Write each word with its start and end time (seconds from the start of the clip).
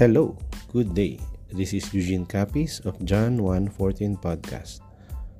Hello, 0.00 0.32
good 0.72 0.96
day. 0.96 1.20
This 1.52 1.76
is 1.76 1.92
Eugene 1.92 2.24
Capis 2.24 2.80
of 2.88 2.96
John 3.04 3.36
1:14 3.36 4.16
podcast. 4.16 4.80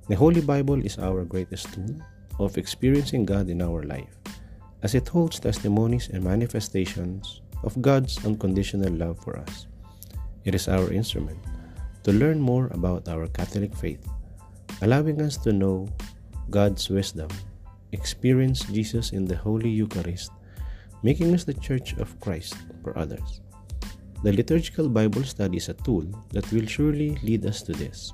The 0.05 0.13
Holy 0.21 0.45
Bible 0.45 0.85
is 0.85 1.01
our 1.01 1.25
greatest 1.25 1.73
tool 1.73 1.97
of 2.37 2.61
experiencing 2.61 3.25
God 3.25 3.49
in 3.49 3.65
our 3.65 3.89
life, 3.89 4.13
as 4.85 4.93
it 4.93 5.09
holds 5.09 5.41
testimonies 5.41 6.13
and 6.13 6.21
manifestations 6.21 7.41
of 7.65 7.81
God's 7.81 8.21
unconditional 8.21 8.93
love 8.93 9.17
for 9.25 9.41
us. 9.41 9.65
It 10.45 10.53
is 10.53 10.69
our 10.69 10.93
instrument 10.93 11.41
to 12.05 12.13
learn 12.13 12.37
more 12.37 12.69
about 12.77 13.09
our 13.09 13.33
Catholic 13.33 13.73
faith, 13.73 14.05
allowing 14.85 15.25
us 15.25 15.41
to 15.49 15.57
know 15.57 15.89
God's 16.53 16.85
wisdom, 16.93 17.33
experience 17.97 18.69
Jesus 18.69 19.17
in 19.17 19.25
the 19.25 19.41
Holy 19.41 19.73
Eucharist, 19.73 20.29
making 21.01 21.33
us 21.33 21.49
the 21.49 21.57
Church 21.57 21.97
of 21.97 22.13
Christ 22.21 22.61
for 22.85 22.93
others. 22.93 23.41
The 24.23 24.37
liturgical 24.37 24.89
Bible 24.89 25.25
study 25.25 25.57
is 25.57 25.71
a 25.71 25.81
tool 25.81 26.05
that 26.37 26.45
will 26.53 26.67
surely 26.67 27.17
lead 27.23 27.47
us 27.47 27.63
to 27.63 27.73
this. 27.73 28.13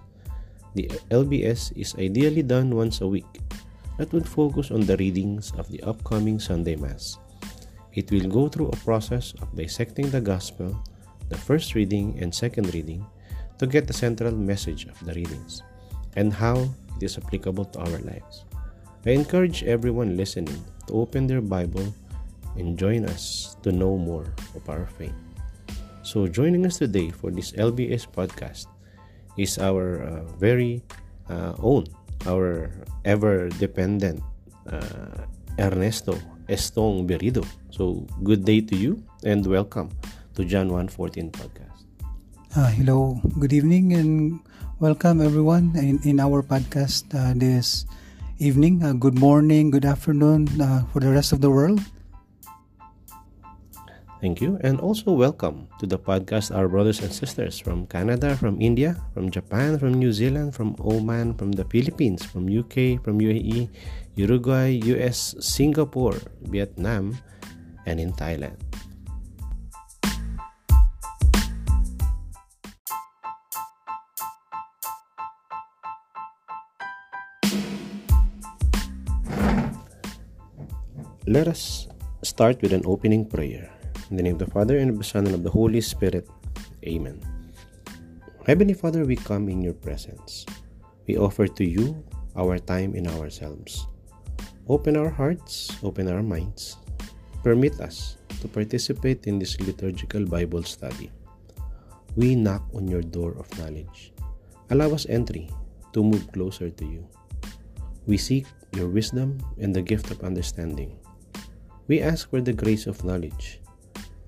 The 0.78 0.86
LBS 1.10 1.74
is 1.74 1.98
ideally 1.98 2.46
done 2.46 2.70
once 2.70 3.00
a 3.00 3.08
week 3.10 3.26
that 3.98 4.12
would 4.12 4.28
focus 4.28 4.70
on 4.70 4.86
the 4.86 4.96
readings 4.98 5.50
of 5.58 5.66
the 5.66 5.82
upcoming 5.82 6.38
Sunday 6.38 6.76
Mass. 6.76 7.18
It 7.94 8.12
will 8.12 8.30
go 8.30 8.46
through 8.46 8.68
a 8.68 8.82
process 8.86 9.34
of 9.42 9.50
dissecting 9.56 10.10
the 10.10 10.20
Gospel, 10.20 10.78
the 11.28 11.36
first 11.36 11.74
reading 11.74 12.14
and 12.22 12.32
second 12.32 12.72
reading, 12.72 13.04
to 13.58 13.66
get 13.66 13.88
the 13.88 13.96
central 13.96 14.30
message 14.30 14.86
of 14.86 15.02
the 15.02 15.14
readings 15.14 15.62
and 16.14 16.32
how 16.32 16.70
it 16.96 17.02
is 17.02 17.18
applicable 17.18 17.64
to 17.74 17.80
our 17.80 17.98
lives. 18.06 18.44
I 19.04 19.10
encourage 19.10 19.64
everyone 19.64 20.16
listening 20.16 20.62
to 20.86 20.92
open 20.94 21.26
their 21.26 21.42
Bible 21.42 21.92
and 22.54 22.78
join 22.78 23.06
us 23.06 23.56
to 23.62 23.72
know 23.72 23.98
more 23.98 24.30
of 24.54 24.68
our 24.70 24.86
faith. 24.86 25.25
So, 26.06 26.30
joining 26.30 26.62
us 26.70 26.78
today 26.78 27.10
for 27.10 27.34
this 27.34 27.50
LBS 27.58 28.06
podcast 28.06 28.70
is 29.34 29.58
our 29.58 30.06
uh, 30.06 30.22
very 30.38 30.78
uh, 31.26 31.58
own, 31.58 31.90
our 32.30 32.70
ever 33.02 33.50
dependent 33.58 34.22
uh, 34.70 35.26
Ernesto 35.58 36.14
Estong 36.46 37.10
Berido. 37.10 37.42
So, 37.74 38.06
good 38.22 38.46
day 38.46 38.62
to 38.70 38.78
you 38.78 39.02
and 39.26 39.42
welcome 39.50 39.90
to 40.38 40.46
John 40.46 40.70
114 40.70 41.34
podcast. 41.34 41.90
Uh, 42.54 42.70
hello, 42.70 43.18
good 43.42 43.50
evening, 43.50 43.98
and 43.98 44.38
welcome 44.78 45.18
everyone 45.18 45.74
in, 45.74 45.98
in 46.06 46.22
our 46.22 46.38
podcast 46.38 47.10
uh, 47.18 47.34
this 47.34 47.82
evening. 48.38 48.78
Uh, 48.78 48.94
good 48.94 49.18
morning, 49.18 49.74
good 49.74 49.84
afternoon 49.84 50.46
uh, 50.62 50.86
for 50.94 51.02
the 51.02 51.10
rest 51.10 51.34
of 51.34 51.42
the 51.42 51.50
world. 51.50 51.82
Thank 54.16 54.40
you. 54.40 54.56
And 54.64 54.80
also 54.80 55.12
welcome 55.12 55.68
to 55.76 55.84
the 55.84 56.00
podcast 56.00 56.48
our 56.48 56.72
brothers 56.72 57.04
and 57.04 57.12
sisters 57.12 57.60
from 57.60 57.84
Canada, 57.84 58.32
from 58.32 58.56
India, 58.64 58.96
from 59.12 59.28
Japan, 59.28 59.76
from 59.78 60.00
New 60.00 60.08
Zealand, 60.08 60.56
from 60.56 60.72
Oman, 60.80 61.36
from 61.36 61.52
the 61.52 61.68
Philippines, 61.68 62.24
from 62.24 62.48
UK, 62.48 62.96
from 63.04 63.20
UAE, 63.20 63.68
Uruguay, 64.16 64.80
US, 64.96 65.36
Singapore, 65.40 66.16
Vietnam, 66.48 67.12
and 67.84 68.00
in 68.00 68.16
Thailand. 68.16 68.56
Let 81.28 81.48
us 81.48 81.84
start 82.24 82.62
with 82.62 82.72
an 82.72 82.80
opening 82.86 83.28
prayer. 83.28 83.75
In 84.06 84.16
the 84.16 84.22
name 84.22 84.38
of 84.38 84.46
the 84.46 84.54
Father, 84.54 84.78
and 84.78 84.94
of 84.94 84.98
the 84.98 85.04
Son, 85.04 85.26
and 85.26 85.34
of 85.34 85.42
the 85.42 85.50
Holy 85.50 85.80
Spirit. 85.80 86.30
Amen. 86.86 87.18
Heavenly 88.46 88.74
Father, 88.74 89.02
we 89.02 89.18
come 89.18 89.50
in 89.50 89.58
your 89.58 89.74
presence. 89.74 90.46
We 91.10 91.18
offer 91.18 91.50
to 91.50 91.66
you 91.66 92.06
our 92.38 92.62
time 92.62 92.94
and 92.94 93.10
ourselves. 93.10 93.90
Open 94.70 94.94
our 94.94 95.10
hearts, 95.10 95.74
open 95.82 96.06
our 96.06 96.22
minds. 96.22 96.78
Permit 97.42 97.82
us 97.82 98.14
to 98.38 98.46
participate 98.46 99.26
in 99.26 99.42
this 99.42 99.58
liturgical 99.58 100.22
Bible 100.22 100.62
study. 100.62 101.10
We 102.14 102.38
knock 102.38 102.62
on 102.78 102.86
your 102.86 103.02
door 103.02 103.34
of 103.34 103.50
knowledge. 103.58 104.14
Allow 104.70 104.94
us 104.94 105.10
entry 105.10 105.50
to 105.94 106.06
move 106.06 106.30
closer 106.30 106.70
to 106.70 106.84
you. 106.86 107.02
We 108.06 108.22
seek 108.22 108.46
your 108.70 108.86
wisdom 108.86 109.42
and 109.58 109.74
the 109.74 109.82
gift 109.82 110.14
of 110.14 110.22
understanding. 110.22 110.94
We 111.90 111.98
ask 111.98 112.30
for 112.30 112.40
the 112.40 112.54
grace 112.54 112.86
of 112.86 113.02
knowledge 113.02 113.58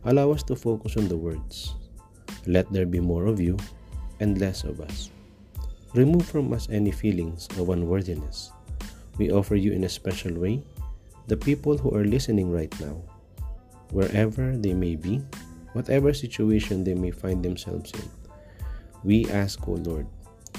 Allow 0.05 0.31
us 0.31 0.43
to 0.45 0.57
focus 0.57 0.97
on 0.97 1.09
the 1.09 1.17
words. 1.17 1.75
Let 2.47 2.71
there 2.73 2.87
be 2.87 3.01
more 3.01 3.27
of 3.27 3.41
you 3.41 3.57
and 4.21 4.39
less 4.39 4.65
of 4.65 4.81
us. 4.81 5.11
Remove 5.95 6.27
from 6.27 6.53
us 6.53 6.69
any 6.71 6.91
feelings 6.93 7.49
of 7.59 7.71
unworthiness. 7.71 8.53
We 9.19 9.33
offer 9.33 9.57
you 9.57 9.73
in 9.73 9.85
a 9.85 9.89
special 9.89 10.35
way 10.35 10.63
the 11.27 11.37
people 11.37 11.77
who 11.77 11.93
are 11.93 12.05
listening 12.05 12.51
right 12.51 12.73
now, 12.81 13.03
wherever 13.93 14.57
they 14.57 14.73
may 14.73 14.97
be, 14.97 15.21
whatever 15.73 16.15
situation 16.15 16.85
they 16.85 16.95
may 16.95 17.11
find 17.11 17.45
themselves 17.45 17.93
in. 17.93 18.09
We 19.05 19.29
ask, 19.29 19.61
O 19.69 19.73
Lord, 19.73 20.07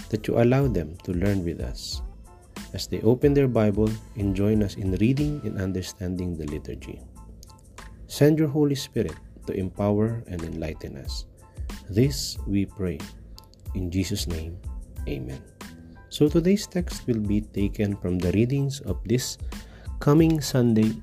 that 0.09 0.27
you 0.27 0.37
allow 0.37 0.67
them 0.67 0.95
to 1.03 1.13
learn 1.13 1.43
with 1.43 1.59
us 1.59 2.01
as 2.73 2.85
they 2.85 3.01
open 3.01 3.33
their 3.33 3.47
Bible 3.47 3.89
and 4.15 4.35
join 4.35 4.61
us 4.61 4.75
in 4.75 4.93
reading 5.01 5.41
and 5.43 5.59
understanding 5.59 6.37
the 6.37 6.45
liturgy. 6.45 7.01
Send 8.05 8.37
your 8.37 8.47
Holy 8.47 8.75
Spirit 8.75 9.17
to 9.49 9.57
empower 9.57 10.21
and 10.29 10.37
enlighten 10.45 10.95
us. 11.01 11.25
This 11.89 12.37
we 12.45 12.69
pray. 12.69 13.01
In 13.73 13.89
Jesus' 13.89 14.29
name, 14.29 14.61
Amen. 15.09 15.41
So 16.09 16.29
today's 16.29 16.69
text 16.69 17.09
will 17.09 17.21
be 17.21 17.41
taken 17.41 17.97
from 17.97 18.21
the 18.21 18.29
readings 18.33 18.81
of 18.81 19.01
this 19.05 19.37
coming 19.99 20.41
Sunday, 20.41 21.01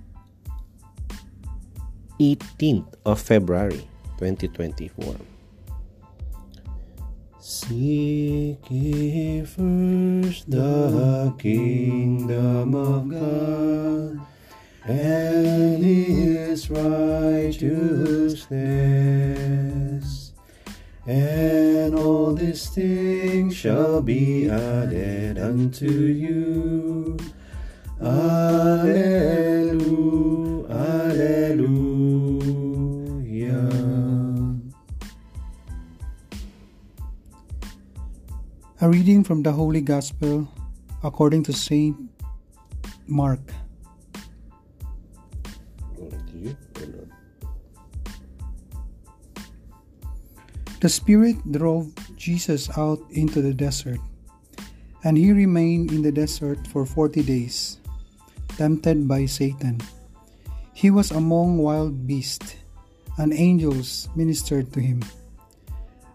18th 2.23 2.95
of 3.05 3.19
February 3.19 3.83
2024. 4.19 5.17
Seek 7.39 8.63
ye 8.71 9.43
first 9.47 10.51
the 10.51 11.35
kingdom 11.39 12.75
of 12.75 13.09
God 13.11 14.19
and 14.87 15.83
his 15.83 16.71
righteousness, 16.71 18.16
and 18.51 19.95
all 21.95 22.35
these 22.35 22.69
things 22.69 23.55
shall 23.57 24.01
be 24.01 24.49
added 24.49 25.39
unto 25.39 25.91
you. 25.91 27.17
Alleluia, 28.01 29.17
Alleluia. 30.71 31.57
A 38.81 38.89
reading 38.89 39.25
from 39.25 39.43
the 39.43 39.51
Holy 39.53 39.81
Gospel 39.81 40.47
according 41.03 41.43
to 41.45 41.53
Saint 41.53 41.97
Mark. 43.07 43.41
The 50.87 50.95
Spirit 50.95 51.43
drove 51.51 51.91
Jesus 52.15 52.71
out 52.79 53.03
into 53.11 53.43
the 53.43 53.51
desert, 53.51 53.99
and 55.03 55.19
he 55.19 55.35
remained 55.35 55.91
in 55.91 55.99
the 55.99 56.15
desert 56.15 56.63
for 56.71 56.87
forty 56.87 57.27
days, 57.27 57.83
tempted 58.55 59.11
by 59.11 59.27
Satan. 59.27 59.83
He 60.79 60.95
was 60.95 61.11
among 61.11 61.59
wild 61.59 62.07
beasts, 62.07 62.55
and 63.19 63.35
angels 63.35 64.07
ministered 64.15 64.71
to 64.75 64.81
him. 64.81 65.03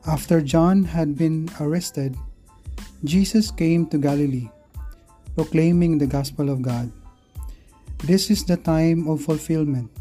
After 0.07 0.39
John 0.39 0.88
had 0.88 1.19
been 1.19 1.51
arrested, 1.59 2.15
Jesus 3.03 3.51
came 3.51 3.91
to 3.91 4.00
Galilee, 4.00 4.47
proclaiming 5.35 6.00
the 6.00 6.07
gospel 6.07 6.47
of 6.47 6.63
God. 6.63 6.88
This 8.07 8.31
is 8.31 8.47
the 8.47 8.56
time 8.56 9.12
of 9.12 9.19
fulfillment. 9.19 9.91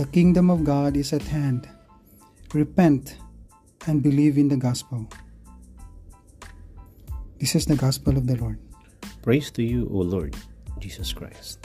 The 0.00 0.08
kingdom 0.08 0.48
of 0.48 0.64
God 0.64 0.96
is 0.96 1.12
at 1.12 1.28
hand. 1.28 1.68
Repent 2.56 3.20
and 3.86 4.02
believe 4.02 4.36
in 4.36 4.48
the 4.48 4.56
gospel. 4.56 5.06
This 7.38 7.54
is 7.54 7.64
the 7.64 7.76
gospel 7.76 8.16
of 8.16 8.26
the 8.26 8.36
Lord. 8.36 8.58
Praise 9.22 9.50
to 9.52 9.62
you, 9.62 9.88
O 9.92 10.04
Lord 10.04 10.36
Jesus 10.78 11.12
Christ. 11.12 11.60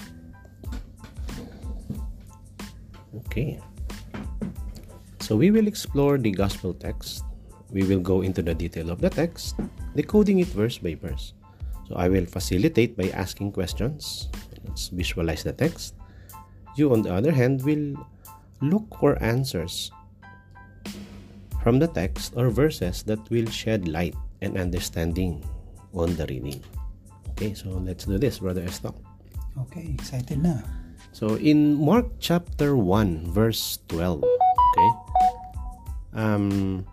Okay. 3.28 3.60
So 5.20 5.36
we 5.36 5.52
will 5.52 5.68
explore 5.68 6.18
the 6.18 6.32
gospel 6.32 6.74
text. 6.74 7.24
We 7.72 7.84
will 7.84 8.00
go 8.00 8.22
into 8.22 8.42
the 8.42 8.54
detail 8.54 8.92
of 8.92 9.02
the 9.02 9.10
text, 9.10 9.60
decoding 9.96 10.40
it 10.40 10.48
verse 10.48 10.78
by 10.78 10.96
verse. 10.96 11.34
So 11.90 11.96
I 11.96 12.08
will 12.08 12.26
facilitate 12.26 12.96
by 12.96 13.10
asking 13.10 13.52
questions. 13.52 14.30
Let's 14.64 14.90
visualize 14.90 15.44
the 15.44 15.54
text. 15.54 15.96
You, 16.76 16.94
on 16.94 17.02
the 17.02 17.14
other 17.14 17.32
hand, 17.32 17.64
will 17.64 17.96
look 18.62 18.86
for 19.00 19.22
answers 19.22 19.92
from 21.66 21.82
the 21.82 21.90
text 21.90 22.38
or 22.38 22.54
verses 22.54 23.02
that 23.10 23.18
will 23.34 23.50
shed 23.50 23.90
light 23.90 24.14
and 24.46 24.54
understanding 24.54 25.42
on 25.98 26.14
the 26.14 26.30
reading. 26.30 26.62
Okay, 27.34 27.58
so 27.58 27.82
let's 27.82 28.06
do 28.06 28.22
this, 28.22 28.38
Brother 28.38 28.62
Esto. 28.62 28.94
Okay, 29.66 29.90
excited 29.98 30.46
na. 30.46 30.62
So 31.10 31.42
in 31.42 31.74
Mark 31.74 32.22
chapter 32.22 32.78
1 32.78 33.34
verse 33.34 33.82
12, 33.90 34.22
okay? 34.22 34.92
Um 36.14 36.86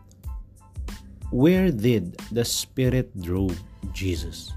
where 1.28 1.68
did 1.68 2.16
the 2.32 2.48
spirit 2.48 3.12
drove 3.20 3.52
Jesus? 3.92 4.56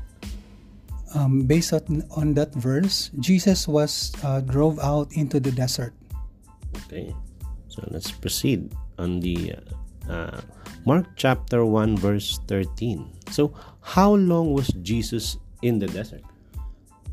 Um, 1.12 1.44
based 1.44 1.72
on, 1.72 2.04
on 2.16 2.36
that 2.36 2.52
verse, 2.56 3.12
Jesus 3.20 3.68
was 3.68 4.12
uh, 4.20 4.44
drove 4.44 4.80
out 4.80 5.12
into 5.16 5.40
the 5.40 5.52
desert. 5.52 5.96
Okay. 6.88 7.16
So 7.72 7.88
let's 7.88 8.12
proceed 8.12 8.76
on 9.00 9.24
the 9.24 9.56
uh, 9.56 9.76
uh, 10.10 10.42
Mark 10.86 11.06
chapter 11.16 11.66
1 11.66 11.98
verse 11.98 12.40
13. 12.48 13.10
So 13.32 13.54
how 13.82 14.16
long 14.16 14.54
was 14.54 14.68
Jesus 14.82 15.38
in 15.62 15.80
the 15.80 15.88
desert? 15.88 16.22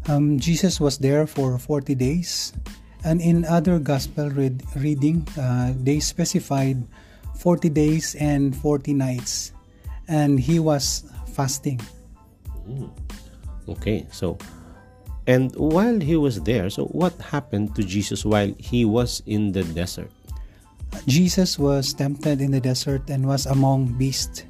Um, 0.08 0.38
Jesus 0.38 0.80
was 0.80 0.98
there 0.98 1.26
for 1.26 1.58
40 1.58 1.94
days, 1.94 2.52
and 3.04 3.20
in 3.20 3.44
other 3.44 3.78
gospel 3.78 4.30
read, 4.30 4.62
reading, 4.74 5.26
uh, 5.38 5.74
they 5.78 6.00
specified 6.00 6.82
40 7.38 7.70
days 7.70 8.16
and 8.16 8.54
40 8.56 8.94
nights, 8.94 9.52
and 10.08 10.40
he 10.40 10.58
was 10.58 11.04
fasting. 11.30 11.80
Mm. 12.66 12.90
Okay, 13.68 14.06
so 14.10 14.36
and 15.26 15.54
while 15.54 16.00
he 16.00 16.16
was 16.16 16.42
there, 16.42 16.68
so 16.68 16.86
what 16.86 17.14
happened 17.20 17.76
to 17.76 17.84
Jesus 17.84 18.24
while 18.24 18.52
he 18.58 18.84
was 18.84 19.22
in 19.26 19.52
the 19.52 19.62
desert? 19.62 20.10
Jesus 21.06 21.58
was 21.58 21.92
tempted 21.92 22.40
in 22.40 22.50
the 22.50 22.60
desert 22.60 23.10
and 23.10 23.26
was 23.26 23.46
among 23.46 23.98
beasts. 23.98 24.44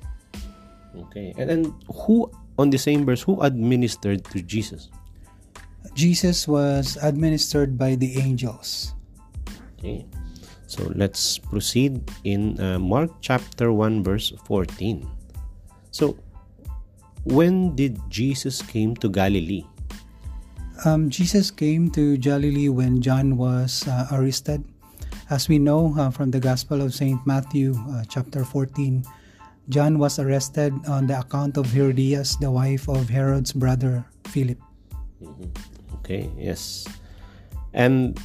Okay, 1.08 1.32
and 1.38 1.48
then 1.48 1.74
who 1.88 2.30
on 2.58 2.68
the 2.70 2.78
same 2.78 3.06
verse 3.06 3.22
who 3.22 3.40
administered 3.40 4.24
to 4.32 4.42
Jesus? 4.42 4.90
Jesus 5.94 6.48
was 6.48 6.96
administered 7.02 7.76
by 7.76 7.94
the 7.96 8.16
angels. 8.18 8.94
Okay. 9.78 10.06
So 10.72 10.88
let's 10.96 11.36
proceed 11.36 12.00
in 12.24 12.56
uh, 12.56 12.78
Mark 12.78 13.12
chapter 13.20 13.72
1 13.76 14.00
verse 14.00 14.32
14. 14.48 15.04
So 15.90 16.16
when 17.28 17.76
did 17.76 18.00
Jesus 18.08 18.62
came 18.62 18.96
to 19.04 19.08
Galilee? 19.12 19.68
Um, 20.88 21.10
Jesus 21.10 21.50
came 21.50 21.90
to 21.92 22.16
Galilee 22.16 22.70
when 22.72 23.02
John 23.02 23.36
was 23.36 23.86
uh, 23.86 24.08
arrested. 24.16 24.64
As 25.32 25.48
we 25.48 25.56
know 25.56 25.96
uh, 25.96 26.12
from 26.12 26.28
the 26.28 26.36
Gospel 26.36 26.84
of 26.84 26.92
St. 26.92 27.16
Matthew, 27.24 27.72
uh, 27.88 28.04
chapter 28.04 28.44
14, 28.44 29.00
John 29.72 29.96
was 29.96 30.20
arrested 30.20 30.76
on 30.84 31.08
the 31.08 31.24
account 31.24 31.56
of 31.56 31.72
Herodias, 31.72 32.36
the 32.36 32.52
wife 32.52 32.84
of 32.84 33.08
Herod's 33.08 33.48
brother 33.56 34.04
Philip. 34.28 34.60
Mm-hmm. 35.24 35.48
Okay, 36.04 36.28
yes. 36.36 36.84
And 37.72 38.20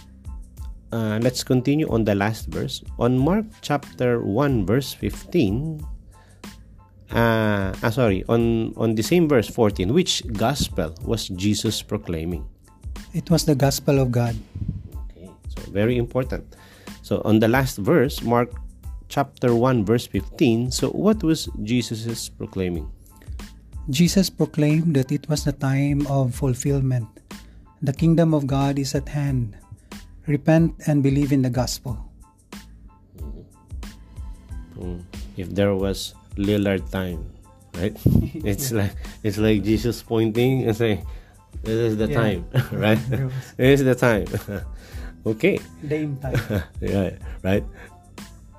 uh, 0.92 1.24
let's 1.24 1.48
continue 1.48 1.88
on 1.88 2.04
the 2.04 2.12
last 2.12 2.52
verse. 2.52 2.84
On 3.00 3.16
Mark 3.16 3.48
chapter 3.64 4.20
1, 4.20 4.68
verse 4.68 4.92
15, 4.92 5.80
uh, 5.80 7.72
ah, 7.72 7.90
sorry, 7.90 8.28
on, 8.28 8.76
on 8.76 8.96
the 8.96 9.04
same 9.04 9.32
verse 9.32 9.48
14, 9.48 9.94
which 9.94 10.28
gospel 10.34 10.94
was 11.08 11.30
Jesus 11.30 11.82
proclaiming? 11.82 12.44
It 13.14 13.32
was 13.32 13.46
the 13.46 13.56
gospel 13.56 13.98
of 13.98 14.12
God. 14.12 14.36
Okay, 15.16 15.32
so 15.48 15.72
very 15.72 15.96
important. 15.96 16.44
So 17.08 17.24
on 17.24 17.40
the 17.40 17.48
last 17.48 17.80
verse, 17.80 18.20
Mark 18.20 18.52
chapter 19.08 19.56
1, 19.56 19.88
verse 19.88 20.08
15, 20.12 20.76
so 20.76 20.92
what 20.92 21.24
was 21.24 21.48
Jesus 21.64 22.28
proclaiming? 22.28 22.92
Jesus 23.88 24.30
proclaimed 24.30 25.00
that 25.00 25.16
it 25.16 25.24
was 25.32 25.48
the 25.48 25.56
time 25.56 26.04
of 26.12 26.36
fulfillment 26.36 27.08
the 27.82 27.94
kingdom 27.94 28.34
of 28.34 28.48
God 28.48 28.80
is 28.80 28.96
at 28.96 29.08
hand. 29.08 29.56
Repent 30.26 30.76
and 30.88 31.04
believe 31.04 31.32
in 31.32 31.42
the 31.42 31.50
gospel. 31.50 31.98
Mm. 34.76 35.04
If 35.38 35.54
there 35.54 35.74
was 35.76 36.14
Lillard 36.36 36.90
time, 36.90 37.24
right? 37.78 37.96
it's 38.44 38.72
like 38.72 38.92
it's 39.24 39.38
like 39.38 39.64
Jesus 39.64 40.02
pointing 40.04 40.66
and 40.68 40.76
saying, 40.76 41.06
"This 41.64 41.94
is 41.94 41.98
the 41.98 42.10
yeah. 42.10 42.18
time, 42.18 42.42
right? 42.74 43.00
this 43.58 43.80
is 43.80 43.86
the 43.86 43.96
time." 43.96 44.28
Okay. 45.26 45.60
Dame 45.86 46.18
time. 46.18 46.38
yeah, 46.82 47.18
right. 47.44 47.64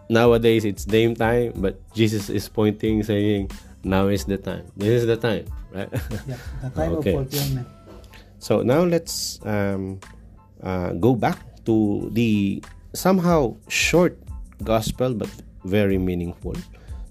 Nowadays 0.08 0.64
it's 0.64 0.84
dame 0.84 1.14
time, 1.14 1.52
but 1.56 1.76
Jesus 1.92 2.30
is 2.30 2.48
pointing, 2.48 3.02
saying, 3.04 3.52
"Now 3.84 4.08
is 4.08 4.24
the 4.24 4.40
time. 4.40 4.66
This 4.76 5.02
is 5.02 5.06
the 5.06 5.20
time, 5.20 5.44
right?" 5.70 5.92
yeah, 6.24 6.40
the 6.64 6.70
time 6.78 6.92
okay. 6.98 7.14
of 7.14 7.28
fulfillment. 7.28 7.68
So 8.38 8.62
now 8.62 8.86
let's 8.86 9.42
um, 9.44 10.00
uh, 10.62 10.96
go 10.96 11.14
back 11.14 11.38
to 11.66 12.08
the 12.16 12.62
somehow 12.94 13.54
short 13.68 14.16
gospel 14.64 15.12
but 15.12 15.28
very 15.64 15.98
meaningful 15.98 16.56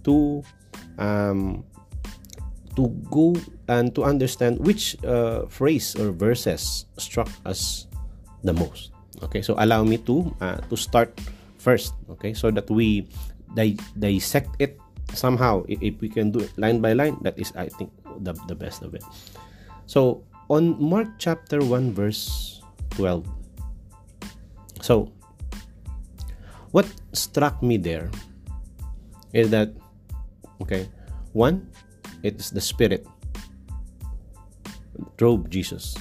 to 0.03 0.41
um, 0.97 1.63
to 2.75 2.89
go 3.11 3.35
and 3.67 3.93
to 3.95 4.03
understand 4.03 4.59
which 4.65 4.97
uh, 5.03 5.45
phrase 5.47 5.95
or 5.95 6.11
verses 6.11 6.85
struck 6.97 7.29
us 7.45 7.87
the 8.43 8.53
most. 8.53 8.96
Okay, 9.23 9.41
so 9.41 9.55
allow 9.57 9.83
me 9.83 9.97
to 10.05 10.29
uh, 10.41 10.61
to 10.69 10.75
start 10.77 11.13
first. 11.57 11.93
Okay, 12.17 12.33
so 12.33 12.51
that 12.51 12.69
we 12.69 13.09
di- 13.55 13.79
dissect 13.97 14.53
it 14.59 14.77
somehow. 15.13 15.65
If, 15.67 15.81
if 15.81 15.95
we 16.01 16.09
can 16.09 16.29
do 16.29 16.45
it 16.45 16.53
line 16.57 16.81
by 16.81 16.93
line, 16.93 17.17
that 17.25 17.37
is, 17.39 17.49
I 17.57 17.69
think, 17.69 17.89
the 18.21 18.37
the 18.45 18.55
best 18.55 18.85
of 18.85 18.93
it. 18.93 19.03
So 19.89 20.21
on 20.49 20.79
Mark 20.79 21.19
chapter 21.19 21.59
1 21.59 21.93
verse 21.93 22.61
12. 22.95 23.25
So, 24.81 25.11
what 26.71 26.87
struck 27.13 27.61
me 27.61 27.77
there 27.77 28.09
is 29.33 29.49
that 29.51 29.73
okay, 30.61 30.87
one, 31.33 31.69
it 32.23 32.39
is 32.39 32.51
the 32.51 32.61
spirit 32.61 33.05
drove 35.17 35.49
Jesus. 35.49 35.97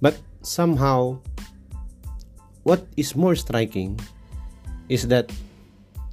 But 0.00 0.18
somehow 0.42 1.20
what 2.68 2.84
is 3.00 3.16
more 3.16 3.32
striking 3.32 3.96
is 4.92 5.08
that 5.08 5.32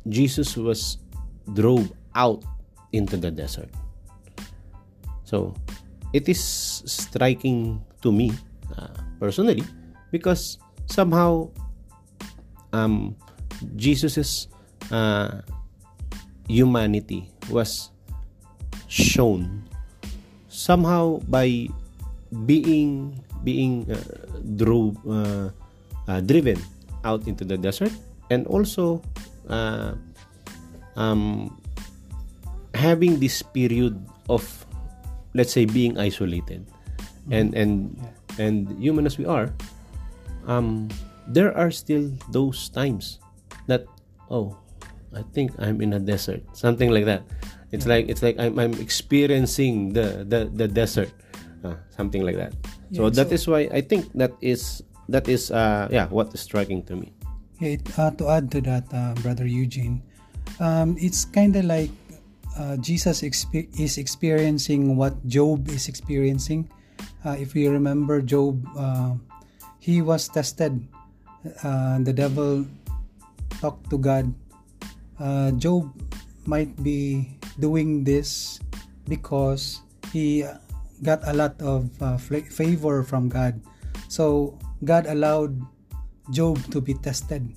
Jesus 0.07 0.55
was 0.55 1.03
drove 1.51 1.91
out 2.15 2.47
into 2.95 3.19
the 3.19 3.27
desert. 3.27 3.67
So 5.27 5.51
it 6.15 6.31
is 6.31 6.39
striking 6.88 7.83
to 8.00 8.07
me 8.07 8.31
uh, 8.71 8.95
personally 9.19 9.67
because 10.15 10.55
somehow 10.88 11.51
um, 12.71 13.19
Jesus's 13.75 14.47
uh, 14.95 15.43
humanity 16.47 17.27
was 17.51 17.91
shown 18.88 19.67
somehow 20.47 21.19
by 21.27 21.67
being 22.47 23.19
being 23.43 23.91
uh, 23.91 24.00
drove 24.55 24.95
uh, 26.07 26.21
driven 26.21 26.59
out 27.03 27.27
into 27.27 27.45
the 27.45 27.57
desert 27.57 27.91
and 28.29 28.47
also 28.47 29.01
uh, 29.50 29.93
um, 30.95 31.50
having 32.74 33.19
this 33.19 33.41
period 33.41 33.95
of 34.29 34.43
let's 35.35 35.51
say 35.51 35.65
being 35.65 36.00
isolated 36.00 36.65
mm-hmm. 36.65 37.33
and 37.33 37.47
and 37.53 37.71
yeah. 38.00 38.45
and 38.47 38.55
human 38.79 39.05
as 39.05 39.19
we 39.19 39.25
are 39.27 39.51
um 40.47 40.88
there 41.27 41.55
are 41.55 41.69
still 41.69 42.07
those 42.31 42.69
times 42.69 43.19
that 43.67 43.83
oh 44.31 44.55
i 45.15 45.24
think 45.35 45.51
i'm 45.59 45.83
in 45.83 45.93
a 45.93 46.00
desert 46.00 46.41
something 46.53 46.89
like 46.89 47.05
that 47.05 47.24
it's 47.71 47.85
yeah. 47.85 48.00
like 48.00 48.03
it's 48.07 48.24
like 48.24 48.39
i'm, 48.39 48.57
I'm 48.59 48.74
experiencing 48.79 49.93
the 49.93 50.24
the, 50.27 50.47
the 50.51 50.67
desert 50.67 51.12
uh, 51.63 51.75
something 51.91 52.24
like 52.24 52.35
that 52.39 52.53
yeah, 52.89 53.03
so 53.03 53.09
that 53.09 53.29
so, 53.29 53.35
is 53.35 53.43
why 53.47 53.67
i 53.75 53.81
think 53.81 54.07
that 54.15 54.31
is 54.39 54.83
that 55.09 55.27
is 55.27 55.51
uh 55.51 55.88
yeah 55.91 56.07
what 56.07 56.33
is 56.33 56.41
striking 56.41 56.83
to 56.83 56.95
me 56.95 57.13
uh, 57.62 58.12
to 58.12 58.27
add 58.29 58.51
to 58.51 58.62
that 58.62 58.83
uh, 58.93 59.13
brother 59.21 59.45
eugene 59.47 60.01
um, 60.59 60.95
it's 61.00 61.25
kind 61.25 61.55
of 61.55 61.65
like 61.65 61.91
uh, 62.55 62.77
Jesus 62.77 63.19
is 63.24 63.97
experiencing 63.97 64.95
what 64.95 65.19
Job 65.27 65.67
is 65.67 65.88
experiencing. 65.88 66.69
Uh, 67.25 67.35
if 67.35 67.53
we 67.53 67.67
remember 67.67 68.21
Job, 68.21 68.63
uh, 68.77 69.15
he 69.79 70.01
was 70.01 70.29
tested. 70.29 70.79
The 71.43 72.13
devil 72.15 72.65
talked 73.59 73.89
to 73.89 73.97
God. 73.97 74.31
Job 75.59 75.91
might 76.45 76.71
be 76.81 77.35
doing 77.59 78.03
this 78.03 78.59
because 79.09 79.81
he 80.13 80.47
got 81.03 81.19
a 81.27 81.33
lot 81.33 81.59
of 81.59 81.91
favor 82.24 83.03
from 83.03 83.27
God. 83.27 83.59
So 84.07 84.57
God 84.86 85.06
allowed 85.08 85.60
Job 86.32 86.62
to 86.72 86.82
be 86.82 86.94
tested. 86.94 87.54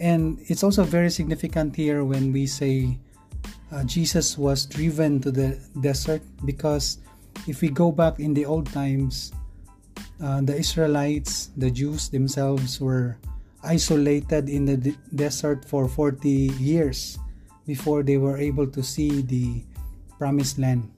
And 0.00 0.38
it's 0.48 0.62
also 0.62 0.84
very 0.84 1.10
significant 1.10 1.76
here 1.76 2.04
when 2.04 2.32
we 2.32 2.46
say 2.46 2.98
uh, 3.70 3.84
Jesus 3.84 4.36
was 4.36 4.66
driven 4.66 5.20
to 5.20 5.30
the 5.30 5.58
desert 5.80 6.22
because 6.44 6.98
if 7.46 7.60
we 7.60 7.68
go 7.68 7.90
back 7.90 8.20
in 8.20 8.34
the 8.34 8.44
old 8.44 8.66
times, 8.72 9.32
uh, 10.22 10.40
the 10.42 10.56
Israelites, 10.56 11.50
the 11.56 11.70
Jews 11.70 12.08
themselves 12.08 12.80
were 12.80 13.16
isolated 13.62 14.48
in 14.48 14.66
the 14.66 14.76
de- 14.76 14.98
desert 15.14 15.64
for 15.64 15.88
40 15.88 16.28
years 16.58 17.18
before 17.66 18.02
they 18.02 18.18
were 18.18 18.36
able 18.36 18.66
to 18.66 18.82
see 18.82 19.22
the 19.22 19.64
promised 20.18 20.58
land. 20.58 20.90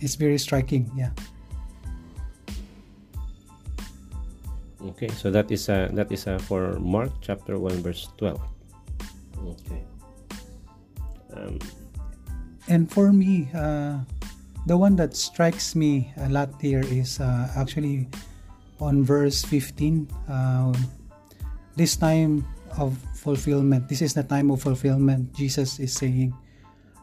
It's 0.00 0.14
very 0.14 0.38
striking, 0.38 0.90
yeah. 0.96 1.10
Okay, 4.78 5.08
so 5.10 5.30
that 5.30 5.50
is 5.50 5.68
uh, 5.68 5.90
that 5.92 6.12
is 6.12 6.26
uh, 6.30 6.38
for 6.38 6.78
Mark 6.78 7.10
chapter 7.20 7.58
1 7.58 7.82
verse 7.82 8.06
12. 8.16 8.38
Okay. 9.58 9.82
Um, 11.34 11.58
and 12.68 12.86
for 12.86 13.12
me, 13.12 13.50
uh, 13.54 13.98
the 14.66 14.76
one 14.76 14.94
that 14.96 15.16
strikes 15.16 15.74
me 15.74 16.12
a 16.22 16.28
lot 16.28 16.54
here 16.60 16.84
is 16.86 17.18
uh, 17.18 17.50
actually 17.56 18.06
on 18.78 19.02
verse 19.02 19.42
15. 19.42 20.06
Uh, 20.28 20.72
this 21.74 21.96
time 21.96 22.46
of 22.78 22.94
fulfillment, 23.14 23.88
this 23.88 24.02
is 24.02 24.14
the 24.14 24.22
time 24.22 24.50
of 24.50 24.62
fulfillment, 24.62 25.34
Jesus 25.34 25.80
is 25.80 25.92
saying. 25.92 26.34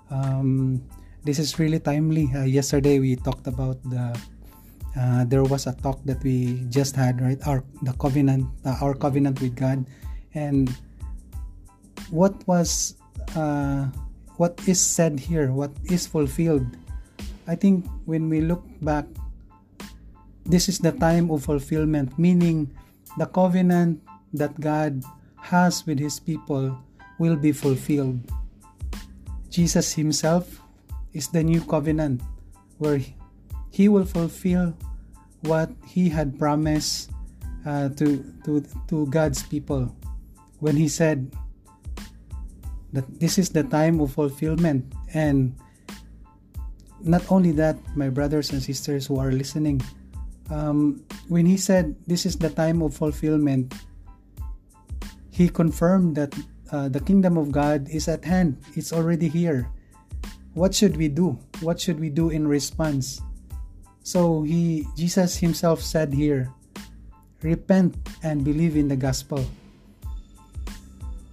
Um, 0.09 0.79
this 1.25 1.39
is 1.39 1.59
really 1.59 1.79
timely. 1.79 2.31
Uh, 2.31 2.45
yesterday 2.45 2.99
we 2.99 3.15
talked 3.15 3.47
about 3.47 3.81
the 3.83 4.15
uh, 4.95 5.27
there 5.27 5.43
was 5.43 5.67
a 5.67 5.75
talk 5.83 5.99
that 6.05 6.23
we 6.23 6.63
just 6.71 6.95
had 6.95 7.21
right? 7.21 7.39
Our 7.45 7.63
the 7.83 7.93
covenant 7.99 8.47
uh, 8.63 8.79
our 8.81 8.95
covenant 8.95 9.41
with 9.41 9.55
god. 9.55 9.85
And 10.33 10.71
what 12.09 12.35
was 12.47 12.95
uh, 13.35 13.91
what 14.39 14.59
is 14.67 14.79
said 14.79 15.19
here 15.19 15.51
what 15.51 15.71
is 15.91 16.07
fulfilled? 16.07 16.67
I 17.47 17.55
think 17.55 17.85
when 18.05 18.29
we 18.29 18.41
look 18.41 18.63
back 18.81 19.05
this 20.45 20.69
is 20.69 20.79
the 20.79 20.93
time 20.93 21.29
of 21.29 21.43
fulfillment 21.43 22.17
meaning 22.17 22.69
the 23.17 23.25
covenant 23.25 24.01
that 24.33 24.53
god 24.61 25.01
has 25.41 25.85
with 25.85 25.99
his 25.99 26.19
people 26.19 26.77
will 27.19 27.35
be 27.35 27.51
fulfilled. 27.51 28.19
Jesus 29.49 29.93
himself 29.93 30.59
is 31.13 31.29
the 31.29 31.43
new 31.43 31.61
covenant 31.61 32.21
where 32.77 32.99
he 33.75 33.91
will 33.91 34.07
fulfill 34.07 34.71
what 35.43 35.67
he 35.83 36.07
had 36.07 36.39
promised 36.39 37.11
uh, 37.67 37.89
to, 37.99 38.23
to, 38.47 38.63
to 38.87 39.05
God's 39.07 39.43
people 39.43 39.91
when 40.63 40.79
he 40.79 40.87
said 40.87 41.35
that 42.93 43.03
this 43.19 43.37
is 43.37 43.49
the 43.49 43.63
time 43.67 43.99
of 43.99 44.13
fulfillment. 44.13 44.87
And 45.13 45.59
not 47.03 47.29
only 47.29 47.51
that, 47.59 47.75
my 47.97 48.07
brothers 48.07 48.55
and 48.55 48.63
sisters 48.63 49.07
who 49.07 49.19
are 49.19 49.33
listening, 49.33 49.81
um, 50.49 51.03
when 51.27 51.45
he 51.45 51.57
said 51.57 51.99
this 52.07 52.25
is 52.25 52.37
the 52.37 52.51
time 52.51 52.81
of 52.81 52.95
fulfillment, 52.95 53.75
he 55.31 55.49
confirmed 55.49 56.15
that 56.15 56.33
uh, 56.71 56.87
the 56.87 57.01
kingdom 57.01 57.35
of 57.35 57.51
God 57.51 57.89
is 57.89 58.07
at 58.07 58.23
hand, 58.23 58.55
it's 58.75 58.93
already 58.93 59.27
here. 59.27 59.67
What 60.53 60.73
should 60.73 60.95
we 60.95 61.09
do? 61.09 61.37
What 61.59 61.77
should 61.77 61.99
we 61.99 62.09
do 62.09 62.29
in 62.29 62.47
response? 62.47 63.19
So 64.05 64.45
he 64.45 64.85
Jesus 64.93 65.41
himself 65.41 65.81
said 65.81 66.13
here, 66.13 66.53
repent 67.41 67.97
and 68.21 68.45
believe 68.45 68.77
in 68.77 68.85
the 68.85 68.95
gospel. 68.95 69.41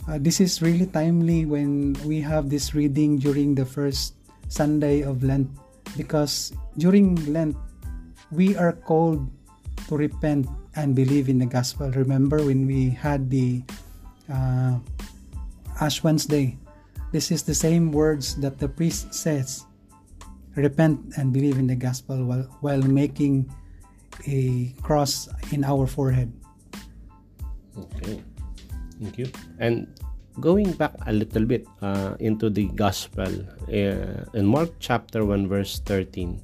Uh, 0.09 0.17
this 0.17 0.41
is 0.41 0.65
really 0.65 0.89
timely 0.89 1.45
when 1.45 1.93
we 2.09 2.25
have 2.25 2.49
this 2.49 2.73
reading 2.73 3.21
during 3.21 3.53
the 3.53 3.69
first 3.69 4.17
Sunday 4.49 5.05
of 5.05 5.21
Lent 5.21 5.53
because 6.01 6.57
during 6.81 7.21
Lent 7.29 7.53
we 8.33 8.57
are 8.57 8.73
called 8.73 9.21
to 9.93 10.01
repent 10.01 10.49
and 10.73 10.97
believe 10.97 11.29
in 11.29 11.37
the 11.45 11.47
gospel. 11.53 11.93
Remember 11.93 12.41
when 12.41 12.65
we 12.65 12.89
had 12.89 13.29
the 13.29 13.61
uh, 14.33 14.81
Ash 15.77 16.01
Wednesday? 16.01 16.57
This 17.13 17.29
is 17.29 17.45
the 17.45 17.55
same 17.55 17.93
words 17.93 18.33
that 18.41 18.57
the 18.57 18.69
priest 18.73 19.13
says 19.13 19.69
repent 20.55 21.01
and 21.17 21.33
believe 21.33 21.59
in 21.59 21.67
the 21.67 21.77
gospel 21.77 22.25
while, 22.25 22.47
while 22.61 22.83
making 22.83 23.51
a 24.27 24.75
cross 24.83 25.29
in 25.53 25.65
our 25.65 25.87
forehead. 25.87 26.33
Okay, 27.79 28.23
thank 29.01 29.19
you. 29.19 29.29
And 29.59 29.89
going 30.41 30.73
back 30.73 30.93
a 31.07 31.13
little 31.13 31.45
bit 31.45 31.67
uh, 31.81 32.17
into 32.21 32.51
the 32.51 32.69
gospel 32.77 33.29
uh, 33.69 34.25
in 34.35 34.47
Mark 34.47 34.71
chapter 34.79 35.25
1, 35.25 35.49
verse 35.49 35.81
13, 35.81 36.41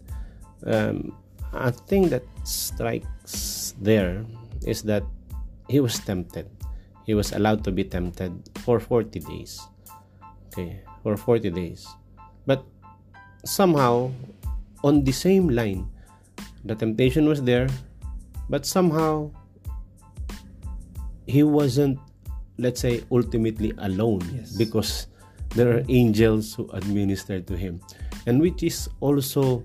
um, 0.66 1.14
a 1.52 1.72
thing 1.72 2.08
that 2.08 2.24
strikes 2.44 3.74
there 3.80 4.24
is 4.66 4.82
that 4.82 5.04
he 5.68 5.80
was 5.80 5.98
tempted. 6.00 6.48
He 7.04 7.14
was 7.14 7.32
allowed 7.32 7.64
to 7.64 7.72
be 7.72 7.84
tempted 7.84 8.32
for 8.64 8.80
40 8.80 9.20
days. 9.20 9.60
Okay, 10.48 10.80
for 11.02 11.16
40 11.16 11.50
days. 11.50 11.86
But 12.46 12.64
somehow 13.44 14.10
on 14.84 15.04
the 15.04 15.12
same 15.12 15.48
line 15.48 15.88
the 16.64 16.74
temptation 16.74 17.28
was 17.28 17.42
there 17.42 17.68
but 18.48 18.66
somehow 18.66 19.30
he 21.26 21.42
wasn't 21.42 21.98
let's 22.58 22.80
say 22.80 23.02
ultimately 23.10 23.72
alone 23.78 24.20
yes. 24.34 24.56
because 24.56 25.06
there 25.54 25.76
are 25.76 25.82
angels 25.88 26.54
who 26.54 26.68
administer 26.72 27.40
to 27.40 27.56
him 27.56 27.80
and 28.26 28.40
which 28.40 28.62
is 28.62 28.88
also 29.00 29.64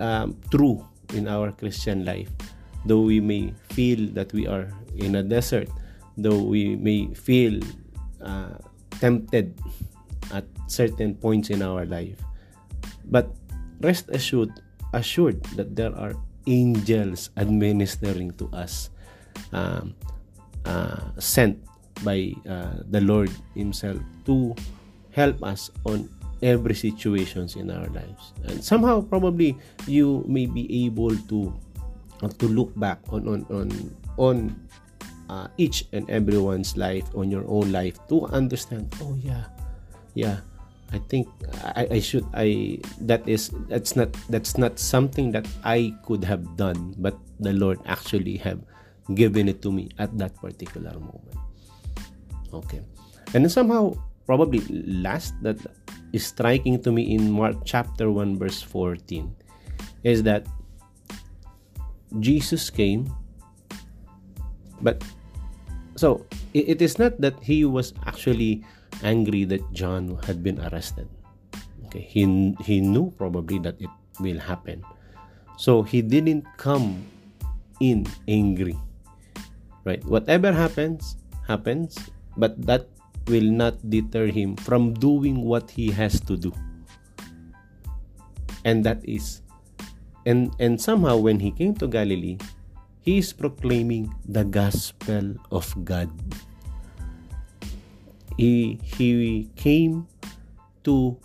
um, 0.00 0.36
true 0.50 0.84
in 1.14 1.28
our 1.28 1.52
christian 1.52 2.04
life 2.04 2.28
though 2.84 3.00
we 3.00 3.20
may 3.20 3.52
feel 3.70 4.08
that 4.12 4.32
we 4.32 4.46
are 4.46 4.68
in 4.96 5.16
a 5.16 5.22
desert 5.22 5.68
though 6.16 6.42
we 6.42 6.76
may 6.76 7.12
feel 7.14 7.60
uh, 8.22 8.54
tempted 9.00 9.54
at 10.32 10.44
certain 10.66 11.14
points 11.14 11.50
in 11.50 11.62
our 11.62 11.84
life 11.84 12.20
but 13.08 13.30
rest 13.80 14.08
assured, 14.10 14.52
assured 14.92 15.42
that 15.56 15.76
there 15.76 15.94
are 15.96 16.14
angels 16.46 17.30
administering 17.36 18.32
to 18.36 18.48
us, 18.52 18.90
um, 19.52 19.94
uh, 20.64 21.00
sent 21.18 21.58
by 22.02 22.32
uh, 22.48 22.84
the 22.90 23.00
Lord 23.00 23.30
Himself 23.54 24.00
to 24.26 24.54
help 25.12 25.42
us 25.42 25.70
on 25.84 26.08
every 26.42 26.74
situations 26.74 27.56
in 27.56 27.70
our 27.70 27.88
lives. 27.88 28.32
And 28.44 28.62
somehow, 28.62 29.00
probably, 29.00 29.56
you 29.86 30.24
may 30.28 30.46
be 30.46 30.68
able 30.86 31.16
to 31.32 31.52
uh, 32.22 32.32
to 32.38 32.46
look 32.46 32.72
back 32.78 33.00
on 33.08 33.28
on 33.28 33.40
on 33.48 33.68
on 34.18 34.36
uh, 35.28 35.48
each 35.56 35.86
and 35.92 36.08
everyone's 36.10 36.76
life, 36.76 37.08
on 37.14 37.30
your 37.30 37.44
own 37.48 37.72
life, 37.72 37.96
to 38.08 38.26
understand. 38.28 38.92
Oh 39.00 39.16
yeah, 39.22 39.48
yeah 40.14 40.44
I 40.94 41.02
think 41.10 41.26
I, 41.74 41.98
I 41.98 42.00
should 42.00 42.22
I 42.38 42.78
that 43.02 43.26
is 43.26 43.50
that's 43.66 43.98
not 43.98 44.14
that's 44.30 44.54
not 44.54 44.78
something 44.78 45.34
that 45.34 45.42
I 45.66 45.90
could 46.06 46.22
have 46.22 46.54
done, 46.54 46.94
but 47.02 47.18
the 47.42 47.50
Lord 47.50 47.82
actually 47.90 48.38
have 48.46 48.62
given 49.18 49.50
it 49.50 49.58
to 49.66 49.74
me 49.74 49.90
at 49.98 50.14
that 50.22 50.38
particular 50.38 50.94
moment. 50.94 51.34
Okay. 52.54 52.86
And 53.34 53.50
somehow 53.50 53.98
probably 54.22 54.62
last 54.86 55.34
that 55.42 55.58
is 56.14 56.30
striking 56.30 56.78
to 56.86 56.94
me 56.94 57.10
in 57.10 57.26
Mark 57.26 57.66
chapter 57.66 58.14
1 58.14 58.38
verse 58.38 58.62
14 58.62 59.34
is 60.06 60.22
that 60.22 60.46
Jesus 62.22 62.70
came 62.70 63.10
but 64.80 65.02
so 65.98 66.24
it, 66.54 66.78
it 66.78 66.80
is 66.80 66.98
not 66.98 67.20
that 67.20 67.34
he 67.42 67.66
was 67.66 67.92
actually 68.06 68.64
angry 69.02 69.44
that 69.44 69.64
John 69.72 70.18
had 70.24 70.42
been 70.42 70.60
arrested. 70.60 71.08
Okay, 71.86 72.02
he 72.02 72.54
he 72.62 72.80
knew 72.80 73.10
probably 73.16 73.58
that 73.64 73.80
it 73.80 73.90
will 74.20 74.38
happen. 74.38 74.84
So 75.56 75.82
he 75.82 76.02
didn't 76.02 76.44
come 76.56 77.06
in 77.80 78.06
angry. 78.26 78.78
Right? 79.84 80.02
Whatever 80.04 80.52
happens, 80.52 81.16
happens, 81.46 81.98
but 82.36 82.56
that 82.66 82.88
will 83.28 83.46
not 83.46 83.78
deter 83.88 84.26
him 84.26 84.56
from 84.56 84.94
doing 84.96 85.44
what 85.44 85.70
he 85.70 85.90
has 85.92 86.20
to 86.24 86.36
do. 86.36 86.52
And 88.64 88.82
that 88.84 89.04
is 89.04 89.44
and 90.24 90.52
and 90.58 90.80
somehow 90.80 91.20
when 91.20 91.38
he 91.40 91.52
came 91.52 91.76
to 91.78 91.86
Galilee, 91.86 92.40
he 93.04 93.20
is 93.20 93.32
proclaiming 93.32 94.08
the 94.24 94.44
gospel 94.44 95.36
of 95.52 95.68
God 95.84 96.08
he 98.36 98.80
he 98.82 99.48
came 99.56 100.06
to 100.84 101.16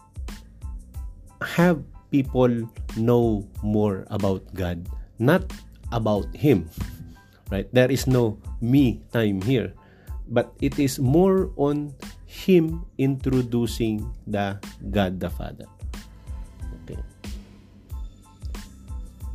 have 1.42 1.82
people 2.12 2.50
know 2.98 3.46
more 3.64 4.06
about 4.10 4.44
God, 4.54 4.88
not 5.20 5.46
about 5.92 6.28
him. 6.36 6.70
Right? 7.50 7.66
There 7.74 7.90
is 7.90 8.06
no 8.06 8.38
me 8.62 9.02
time 9.12 9.42
here. 9.42 9.74
but 10.30 10.54
it 10.62 10.78
is 10.78 11.02
more 11.02 11.50
on 11.58 11.92
him 12.30 12.86
introducing 13.02 14.06
the 14.30 14.62
God 14.94 15.18
the 15.18 15.30
Father. 15.30 15.66
Okay. 16.86 17.00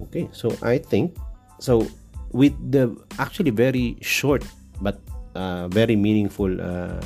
Okay, 0.09 0.25
so 0.31 0.55
I 0.63 0.79
think 0.79 1.19
so 1.59 1.87
with 2.31 2.55
the 2.59 2.95
actually 3.19 3.51
very 3.51 3.99
short 4.01 4.47
but 4.81 5.03
uh, 5.35 5.67
very 5.69 5.99
meaningful 5.99 6.51
uh, 6.51 7.03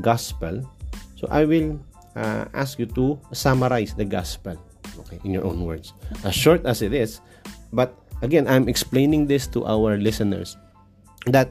gospel. 0.00 0.62
So 1.16 1.26
I 1.30 1.44
will 1.44 1.80
uh, 2.16 2.46
ask 2.54 2.78
you 2.78 2.86
to 2.94 3.18
summarize 3.32 3.94
the 3.94 4.04
gospel, 4.04 4.60
okay, 5.00 5.18
in 5.24 5.32
your 5.32 5.44
own 5.44 5.64
words, 5.64 5.92
as 6.24 6.34
short 6.34 6.64
as 6.66 6.82
it 6.82 6.92
is. 6.92 7.20
But 7.72 7.96
again, 8.22 8.46
I'm 8.46 8.68
explaining 8.68 9.26
this 9.26 9.46
to 9.56 9.64
our 9.66 9.96
listeners 9.96 10.56
that 11.26 11.50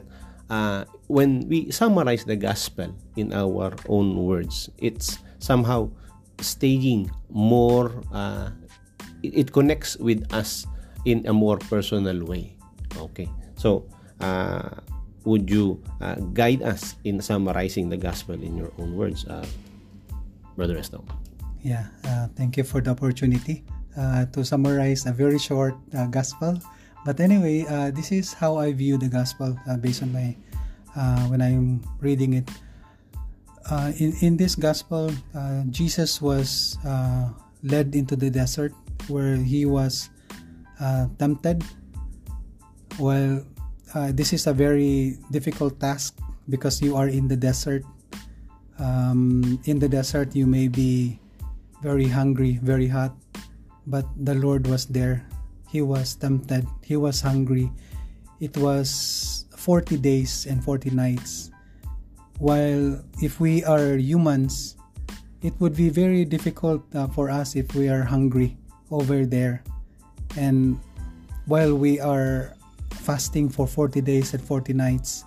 uh, 0.50 0.84
when 1.08 1.48
we 1.48 1.70
summarize 1.70 2.24
the 2.24 2.36
gospel 2.36 2.94
in 3.16 3.32
our 3.32 3.74
own 3.88 4.16
words, 4.16 4.70
it's 4.78 5.18
somehow 5.38 5.90
staying 6.40 7.10
more, 7.30 7.92
uh, 8.12 8.50
it, 9.22 9.46
it, 9.46 9.52
connects 9.52 9.96
with 9.98 10.24
us 10.32 10.66
in 11.04 11.26
a 11.26 11.32
more 11.32 11.58
personal 11.58 12.24
way. 12.24 12.56
Okay, 12.96 13.28
so 13.56 13.84
uh, 14.20 14.80
would 15.24 15.50
you 15.50 15.82
uh, 16.00 16.16
guide 16.32 16.62
us 16.62 16.96
in 17.04 17.20
summarizing 17.20 17.88
the 17.88 17.96
gospel 17.96 18.34
in 18.34 18.56
your 18.56 18.72
own 18.78 18.96
words, 18.96 19.26
uh, 19.26 19.44
Brother 20.56 20.78
Esto? 20.78 21.04
Yeah, 21.64 21.88
uh, 22.04 22.28
thank 22.36 22.56
you 22.56 22.64
for 22.64 22.80
the 22.80 22.92
opportunity 22.92 23.64
uh, 23.96 24.26
to 24.36 24.44
summarize 24.44 25.06
a 25.06 25.12
very 25.12 25.38
short 25.38 25.74
gospel. 26.10 26.60
But 27.04 27.20
anyway, 27.20 27.64
this 27.92 28.12
is 28.12 28.32
how 28.32 28.56
I 28.56 28.72
view 28.72 28.96
the 28.96 29.08
gospel 29.08 29.56
based 29.80 30.02
on 30.02 30.12
my 30.12 30.36
uh, 30.96 31.26
when 31.26 31.42
I'm 31.42 31.82
reading 32.00 32.34
it. 32.34 32.48
Uh, 33.70 33.92
in, 33.98 34.14
in 34.20 34.36
this 34.36 34.54
gospel, 34.54 35.10
uh, 35.34 35.64
Jesus 35.70 36.20
was 36.20 36.78
uh, 36.84 37.30
led 37.62 37.94
into 37.94 38.14
the 38.16 38.30
desert 38.30 38.72
where 39.08 39.36
he 39.36 39.64
was 39.64 40.10
uh, 40.80 41.06
tempted. 41.18 41.64
Well, 42.98 43.44
uh, 43.94 44.10
this 44.12 44.32
is 44.32 44.46
a 44.46 44.52
very 44.52 45.16
difficult 45.30 45.78
task 45.80 46.18
because 46.50 46.82
you 46.82 46.96
are 46.96 47.08
in 47.08 47.28
the 47.28 47.36
desert. 47.36 47.84
Um, 48.78 49.62
in 49.64 49.78
the 49.78 49.88
desert, 49.88 50.34
you 50.34 50.46
may 50.46 50.68
be 50.68 51.18
very 51.82 52.08
hungry, 52.08 52.58
very 52.62 52.88
hot, 52.88 53.14
but 53.86 54.04
the 54.18 54.34
Lord 54.34 54.66
was 54.66 54.86
there. 54.86 55.24
He 55.70 55.80
was 55.80 56.14
tempted, 56.14 56.66
he 56.82 56.96
was 56.96 57.20
hungry. 57.20 57.70
It 58.40 58.56
was 58.58 59.46
40 59.56 59.96
days 59.98 60.46
and 60.46 60.62
40 60.62 60.90
nights. 60.90 61.50
While 62.38 63.00
if 63.22 63.38
we 63.38 63.64
are 63.64 63.96
humans, 63.96 64.76
it 65.42 65.54
would 65.60 65.76
be 65.76 65.88
very 65.88 66.24
difficult 66.24 66.82
uh, 66.94 67.06
for 67.08 67.30
us 67.30 67.54
if 67.54 67.74
we 67.74 67.88
are 67.88 68.02
hungry 68.02 68.56
over 68.90 69.24
there. 69.24 69.62
And 70.36 70.80
while 71.46 71.74
we 71.76 72.00
are 72.00 72.53
fasting 73.04 73.52
for 73.52 73.68
40 73.68 74.00
days 74.00 74.32
and 74.32 74.42
40 74.42 74.72
nights, 74.72 75.24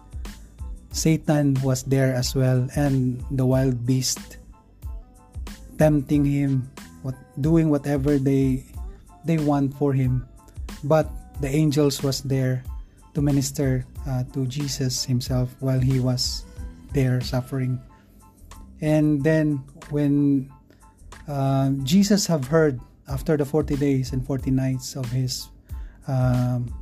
Satan 0.91 1.53
was 1.61 1.83
there 1.83 2.13
as 2.13 2.33
well 2.33 2.67
and 2.75 3.21
the 3.29 3.45
wild 3.45 3.85
beast 3.85 4.41
tempting 5.77 6.25
him, 6.25 6.65
what 7.05 7.13
doing 7.39 7.69
whatever 7.69 8.17
they 8.17 8.65
they 9.23 9.37
want 9.37 9.77
for 9.77 9.93
him. 9.93 10.25
But 10.83 11.05
the 11.39 11.49
angels 11.49 12.01
was 12.01 12.25
there 12.25 12.65
to 13.13 13.21
minister 13.21 13.85
uh, 14.09 14.25
to 14.33 14.49
Jesus 14.49 15.05
himself 15.05 15.53
while 15.59 15.79
he 15.79 15.99
was 16.01 16.45
there 16.93 17.21
suffering. 17.21 17.77
And 18.81 19.21
then 19.21 19.61
when 19.89 20.49
uh, 21.27 21.77
Jesus 21.83 22.25
have 22.25 22.47
heard 22.47 22.79
after 23.07 23.37
the 23.37 23.45
40 23.45 23.75
days 23.77 24.13
and 24.13 24.25
40 24.25 24.51
nights 24.51 24.95
of 24.95 25.09
his 25.11 25.49
um, 26.07 26.73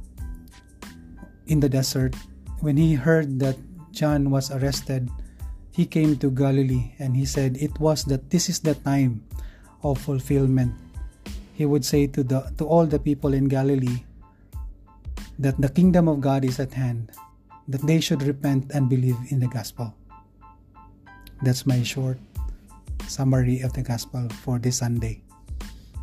in 1.48 1.60
the 1.60 1.70
desert, 1.70 2.16
when 2.60 2.78
he 2.78 2.94
heard 2.94 3.40
that 3.40 3.58
John 3.92 4.30
was 4.30 4.52
arrested, 4.52 5.10
he 5.72 5.86
came 5.86 6.18
to 6.20 6.32
Galilee 6.32 6.96
and 7.00 7.16
he 7.16 7.26
said 7.26 7.58
it 7.58 7.80
was 7.80 8.06
that 8.06 8.30
this 8.30 8.50
is 8.50 8.60
the 8.60 8.76
time 8.76 9.24
of 9.84 10.00
fulfillment. 10.00 10.74
He 11.54 11.66
would 11.66 11.86
say 11.86 12.08
to 12.08 12.24
the 12.24 12.52
to 12.58 12.68
all 12.68 12.86
the 12.86 13.00
people 13.00 13.34
in 13.34 13.48
Galilee, 13.48 14.04
that 15.40 15.60
the 15.60 15.70
kingdom 15.70 16.08
of 16.08 16.20
God 16.20 16.44
is 16.44 16.60
at 16.60 16.74
hand, 16.74 17.12
that 17.68 17.84
they 17.84 18.00
should 18.00 18.24
repent 18.24 18.72
and 18.74 18.90
believe 18.90 19.18
in 19.30 19.40
the 19.40 19.48
gospel. 19.48 19.94
That's 21.44 21.66
my 21.68 21.84
short 21.84 22.18
summary 23.08 23.62
of 23.62 23.74
the 23.74 23.84
gospel 23.84 24.28
for 24.44 24.60
this 24.60 24.80
Sunday. 24.80 25.22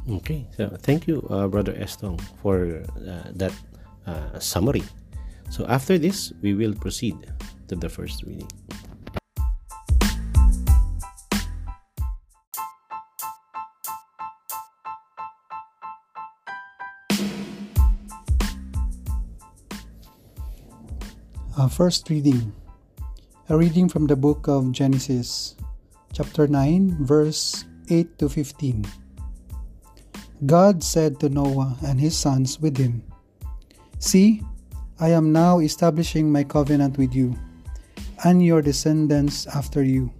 Okay, 0.09 0.47
so 0.57 0.69
thank 0.83 1.07
you, 1.07 1.23
uh, 1.31 1.47
Brother 1.47 1.73
Estong, 1.73 2.21
for 2.43 2.83
uh, 3.07 3.31
that 3.37 3.55
uh, 4.07 4.39
summary. 4.39 4.83
So 5.53 5.69
after 5.69 6.01
this, 6.01 6.33
we 6.41 6.57
will 6.57 6.73
proceed 6.73 7.29
to 7.69 7.77
the 7.77 7.93
first 7.93 8.25
reading. 8.25 8.49
Uh, 21.53 21.69
first 21.69 22.09
reading. 22.09 22.49
A 23.53 23.59
reading 23.59 23.93
from 23.93 24.09
the 24.09 24.17
book 24.17 24.49
of 24.49 24.73
Genesis, 24.73 25.55
chapter 26.17 26.49
9, 26.49 27.05
verse 27.05 27.69
8 27.93 28.09
to 28.25 28.33
15. 28.33 28.89
God 30.49 30.83
said 30.83 31.21
to 31.21 31.29
Noah 31.29 31.77
and 31.85 32.01
his 32.01 32.17
sons 32.17 32.57
with 32.57 32.81
him, 32.81 33.05
See, 34.01 34.41
I 35.03 35.11
am 35.11 35.33
now 35.33 35.59
establishing 35.59 36.31
my 36.31 36.45
covenant 36.45 36.95
with 36.97 37.13
you 37.13 37.35
and 38.23 38.39
your 38.39 38.63
descendants 38.63 39.49
after 39.51 39.83
you, 39.83 40.15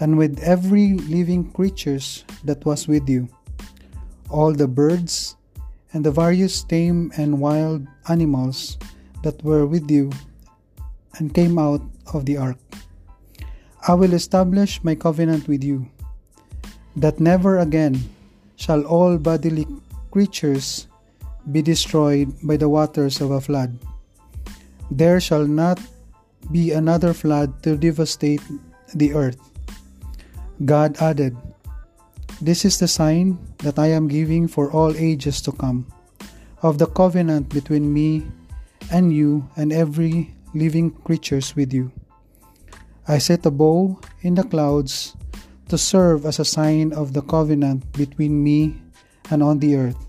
and 0.00 0.18
with 0.20 0.36
every 0.44 1.00
living 1.08 1.48
creatures 1.56 2.28
that 2.44 2.60
was 2.68 2.84
with 2.86 3.08
you, 3.08 3.26
all 4.28 4.52
the 4.52 4.68
birds 4.68 5.36
and 5.94 6.04
the 6.04 6.12
various 6.12 6.60
tame 6.62 7.10
and 7.16 7.40
wild 7.40 7.88
animals 8.12 8.76
that 9.24 9.42
were 9.42 9.64
with 9.64 9.90
you 9.90 10.12
and 11.16 11.32
came 11.32 11.56
out 11.56 11.80
of 12.12 12.26
the 12.28 12.36
ark. 12.36 12.60
I 13.88 13.94
will 13.94 14.12
establish 14.12 14.84
my 14.84 14.94
covenant 14.94 15.48
with 15.48 15.64
you, 15.64 15.88
that 16.96 17.18
never 17.18 17.60
again 17.64 17.96
shall 18.56 18.84
all 18.84 19.16
bodily 19.16 19.64
creatures 20.10 20.86
be 21.50 21.62
destroyed 21.62 22.28
by 22.42 22.58
the 22.58 22.68
waters 22.68 23.22
of 23.22 23.30
a 23.30 23.40
flood. 23.40 23.72
There 24.92 25.24
shall 25.24 25.48
not 25.48 25.80
be 26.52 26.76
another 26.76 27.16
flood 27.16 27.64
to 27.64 27.80
devastate 27.80 28.44
the 28.92 29.16
earth. 29.16 29.40
God 30.68 31.00
added, 31.00 31.32
This 32.44 32.68
is 32.68 32.76
the 32.76 32.92
sign 32.92 33.40
that 33.64 33.78
I 33.80 33.88
am 33.88 34.04
giving 34.04 34.44
for 34.44 34.68
all 34.68 34.92
ages 34.92 35.40
to 35.48 35.52
come, 35.56 35.88
of 36.60 36.76
the 36.76 36.84
covenant 36.92 37.48
between 37.48 37.88
me 37.88 38.28
and 38.92 39.16
you 39.16 39.48
and 39.56 39.72
every 39.72 40.36
living 40.52 40.92
creatures 41.08 41.56
with 41.56 41.72
you. 41.72 41.88
I 43.08 43.16
set 43.16 43.48
a 43.48 43.50
bow 43.50 43.96
in 44.20 44.36
the 44.36 44.44
clouds 44.44 45.16
to 45.72 45.80
serve 45.80 46.28
as 46.28 46.36
a 46.36 46.44
sign 46.44 46.92
of 46.92 47.16
the 47.16 47.24
covenant 47.24 47.88
between 47.96 48.44
me 48.44 48.76
and 49.32 49.42
on 49.42 49.56
the 49.56 49.72
earth. 49.74 50.04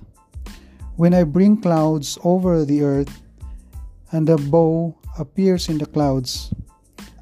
When 1.00 1.16
I 1.16 1.24
bring 1.24 1.64
clouds 1.64 2.20
over 2.28 2.68
the 2.68 2.84
earth 2.84 3.23
and 4.14 4.30
the 4.30 4.38
bow 4.38 4.96
appears 5.18 5.68
in 5.68 5.82
the 5.82 5.90
clouds, 5.90 6.54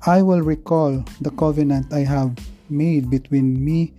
I 0.06 0.22
will 0.22 0.42
recall 0.42 1.04
the 1.22 1.32
covenant 1.32 1.94
I 1.94 2.04
have 2.04 2.36
made 2.70 3.10
between 3.10 3.64
me 3.64 3.94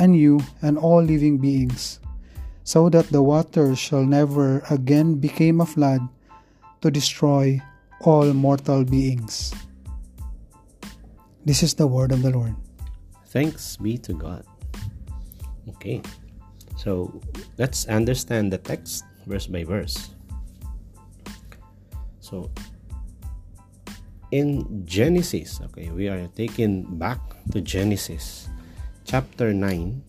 and 0.00 0.16
you 0.16 0.40
and 0.62 0.78
all 0.78 1.04
living 1.04 1.36
beings, 1.36 2.00
so 2.64 2.88
that 2.88 3.12
the 3.12 3.22
waters 3.22 3.78
shall 3.78 4.04
never 4.04 4.64
again 4.70 5.20
become 5.20 5.60
a 5.60 5.66
flood 5.66 6.00
to 6.80 6.90
destroy 6.90 7.60
all 8.00 8.32
mortal 8.32 8.84
beings. 8.84 9.52
This 11.44 11.62
is 11.62 11.74
the 11.74 11.86
word 11.86 12.12
of 12.12 12.22
the 12.22 12.30
Lord. 12.30 12.56
Thanks 13.28 13.76
be 13.76 13.98
to 13.98 14.14
God. 14.14 14.44
Okay, 15.76 16.00
so 16.76 17.20
let's 17.58 17.86
understand 17.86 18.52
the 18.52 18.58
text 18.58 19.04
verse 19.26 19.46
by 19.46 19.64
verse. 19.64 20.10
So, 22.32 22.48
in 24.32 24.64
Genesis, 24.88 25.60
okay, 25.68 25.92
we 25.92 26.08
are 26.08 26.24
taken 26.32 26.88
back 26.96 27.20
to 27.52 27.60
Genesis 27.60 28.48
chapter 29.04 29.52
9, 29.52 30.00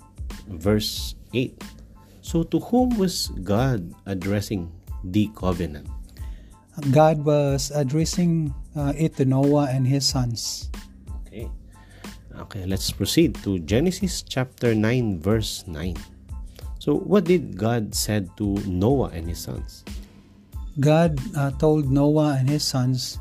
verse 0.55 1.19
8. 1.35 1.51
So, 2.23 2.47
to 2.47 2.63
whom 2.63 2.95
was 2.95 3.27
God 3.43 3.91
addressing 4.07 4.71
the 5.03 5.27
covenant? 5.35 5.91
God 6.95 7.27
was 7.27 7.75
addressing 7.75 8.55
uh, 8.71 8.95
it 8.95 9.19
to 9.19 9.27
Noah 9.27 9.67
and 9.67 9.83
his 9.83 10.07
sons. 10.07 10.71
Okay. 11.27 11.51
Okay, 12.39 12.63
let's 12.63 12.87
proceed 12.87 13.35
to 13.43 13.59
Genesis 13.59 14.23
chapter 14.23 14.71
9 14.73 15.19
verse 15.19 15.67
9. 15.67 15.99
So 16.79 16.95
what 16.95 17.27
did 17.27 17.59
God 17.59 17.93
said 17.93 18.31
to 18.39 18.57
Noah 18.65 19.11
and 19.13 19.27
his 19.27 19.43
sons? 19.43 19.83
God 20.79 21.19
uh, 21.37 21.51
told 21.57 21.91
Noah 21.91 22.37
and 22.39 22.49
his 22.49 22.63
sons 22.63 23.19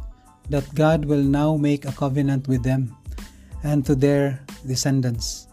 that 0.50 0.64
God 0.74 1.04
will 1.04 1.22
now 1.22 1.56
make 1.56 1.84
a 1.84 1.92
covenant 1.92 2.48
with 2.48 2.62
them 2.62 2.96
and 3.62 3.84
to 3.86 3.94
their 3.94 4.40
descendants. 4.66 5.48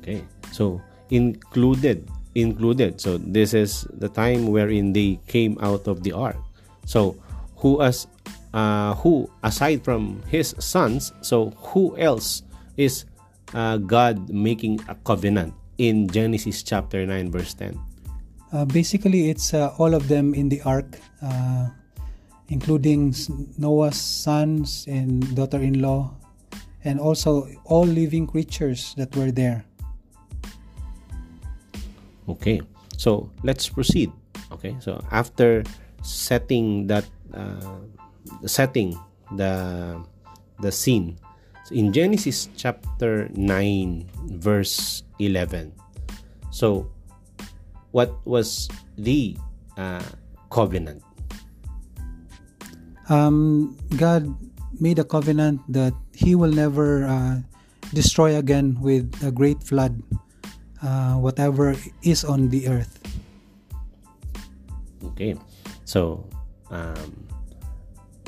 Okay. 0.00 0.24
So 0.52 0.80
included 1.10 2.08
included. 2.36 3.00
So 3.00 3.16
this 3.18 3.56
is 3.56 3.88
the 3.96 4.08
time 4.12 4.52
wherein 4.52 4.92
they 4.92 5.18
came 5.26 5.56
out 5.60 5.88
of 5.88 6.04
the 6.04 6.12
ark. 6.12 6.36
So 6.84 7.16
who 7.56 7.80
as 7.80 8.06
uh, 8.52 8.94
who 9.00 9.28
aside 9.42 9.82
from 9.82 10.22
his 10.28 10.54
sons, 10.60 11.12
so 11.24 11.50
who 11.72 11.96
else 11.96 12.44
is 12.76 13.08
uh, 13.56 13.80
God 13.80 14.28
making 14.28 14.84
a 14.86 14.94
covenant 15.02 15.56
in 15.80 16.06
Genesis 16.08 16.62
chapter 16.62 17.04
9 17.04 17.32
verse 17.32 17.56
10? 17.56 17.85
Uh, 18.52 18.64
basically, 18.64 19.30
it's 19.30 19.54
uh, 19.54 19.74
all 19.78 19.94
of 19.94 20.08
them 20.08 20.34
in 20.34 20.48
the 20.48 20.62
ark, 20.62 20.98
uh, 21.22 21.68
including 22.48 23.14
Noah's 23.58 24.00
sons 24.00 24.86
and 24.88 25.22
daughter-in-law, 25.34 26.14
and 26.84 27.00
also 27.00 27.48
all 27.64 27.86
living 27.86 28.26
creatures 28.26 28.94
that 28.96 29.14
were 29.16 29.30
there. 29.30 29.64
Okay, 32.28 32.60
so 32.96 33.30
let's 33.42 33.68
proceed. 33.68 34.12
Okay, 34.52 34.76
so 34.80 35.02
after 35.10 35.62
setting 36.02 36.86
that, 36.86 37.04
uh, 37.34 37.82
setting 38.46 38.94
the 39.34 39.98
the 40.62 40.70
scene 40.70 41.18
so 41.66 41.74
in 41.74 41.90
Genesis 41.90 42.46
chapter 42.54 43.26
9 43.34 44.38
verse 44.38 45.02
11. 45.18 45.74
So 46.54 46.86
what 47.96 48.12
was 48.28 48.68
the 49.00 49.32
uh, 49.80 50.04
covenant? 50.52 51.00
Um, 53.08 53.72
God 53.96 54.28
made 54.76 55.00
a 55.00 55.06
covenant 55.08 55.64
that 55.72 55.96
He 56.12 56.36
will 56.36 56.52
never 56.52 57.08
uh, 57.08 57.40
destroy 57.96 58.36
again 58.36 58.76
with 58.84 59.08
a 59.24 59.32
great 59.32 59.64
flood 59.64 59.96
uh, 60.84 61.16
whatever 61.16 61.72
is 62.04 62.20
on 62.20 62.52
the 62.52 62.68
earth. 62.68 63.00
Okay, 65.16 65.40
so 65.88 66.28
um, 66.68 67.24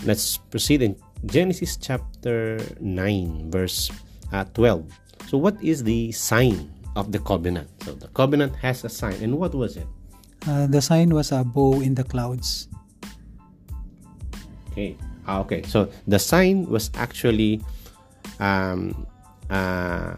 let's 0.09 0.41
proceed 0.49 0.81
in 0.81 0.97
Genesis 1.29 1.77
chapter 1.77 2.57
9, 2.81 3.53
verse 3.53 3.93
uh, 4.33 4.49
12. 4.57 4.89
So, 5.29 5.37
what 5.37 5.61
is 5.61 5.85
the 5.85 6.09
sign 6.13 6.73
of 6.99 7.15
the 7.15 7.23
covenant? 7.23 7.71
So, 7.87 7.95
the 7.95 8.11
covenant 8.11 8.59
has 8.59 8.83
a 8.83 8.91
sign, 8.91 9.23
and 9.23 9.39
what 9.39 9.55
was 9.55 9.79
it? 9.79 9.87
Uh, 10.47 10.67
the 10.67 10.83
sign 10.83 11.15
was 11.15 11.31
a 11.31 11.43
bow 11.43 11.81
in 11.81 11.95
the 11.95 12.05
clouds. 12.05 12.69
Okay. 14.71 14.95
Ah, 15.27 15.43
okay. 15.43 15.61
So 15.67 15.91
the 16.07 16.19
sign 16.19 16.65
was 16.71 16.89
actually, 16.95 17.61
um, 18.39 18.95
uh, 19.51 20.15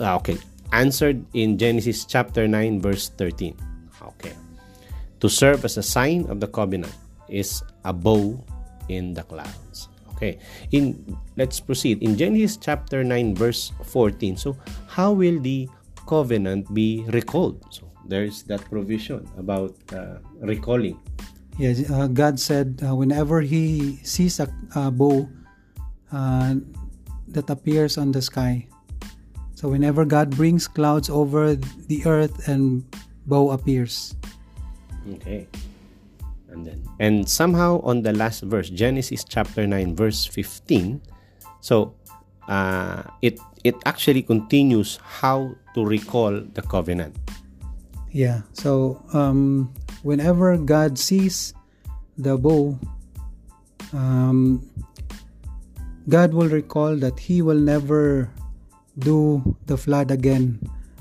ah, 0.00 0.14
okay, 0.22 0.38
answered 0.72 1.20
in 1.34 1.58
Genesis 1.58 2.06
chapter 2.06 2.46
9, 2.46 2.80
verse 2.80 3.10
13. 3.18 3.52
Okay. 4.16 4.32
To 5.20 5.28
serve 5.28 5.64
as 5.64 5.76
a 5.76 5.84
sign 5.84 6.24
of 6.30 6.40
the 6.40 6.48
covenant 6.48 6.94
is 7.28 7.60
a 7.84 7.92
bow 7.92 8.38
in 8.88 9.12
the 9.12 9.24
clouds. 9.24 9.88
Okay. 10.14 10.38
In 10.70 11.18
let's 11.36 11.58
proceed. 11.58 12.00
In 12.00 12.16
Genesis 12.16 12.56
chapter 12.56 13.02
9 13.02 13.34
verse 13.34 13.72
14. 13.90 14.36
So 14.38 14.56
how 14.94 15.10
will 15.10 15.42
the 15.42 15.66
covenant 16.06 16.70
be 16.70 17.02
recalled? 17.10 17.58
So 17.74 17.90
there's 18.06 18.46
that 18.46 18.62
provision 18.70 19.26
about 19.34 19.74
uh, 19.90 20.22
recalling. 20.38 21.02
Yes, 21.58 21.90
uh, 21.90 22.06
God 22.06 22.38
said 22.38 22.78
uh, 22.86 22.94
whenever 22.94 23.40
he 23.42 23.98
sees 24.06 24.38
a, 24.38 24.46
a 24.78 24.90
bow 24.90 25.26
uh, 26.14 26.54
that 27.26 27.50
appears 27.50 27.98
on 27.98 28.14
the 28.14 28.22
sky. 28.22 28.66
So 29.54 29.66
whenever 29.68 30.04
God 30.04 30.30
brings 30.30 30.68
clouds 30.70 31.10
over 31.10 31.58
the 31.58 32.06
earth 32.06 32.46
and 32.46 32.86
bow 33.26 33.50
appears. 33.50 34.14
Okay 35.18 35.46
and 36.54 36.62
then 36.64 36.78
and 37.02 37.28
somehow 37.28 37.82
on 37.82 38.00
the 38.06 38.14
last 38.14 38.46
verse 38.46 38.70
genesis 38.70 39.26
chapter 39.26 39.66
9 39.66 39.98
verse 39.98 40.24
15 40.24 41.02
so 41.60 41.92
uh, 42.46 43.02
it 43.20 43.40
it 43.64 43.74
actually 43.84 44.22
continues 44.22 45.00
how 45.02 45.56
to 45.74 45.84
recall 45.84 46.30
the 46.52 46.62
covenant 46.62 47.16
yeah 48.12 48.42
so 48.52 49.02
um, 49.12 49.72
whenever 50.04 50.56
god 50.56 50.98
sees 50.98 51.54
the 52.18 52.36
bow 52.36 52.78
um, 53.92 54.62
god 56.08 56.32
will 56.32 56.48
recall 56.48 56.94
that 56.94 57.18
he 57.18 57.42
will 57.42 57.58
never 57.58 58.30
do 59.00 59.42
the 59.66 59.76
flood 59.76 60.12
again 60.12 60.60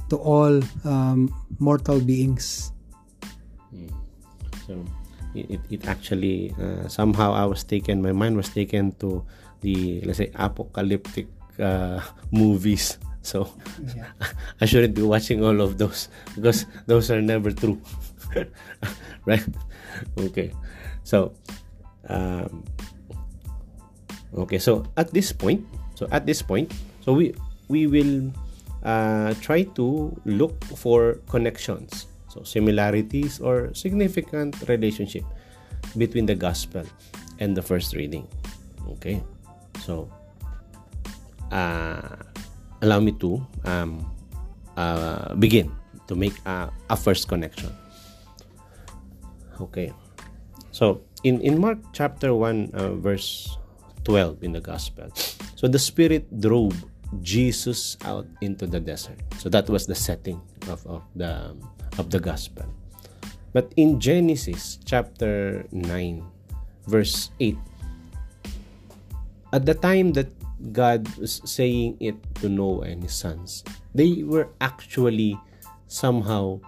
to 0.10 0.18
all 0.18 0.64
um, 0.84 1.30
mortal 1.60 2.00
beings 2.00 2.72
hmm. 3.70 3.92
so 4.66 4.74
it, 5.36 5.60
it 5.70 5.86
actually 5.88 6.54
uh, 6.62 6.88
somehow 6.88 7.34
I 7.34 7.46
was 7.46 7.64
taken 7.64 8.02
my 8.02 8.12
mind 8.12 8.38
was 8.38 8.50
taken 8.50 8.94
to 9.02 9.26
the 9.62 10.02
let's 10.06 10.18
say 10.18 10.32
apocalyptic 10.36 11.28
uh, 11.60 12.02
movies 12.32 12.98
so 13.22 13.48
yeah. 13.96 14.12
I 14.62 14.66
shouldn't 14.66 14.96
be 14.96 15.02
watching 15.02 15.44
all 15.44 15.62
of 15.62 15.78
those 15.78 16.10
because 16.36 16.66
those 16.88 17.12
are 17.12 17.22
never 17.22 17.52
true 17.52 17.82
right 19.26 19.46
okay 20.20 20.52
so 21.04 21.34
um, 22.10 22.64
okay 24.36 24.60
so 24.60 24.86
at 24.98 25.14
this 25.14 25.32
point 25.32 25.66
so 25.96 26.08
at 26.12 26.26
this 26.26 26.42
point 26.42 26.74
so 27.02 27.14
we 27.14 27.34
we 27.70 27.88
will 27.88 28.32
uh, 28.84 29.34
try 29.40 29.64
to 29.80 30.12
look 30.26 30.58
for 30.76 31.22
connections 31.30 32.08
so, 32.34 32.42
similarities 32.42 33.38
or 33.38 33.70
significant 33.78 34.58
relationship 34.68 35.22
between 35.94 36.26
the 36.26 36.34
gospel 36.34 36.82
and 37.38 37.56
the 37.56 37.62
first 37.62 37.94
reading. 37.94 38.26
Okay? 38.98 39.22
So, 39.86 40.10
uh, 41.54 42.18
allow 42.82 43.00
me 43.00 43.14
to 43.22 43.46
um, 43.64 44.02
uh, 44.76 45.38
begin 45.38 45.70
to 46.10 46.16
make 46.18 46.34
a, 46.46 46.74
a 46.90 46.98
first 46.98 47.30
connection. 47.30 47.70
Okay. 49.62 49.94
So, 50.74 51.06
in, 51.24 51.40
in 51.42 51.62
Mark 51.62 51.78
chapter 51.94 52.34
1, 52.34 52.74
uh, 52.74 52.98
verse 52.98 53.56
12 54.04 54.44
in 54.44 54.52
the 54.52 54.60
gospel, 54.60 55.08
so 55.56 55.70
the 55.70 55.80
Spirit 55.80 56.26
drove 56.42 56.74
Jesus 57.22 57.96
out 58.04 58.26
into 58.42 58.66
the 58.66 58.80
desert. 58.80 59.22
So 59.38 59.48
that 59.50 59.70
was 59.70 59.86
the 59.86 59.96
setting 59.96 60.42
of, 60.68 60.82
of 60.88 61.04
the 61.16 61.54
of 62.02 62.10
the 62.10 62.20
gospel. 62.20 62.66
But 63.54 63.72
in 63.78 64.02
Genesis 64.02 64.82
chapter 64.84 65.64
9, 65.72 66.26
verse 66.90 67.30
8, 67.40 67.56
at 69.54 69.64
the 69.70 69.78
time 69.78 70.12
that 70.18 70.26
God 70.72 71.08
was 71.18 71.42
saying 71.44 71.98
it 72.00 72.16
to 72.40 72.50
Noah 72.50 72.88
and 72.88 73.04
his 73.04 73.14
sons, 73.14 73.64
they 73.94 74.24
were 74.24 74.50
actually 74.62 75.38
somehow 75.88 76.62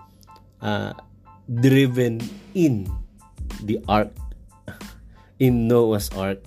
uh, 0.62 0.94
driven 1.48 2.22
in 2.54 2.92
the 3.64 3.80
ark, 3.88 4.12
in 5.40 5.68
Noah's 5.68 6.10
ark. 6.12 6.44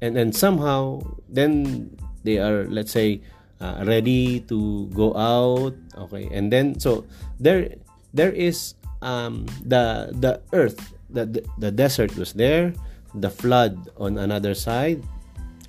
And 0.00 0.14
then 0.14 0.32
somehow, 0.32 1.02
then 1.28 1.90
they 2.22 2.38
are, 2.38 2.64
let's 2.70 2.92
say, 2.92 3.20
uh, 3.60 3.82
ready 3.86 4.40
to 4.46 4.86
go 4.94 5.14
out. 5.16 5.74
Okay. 6.06 6.30
And 6.30 6.52
then, 6.52 6.78
so 6.78 7.04
there, 7.40 7.74
there 8.14 8.30
is 8.30 8.78
um, 9.02 9.46
the 9.62 10.10
the 10.18 10.40
earth 10.52 10.94
the, 11.10 11.26
the 11.26 11.42
the 11.58 11.70
desert 11.70 12.14
was 12.16 12.32
there 12.32 12.72
the 13.14 13.30
flood 13.30 13.90
on 13.96 14.18
another 14.18 14.54
side 14.54 15.02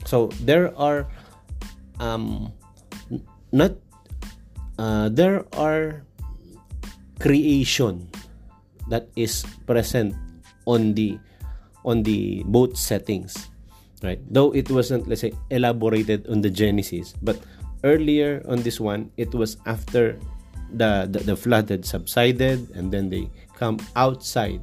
so 0.05 0.27
there 0.43 0.71
are 0.77 1.07
um 1.99 2.51
not 3.51 3.73
uh, 4.77 5.09
there 5.09 5.43
are 5.57 6.03
creation 7.19 8.07
that 8.87 9.09
is 9.15 9.43
present 9.67 10.15
on 10.65 10.93
the 10.93 11.19
on 11.83 12.03
the 12.03 12.43
both 12.47 12.77
settings 12.77 13.49
right 14.03 14.21
though 14.31 14.51
it 14.55 14.69
wasn't 14.71 15.03
let's 15.07 15.21
say 15.21 15.33
elaborated 15.49 16.25
on 16.27 16.41
the 16.41 16.49
genesis 16.49 17.13
but 17.21 17.35
earlier 17.83 18.43
on 18.47 18.61
this 18.63 18.79
one 18.79 19.11
it 19.17 19.33
was 19.35 19.57
after 19.65 20.17
the, 20.71 21.09
the, 21.09 21.19
the 21.33 21.35
flood 21.35 21.67
had 21.67 21.83
subsided 21.83 22.69
and 22.75 22.91
then 22.93 23.09
they 23.09 23.27
come 23.57 23.79
outside 23.95 24.61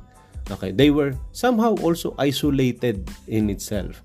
Okay, 0.51 0.70
they 0.70 0.90
were 0.90 1.14
somehow 1.33 1.75
also 1.83 2.14
isolated 2.18 3.11
in 3.27 3.51
itself. 3.51 4.03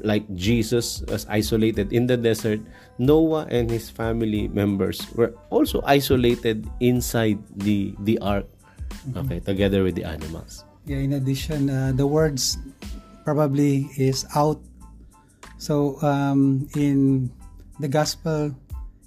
Like 0.00 0.24
Jesus 0.34 1.02
was 1.08 1.26
isolated 1.28 1.92
in 1.92 2.06
the 2.06 2.16
desert, 2.16 2.60
Noah 2.98 3.46
and 3.50 3.70
his 3.70 3.90
family 3.90 4.48
members 4.48 5.02
were 5.14 5.34
also 5.50 5.82
isolated 5.84 6.68
inside 6.80 7.42
the 7.58 7.94
the 8.06 8.18
ark. 8.20 8.46
Okay, 9.14 9.38
together 9.38 9.82
with 9.82 9.94
the 9.94 10.04
animals. 10.04 10.66
Yeah, 10.86 11.02
in 11.02 11.14
addition, 11.14 11.70
uh, 11.70 11.92
the 11.94 12.06
words 12.06 12.58
probably 13.26 13.90
is 13.98 14.26
out. 14.34 14.62
So 15.58 15.98
um, 16.02 16.70
in 16.74 17.30
the 17.78 17.88
gospel, 17.90 18.54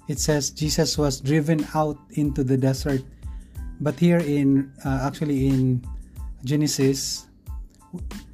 it 0.08 0.18
says 0.20 0.50
Jesus 0.50 0.98
was 0.98 1.20
driven 1.20 1.66
out 1.74 1.96
into 2.16 2.44
the 2.44 2.56
desert. 2.56 3.02
But 3.80 3.96
here 3.96 4.20
in 4.20 4.72
uh, 4.84 5.08
actually 5.08 5.48
in 5.48 5.80
Genesis, 6.44 7.26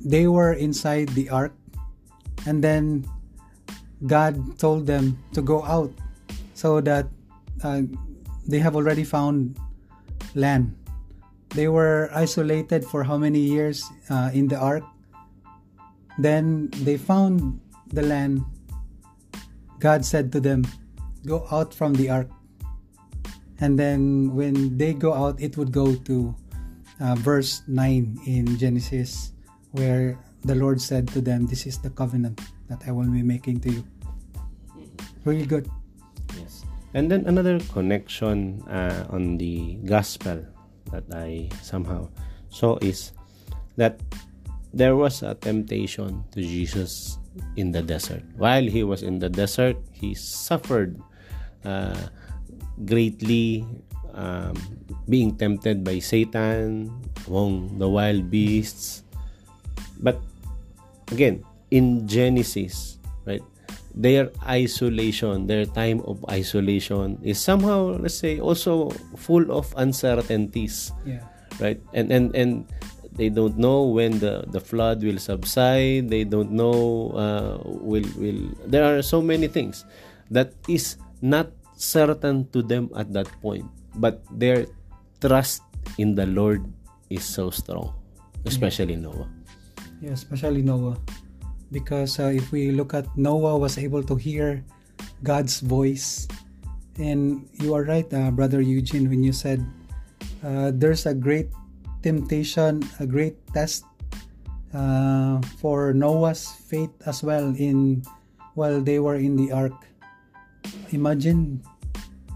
they 0.02 0.26
were 0.26 0.52
inside 0.52 1.08
the 1.14 1.30
ark, 1.30 1.55
and 2.46 2.62
then 2.62 3.04
God 4.06 4.58
told 4.58 4.86
them 4.86 5.18
to 5.34 5.42
go 5.42 5.62
out 5.64 5.90
so 6.54 6.80
that 6.80 7.06
uh, 7.62 7.82
they 8.46 8.58
have 8.58 8.76
already 8.76 9.04
found 9.04 9.58
land. 10.34 10.76
They 11.50 11.68
were 11.68 12.10
isolated 12.12 12.84
for 12.84 13.02
how 13.02 13.18
many 13.18 13.40
years 13.40 13.84
uh, 14.10 14.30
in 14.32 14.48
the 14.48 14.56
ark? 14.56 14.84
Then 16.18 16.70
they 16.82 16.96
found 16.96 17.60
the 17.92 18.02
land. 18.02 18.44
God 19.78 20.04
said 20.04 20.32
to 20.32 20.40
them, 20.40 20.64
Go 21.26 21.46
out 21.50 21.74
from 21.74 21.94
the 21.94 22.10
ark. 22.10 22.30
And 23.58 23.78
then 23.78 24.34
when 24.34 24.76
they 24.76 24.92
go 24.92 25.12
out, 25.12 25.40
it 25.40 25.56
would 25.56 25.72
go 25.72 25.94
to 25.94 26.34
uh, 27.00 27.14
verse 27.16 27.62
9 27.66 28.20
in 28.26 28.56
Genesis, 28.58 29.32
where 29.72 30.18
the 30.46 30.54
Lord 30.54 30.80
said 30.80 31.10
to 31.10 31.20
them, 31.20 31.46
This 31.46 31.66
is 31.66 31.78
the 31.78 31.90
covenant 31.90 32.40
that 32.70 32.86
I 32.86 32.92
will 32.94 33.10
be 33.10 33.22
making 33.22 33.60
to 33.66 33.70
you. 33.70 33.82
Really 35.26 35.44
good. 35.44 35.66
Yes. 36.38 36.62
And 36.94 37.10
then 37.10 37.26
another 37.26 37.58
connection 37.74 38.62
uh, 38.70 39.10
on 39.10 39.36
the 39.36 39.82
gospel 39.82 40.46
that 40.94 41.02
I 41.10 41.50
somehow 41.62 42.08
saw 42.48 42.78
is 42.78 43.10
that 43.74 43.98
there 44.72 44.94
was 44.94 45.26
a 45.26 45.34
temptation 45.34 46.22
to 46.30 46.40
Jesus 46.40 47.18
in 47.56 47.72
the 47.72 47.82
desert. 47.82 48.22
While 48.38 48.64
he 48.64 48.86
was 48.86 49.02
in 49.02 49.18
the 49.18 49.28
desert, 49.28 49.76
he 49.90 50.14
suffered 50.14 50.94
uh, 51.66 52.06
greatly, 52.86 53.66
um, 54.14 54.54
being 55.08 55.34
tempted 55.34 55.82
by 55.82 55.98
Satan 55.98 56.92
among 57.26 57.78
the 57.78 57.88
wild 57.90 58.30
beasts. 58.30 59.02
But 59.98 60.20
again, 61.12 61.44
in 61.70 62.06
Genesis, 62.06 62.98
right, 63.24 63.42
their 63.96 64.30
isolation, 64.44 65.46
their 65.46 65.64
time 65.64 66.04
of 66.04 66.20
isolation 66.30 67.18
is 67.24 67.40
somehow, 67.40 67.96
let's 67.96 68.18
say, 68.18 68.38
also 68.38 68.90
full 69.16 69.50
of 69.50 69.72
uncertainties. 69.76 70.92
Yeah. 71.04 71.24
Right? 71.58 71.80
And 71.96 72.12
and 72.12 72.36
and 72.36 72.68
they 73.16 73.32
don't 73.32 73.56
know 73.56 73.88
when 73.88 74.20
the 74.20 74.44
the 74.52 74.60
flood 74.60 75.00
will 75.00 75.18
subside. 75.18 76.12
They 76.12 76.28
don't 76.28 76.52
know 76.52 77.16
uh, 77.16 77.56
will 77.64 78.04
will. 78.20 78.52
There 78.68 78.84
are 78.84 79.00
so 79.00 79.24
many 79.24 79.48
things 79.48 79.88
that 80.28 80.52
is 80.68 81.00
not 81.24 81.48
certain 81.80 82.44
to 82.52 82.60
them 82.60 82.92
at 82.92 83.16
that 83.16 83.32
point, 83.40 83.64
but 83.96 84.20
their 84.28 84.68
trust 85.24 85.64
in 85.96 86.12
the 86.12 86.28
Lord 86.28 86.60
is 87.08 87.24
so 87.24 87.48
strong, 87.48 87.96
especially 88.44 89.00
Noah. 89.00 89.35
Yeah, 90.00 90.12
especially 90.12 90.62
Noah. 90.62 90.98
Because 91.72 92.20
uh, 92.20 92.30
if 92.34 92.52
we 92.52 92.70
look 92.70 92.94
at 92.94 93.06
Noah 93.16 93.58
was 93.58 93.78
able 93.78 94.02
to 94.04 94.16
hear 94.16 94.64
God's 95.22 95.60
voice. 95.60 96.28
And 96.98 97.48
you 97.60 97.74
are 97.74 97.84
right, 97.84 98.08
uh, 98.12 98.30
Brother 98.30 98.60
Eugene, 98.60 99.08
when 99.08 99.22
you 99.22 99.32
said 99.32 99.64
uh, 100.44 100.72
there's 100.74 101.04
a 101.06 101.14
great 101.14 101.48
temptation, 102.02 102.82
a 103.00 103.06
great 103.06 103.36
test 103.52 103.84
uh, 104.72 105.40
for 105.58 105.92
Noah's 105.92 106.48
faith 106.48 106.92
as 107.04 107.22
well 107.22 107.54
in 107.56 108.02
while 108.54 108.80
they 108.80 108.98
were 108.98 109.16
in 109.16 109.36
the 109.36 109.52
ark. 109.52 109.76
Imagine 110.90 111.60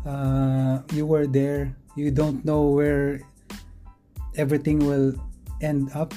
uh, 0.05 0.81
you 0.93 1.07
were 1.07 1.27
there, 1.27 1.77
you 1.97 2.11
don't 2.11 2.45
know 2.45 2.69
where 2.69 3.21
everything 4.37 4.79
will 4.85 5.17
end 5.63 5.91
up. 5.95 6.13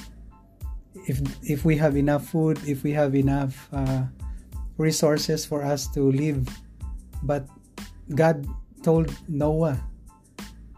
If 1.06 1.20
if 1.44 1.64
we 1.64 1.76
have 1.76 1.96
enough 1.96 2.26
food, 2.28 2.58
if 2.66 2.82
we 2.82 2.92
have 2.92 3.14
enough 3.14 3.68
uh, 3.72 4.08
resources 4.78 5.44
for 5.44 5.62
us 5.62 5.86
to 5.92 6.10
live, 6.12 6.48
but 7.22 7.46
God 8.14 8.46
told 8.82 9.12
Noah 9.28 9.80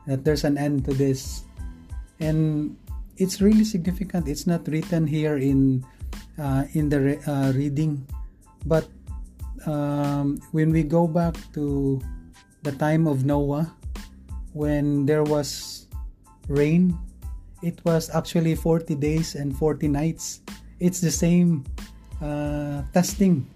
that 0.06 0.24
there's 0.24 0.44
an 0.44 0.58
end 0.58 0.84
to 0.86 0.94
this. 0.94 1.42
And 2.18 2.76
it's 3.18 3.40
really 3.40 3.64
significant. 3.64 4.28
It's 4.28 4.46
not 4.46 4.66
written 4.68 5.06
here 5.06 5.36
in 5.36 5.84
uh, 6.38 6.64
in 6.72 6.88
the 6.88 7.00
re- 7.00 7.22
uh, 7.26 7.52
reading. 7.52 8.06
But 8.64 8.88
um, 9.66 10.40
when 10.52 10.70
we 10.70 10.82
go 10.82 11.06
back 11.06 11.34
to 11.54 12.00
the 12.62 12.72
time 12.72 13.06
of 13.06 13.24
noah 13.24 13.70
when 14.54 15.06
there 15.06 15.22
was 15.22 15.86
rain 16.48 16.98
it 17.66 17.82
was 17.84 18.10
actually 18.14 18.54
40 18.54 18.94
days 18.94 19.34
and 19.34 19.56
40 19.56 19.88
nights 19.88 20.40
it's 20.78 21.00
the 21.00 21.10
same 21.10 21.64
uh, 22.22 22.82
testing 22.94 23.50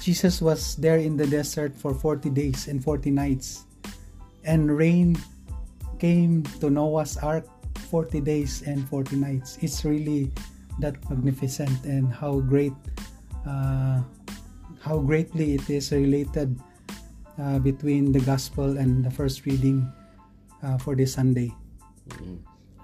jesus 0.00 0.40
was 0.40 0.76
there 0.76 0.98
in 0.98 1.16
the 1.16 1.26
desert 1.26 1.76
for 1.76 1.92
40 1.92 2.30
days 2.30 2.68
and 2.68 2.82
40 2.82 3.10
nights 3.10 3.66
and 4.44 4.72
rain 4.72 5.16
came 5.98 6.42
to 6.64 6.70
noah's 6.70 7.18
ark 7.18 7.44
40 7.90 8.22
days 8.22 8.62
and 8.62 8.86
40 8.88 9.16
nights. 9.16 9.58
It's 9.60 9.84
really 9.84 10.30
that 10.78 10.94
magnificent 11.10 11.84
and 11.84 12.14
how 12.14 12.38
great, 12.40 12.72
uh, 13.44 14.00
how 14.80 14.98
greatly 15.02 15.54
it 15.54 15.68
is 15.68 15.90
related 15.90 16.54
uh, 17.36 17.58
between 17.58 18.12
the 18.12 18.20
gospel 18.20 18.78
and 18.78 19.04
the 19.04 19.10
first 19.10 19.44
reading 19.44 19.90
uh, 20.62 20.78
for 20.78 20.94
this 20.94 21.14
Sunday. 21.14 21.52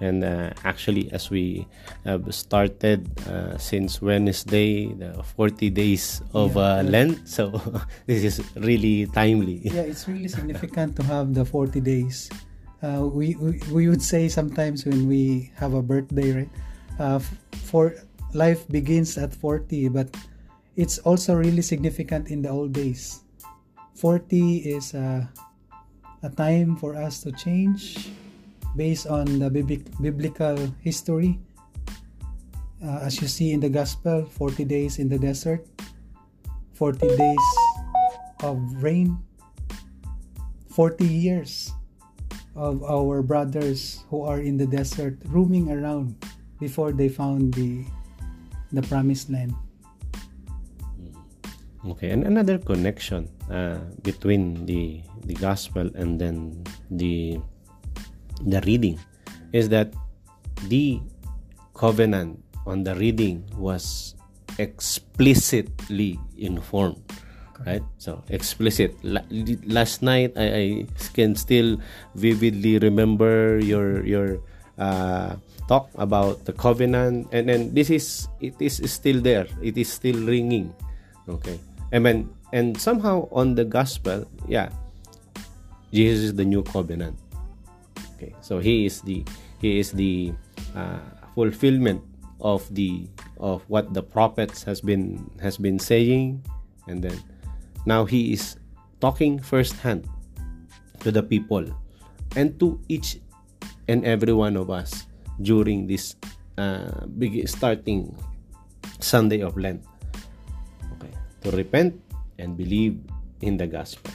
And 0.00 0.24
uh, 0.24 0.50
actually, 0.64 1.08
as 1.12 1.30
we 1.30 1.66
have 2.04 2.28
started 2.34 3.08
uh, 3.28 3.56
since 3.56 4.02
Wednesday, 4.02 4.92
the 4.92 5.22
40 5.36 5.70
days 5.70 6.20
of 6.34 6.56
Yeah. 6.56 6.80
uh, 6.80 6.82
Lent, 6.84 7.24
so 7.28 7.56
this 8.06 8.22
is 8.22 8.44
really 8.56 9.06
timely. 9.08 9.60
Yeah, 9.64 9.88
it's 9.88 10.06
really 10.06 10.28
significant 10.28 10.96
to 10.96 11.02
have 11.04 11.32
the 11.32 11.44
40 11.44 11.80
days. 11.80 12.28
Uh, 12.84 13.08
we, 13.08 13.34
we 13.40 13.56
we 13.72 13.88
would 13.88 14.02
say 14.04 14.28
sometimes 14.28 14.84
when 14.84 15.08
we 15.08 15.50
have 15.56 15.72
a 15.72 15.80
birthday, 15.80 16.44
right? 16.44 16.52
Uh, 17.00 17.18
for 17.64 17.96
life 18.36 18.68
begins 18.68 19.16
at 19.16 19.32
40, 19.32 19.88
but 19.88 20.12
it's 20.76 20.98
also 21.08 21.32
really 21.34 21.64
significant 21.64 22.28
in 22.28 22.42
the 22.44 22.50
old 22.52 22.72
days. 22.76 23.24
40 23.96 24.58
is 24.76 24.92
a 24.92 25.24
time 26.36 26.76
for 26.76 26.94
us 26.94 27.22
to 27.22 27.32
change 27.32 28.10
based 28.76 29.06
on 29.08 29.40
the 29.40 29.50
biblical 29.50 30.56
history. 30.80 31.40
Uh, 32.84 33.00
as 33.02 33.20
you 33.20 33.26
see 33.26 33.52
in 33.52 33.60
the 33.60 33.72
gospel, 33.72 34.24
40 34.24 34.64
days 34.64 34.98
in 35.00 35.08
the 35.08 35.18
desert, 35.18 35.64
40 36.74 37.08
days 37.16 37.46
of 38.44 38.60
rain, 38.84 39.16
40 40.68 41.08
years 41.08 41.72
of 42.54 42.84
our 42.84 43.20
brothers 43.22 44.04
who 44.08 44.24
are 44.24 44.40
in 44.40 44.56
the 44.56 44.66
desert 44.66 45.16
roaming 45.28 45.72
around 45.72 46.16
before 46.60 46.92
they 46.92 47.08
found 47.08 47.52
the 47.54 47.84
the 48.72 48.82
promised 48.88 49.28
land. 49.32 49.56
Okay, 51.86 52.10
and 52.10 52.26
another 52.26 52.58
connection 52.58 53.30
uh, 53.48 53.78
between 54.02 54.66
the 54.66 55.00
the 55.24 55.36
gospel 55.38 55.88
and 55.94 56.20
then 56.20 56.64
the 56.90 57.38
the 58.44 58.60
reading 58.66 58.98
is 59.52 59.68
that 59.70 59.92
the 60.68 61.00
covenant 61.74 62.42
on 62.66 62.84
the 62.84 62.94
reading 62.96 63.44
was 63.56 64.14
explicitly 64.58 66.18
informed 66.36 67.00
right? 67.64 67.82
So 67.96 68.20
explicit. 68.28 68.92
Last 69.64 70.02
night 70.02 70.36
I, 70.36 70.46
I 70.46 70.64
can 71.16 71.34
still 71.36 71.80
vividly 72.14 72.76
remember 72.78 73.56
your 73.58 74.04
your 74.04 74.44
uh, 74.76 75.40
talk 75.68 75.88
about 75.96 76.44
the 76.44 76.52
covenant. 76.52 77.32
And 77.32 77.48
then 77.48 77.72
this 77.72 77.88
is 77.88 78.28
it 78.44 78.60
is 78.60 78.84
still 78.92 79.24
there. 79.24 79.48
It 79.62 79.80
is 79.80 79.88
still 79.88 80.20
ringing. 80.20 80.74
Okay? 81.28 81.56
And 81.92 82.04
then 82.04 82.28
and 82.52 82.78
somehow 82.78 83.28
on 83.32 83.54
the 83.54 83.64
gospel 83.64 84.26
yeah 84.46 84.70
jesus 85.92 86.30
is 86.30 86.34
the 86.34 86.44
new 86.44 86.62
covenant 86.62 87.18
okay 88.16 88.32
so 88.40 88.58
he 88.58 88.88
is 88.88 89.04
the 89.04 89.20
he 89.60 89.78
is 89.78 89.92
the 89.92 90.32
uh, 90.74 90.98
fulfillment 91.36 92.00
of 92.40 92.64
the 92.74 93.04
of 93.36 93.60
what 93.68 93.92
the 93.92 94.02
prophets 94.02 94.64
has 94.64 94.80
been 94.80 95.20
has 95.40 95.60
been 95.60 95.78
saying 95.78 96.40
and 96.88 97.04
then 97.04 97.16
now 97.84 98.04
he 98.04 98.32
is 98.32 98.56
talking 99.00 99.38
firsthand 99.38 100.08
to 101.00 101.12
the 101.12 101.22
people 101.22 101.64
and 102.34 102.58
to 102.58 102.80
each 102.88 103.20
and 103.88 104.04
every 104.04 104.32
one 104.32 104.56
of 104.56 104.70
us 104.70 105.06
during 105.40 105.86
this 105.86 106.16
uh, 106.58 107.06
big 107.18 107.46
starting 107.48 108.16
Sunday 109.00 109.40
of 109.40 109.56
Lent. 109.56 109.84
Okay, 110.96 111.12
to 111.42 111.50
repent 111.52 111.94
and 112.38 112.56
believe 112.56 112.98
in 113.42 113.56
the 113.56 113.66
gospel. 113.66 114.12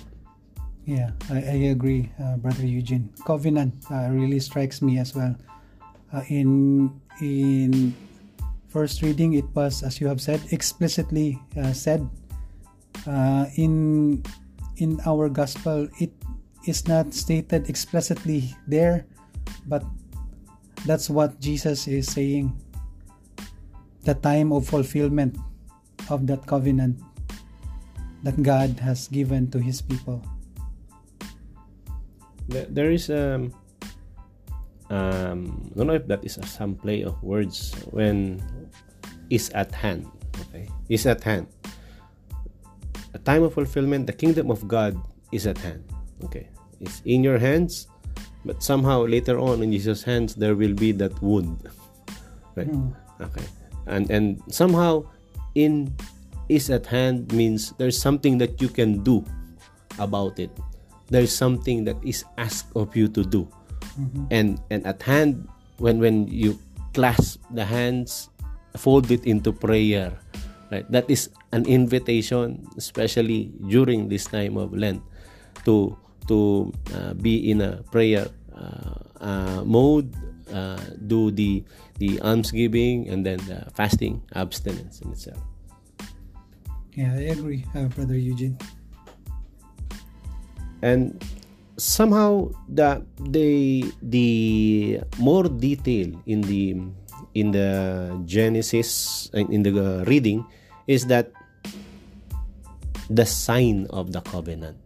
Yeah, 0.86 1.12
I, 1.30 1.38
I 1.38 1.58
agree, 1.70 2.10
uh, 2.18 2.38
Brother 2.38 2.66
Eugene. 2.66 3.14
Covenant 3.26 3.74
uh, 3.92 4.10
really 4.10 4.40
strikes 4.40 4.82
me 4.82 4.98
as 4.98 5.14
well. 5.14 5.38
Uh, 6.12 6.26
in 6.28 6.90
in 7.22 7.94
first 8.68 9.02
reading, 9.06 9.38
it 9.38 9.46
was, 9.54 9.84
as 9.84 10.02
you 10.02 10.08
have 10.08 10.20
said, 10.20 10.42
explicitly 10.52 11.38
uh, 11.54 11.74
said. 11.74 12.02
Uh, 13.06 13.46
in 13.56 14.22
in 14.78 14.98
our 15.06 15.30
gospel, 15.30 15.88
it 16.02 16.12
is 16.66 16.88
not 16.90 17.14
stated 17.14 17.70
explicitly 17.70 18.50
there, 18.66 19.06
but 19.70 19.86
that's 20.86 21.10
what 21.10 21.38
Jesus 21.40 21.86
is 21.88 22.10
saying. 22.10 22.58
The 24.02 24.18
time 24.18 24.50
of 24.50 24.66
fulfillment 24.66 25.38
of 26.10 26.26
that 26.26 26.50
covenant 26.50 26.98
that 28.26 28.42
God 28.42 28.82
has 28.82 29.06
given 29.08 29.50
to 29.54 29.62
His 29.62 29.82
people. 29.82 30.26
There 32.52 32.92
is 32.92 33.10
um, 33.10 33.56
um, 34.92 35.72
I 35.72 35.78
don't 35.80 35.88
know 35.88 35.96
if 35.96 36.06
that 36.08 36.24
is 36.24 36.38
a, 36.38 36.46
some 36.46 36.76
play 36.76 37.04
of 37.04 37.16
words 37.24 37.72
when 37.92 38.44
is 39.32 39.50
at 39.56 39.72
hand. 39.72 40.06
Okay, 40.48 40.68
is 40.90 41.08
at 41.08 41.24
hand. 41.24 41.48
A 43.14 43.20
time 43.20 43.44
of 43.44 43.54
fulfillment, 43.54 44.08
the 44.08 44.14
kingdom 44.14 44.52
of 44.52 44.68
God 44.68 45.00
is 45.32 45.48
at 45.48 45.58
hand. 45.58 45.84
Okay, 46.28 46.52
it's 46.80 47.02
in 47.06 47.24
your 47.24 47.40
hands, 47.40 47.88
but 48.44 48.62
somehow 48.62 49.08
later 49.08 49.40
on 49.40 49.64
in 49.64 49.72
Jesus' 49.72 50.04
hands 50.04 50.36
there 50.36 50.56
will 50.56 50.76
be 50.76 50.92
that 51.00 51.16
wound. 51.24 51.72
right? 52.56 52.68
Mm. 52.68 52.92
Okay, 53.24 53.48
and 53.88 54.12
and 54.12 54.44
somehow 54.52 55.08
in 55.56 55.96
is 56.52 56.70
at 56.70 56.86
hand 56.86 57.32
means 57.32 57.72
there's 57.80 57.96
something 57.96 58.38
that 58.44 58.60
you 58.60 58.68
can 58.68 59.04
do 59.04 59.24
about 60.00 60.36
it. 60.36 60.52
There's 61.12 61.36
something 61.36 61.84
that 61.86 62.00
is 62.02 62.24
asked 62.40 62.72
of 62.74 62.96
you 62.96 63.12
to 63.12 63.28
do. 63.28 63.46
Mm-hmm. 64.00 64.26
And 64.32 64.50
and 64.72 64.88
at 64.88 65.04
hand 65.04 65.46
when 65.78 66.00
when 66.00 66.32
you 66.32 66.56
clasp 66.96 67.44
the 67.52 67.68
hands, 67.68 68.32
fold 68.80 69.12
it 69.12 69.28
into 69.28 69.52
prayer. 69.52 70.16
Right? 70.72 70.88
That 70.88 71.12
is 71.12 71.28
an 71.52 71.68
invitation, 71.68 72.64
especially 72.80 73.52
during 73.68 74.08
this 74.08 74.24
time 74.24 74.56
of 74.56 74.72
Lent, 74.72 75.04
to 75.68 76.00
to 76.32 76.72
uh, 76.96 77.12
be 77.20 77.52
in 77.52 77.60
a 77.60 77.84
prayer 77.92 78.32
uh, 78.56 78.96
uh, 79.20 79.62
mode, 79.68 80.16
uh, 80.54 80.80
do 81.12 81.28
the 81.28 81.68
the 82.00 82.24
almsgiving 82.24 83.12
and 83.12 83.28
then 83.28 83.44
the 83.52 83.68
fasting, 83.76 84.24
abstinence 84.32 85.04
in 85.04 85.12
itself. 85.12 85.44
Yeah, 86.96 87.12
I 87.16 87.36
agree, 87.36 87.64
uh, 87.76 87.92
Brother 87.92 88.16
Eugene. 88.16 88.56
And 90.82 91.22
somehow 91.78 92.54
the 92.70 93.06
the 93.34 93.86
the 94.02 95.02
more 95.18 95.50
detail 95.50 96.14
in 96.26 96.42
the 96.42 96.78
in 97.34 97.52
the 97.52 98.12
Genesis 98.26 99.30
in 99.34 99.64
the 99.64 100.04
reading 100.06 100.46
is 100.88 101.06
that 101.08 101.32
the 103.10 103.26
sign 103.26 103.88
of 103.90 104.12
the 104.12 104.22
covenant. 104.22 104.78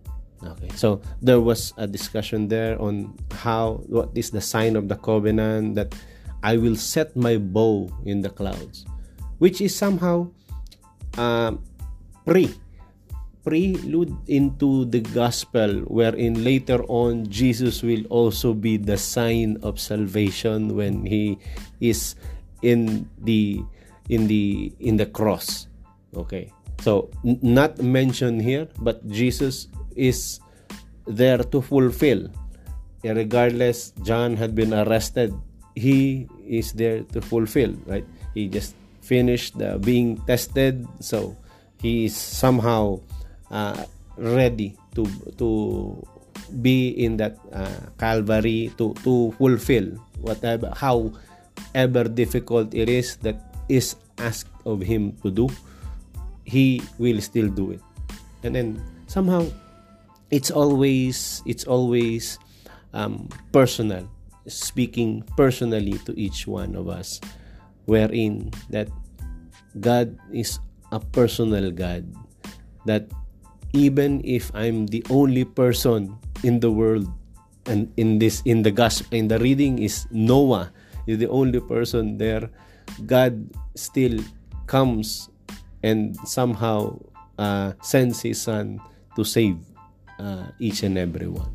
Okay, 0.46 0.70
so 0.76 1.02
there 1.22 1.42
was 1.42 1.74
a 1.78 1.88
discussion 1.88 2.48
there 2.48 2.80
on 2.80 3.18
how 3.32 3.82
what 3.90 4.14
is 4.14 4.30
the 4.30 4.42
sign 4.42 4.76
of 4.76 4.88
the 4.88 4.96
covenant 4.96 5.76
that 5.76 5.96
I 6.44 6.58
will 6.58 6.76
set 6.76 7.16
my 7.18 7.38
bow 7.38 7.90
in 8.06 8.22
the 8.22 8.30
clouds, 8.30 8.86
which 9.40 9.62
is 9.62 9.74
somehow 9.74 10.30
um, 11.18 11.66
pre 12.26 12.54
prelude 13.46 14.10
into 14.26 14.90
the 14.90 15.00
gospel 15.14 15.86
wherein 15.86 16.44
later 16.44 16.82
on 16.90 17.30
Jesus 17.30 17.86
will 17.86 18.02
also 18.10 18.58
be 18.58 18.76
the 18.76 18.98
sign 18.98 19.62
of 19.62 19.80
salvation 19.80 20.74
when 20.74 21.06
he 21.06 21.38
is 21.80 22.18
in 22.66 23.06
the 23.22 23.62
in 24.10 24.26
the 24.26 24.74
in 24.82 24.98
the 24.98 25.06
cross. 25.06 25.70
Okay. 26.18 26.50
So 26.82 27.14
n- 27.22 27.38
not 27.46 27.78
mentioned 27.78 28.42
here 28.42 28.68
but 28.82 29.06
Jesus 29.08 29.70
is 29.96 30.42
there 31.06 31.46
to 31.54 31.62
fulfill. 31.62 32.28
Regardless 33.06 33.94
John 34.02 34.34
had 34.36 34.58
been 34.58 34.74
arrested. 34.74 35.30
He 35.78 36.26
is 36.42 36.74
there 36.74 37.06
to 37.14 37.22
fulfill 37.22 37.78
right? 37.86 38.08
He 38.34 38.50
just 38.50 38.74
finished 39.06 39.62
uh, 39.62 39.78
being 39.78 40.18
tested. 40.26 40.82
So 40.98 41.38
he 41.78 42.10
is 42.10 42.18
somehow 42.18 43.06
uh, 43.56 43.88
ready 44.20 44.76
to 45.00 45.08
to 45.40 45.96
be 46.60 46.92
in 47.00 47.16
that 47.16 47.40
uh, 47.56 47.80
Calvary 47.96 48.76
to 48.76 48.92
to 49.08 49.32
fulfill 49.40 49.96
whatever 50.20 50.76
how 50.76 51.08
ever 51.72 52.04
difficult 52.04 52.76
it 52.76 52.92
is 52.92 53.16
that 53.24 53.40
is 53.72 53.96
asked 54.20 54.52
of 54.68 54.84
him 54.84 55.16
to 55.24 55.32
do 55.32 55.48
he 56.46 56.82
will 56.98 57.20
still 57.20 57.50
do 57.50 57.72
it. 57.74 57.82
And 58.46 58.56
then 58.56 58.82
somehow 59.08 59.50
it's 60.30 60.54
always 60.54 61.42
it's 61.46 61.66
always 61.66 62.38
um, 62.94 63.28
personal 63.52 64.06
speaking 64.48 65.26
personally 65.36 65.98
to 66.06 66.14
each 66.14 66.46
one 66.46 66.78
of 66.78 66.88
us 66.88 67.20
wherein 67.90 68.54
that 68.70 68.88
God 69.82 70.18
is 70.32 70.62
a 70.94 71.02
personal 71.02 71.74
God 71.74 72.06
that 72.86 73.10
even 73.76 74.24
if 74.24 74.50
I'm 74.56 74.88
the 74.88 75.04
only 75.12 75.44
person 75.44 76.16
in 76.48 76.64
the 76.64 76.72
world 76.72 77.12
and 77.68 77.92
in 78.00 78.18
this 78.18 78.40
in 78.48 78.64
the 78.64 78.72
gospel 78.72 79.12
in 79.12 79.28
the 79.28 79.38
reading 79.38 79.84
is 79.84 80.08
Noah. 80.10 80.72
Is 81.06 81.22
the 81.22 81.30
only 81.30 81.62
person 81.62 82.18
there. 82.18 82.50
God 83.06 83.38
still 83.78 84.18
comes 84.66 85.30
and 85.86 86.18
somehow 86.26 86.98
uh, 87.38 87.78
sends 87.86 88.26
his 88.26 88.42
son 88.42 88.82
to 89.14 89.22
save 89.22 89.62
uh, 90.18 90.50
each 90.58 90.82
and 90.82 90.98
every 90.98 91.30
one. 91.30 91.54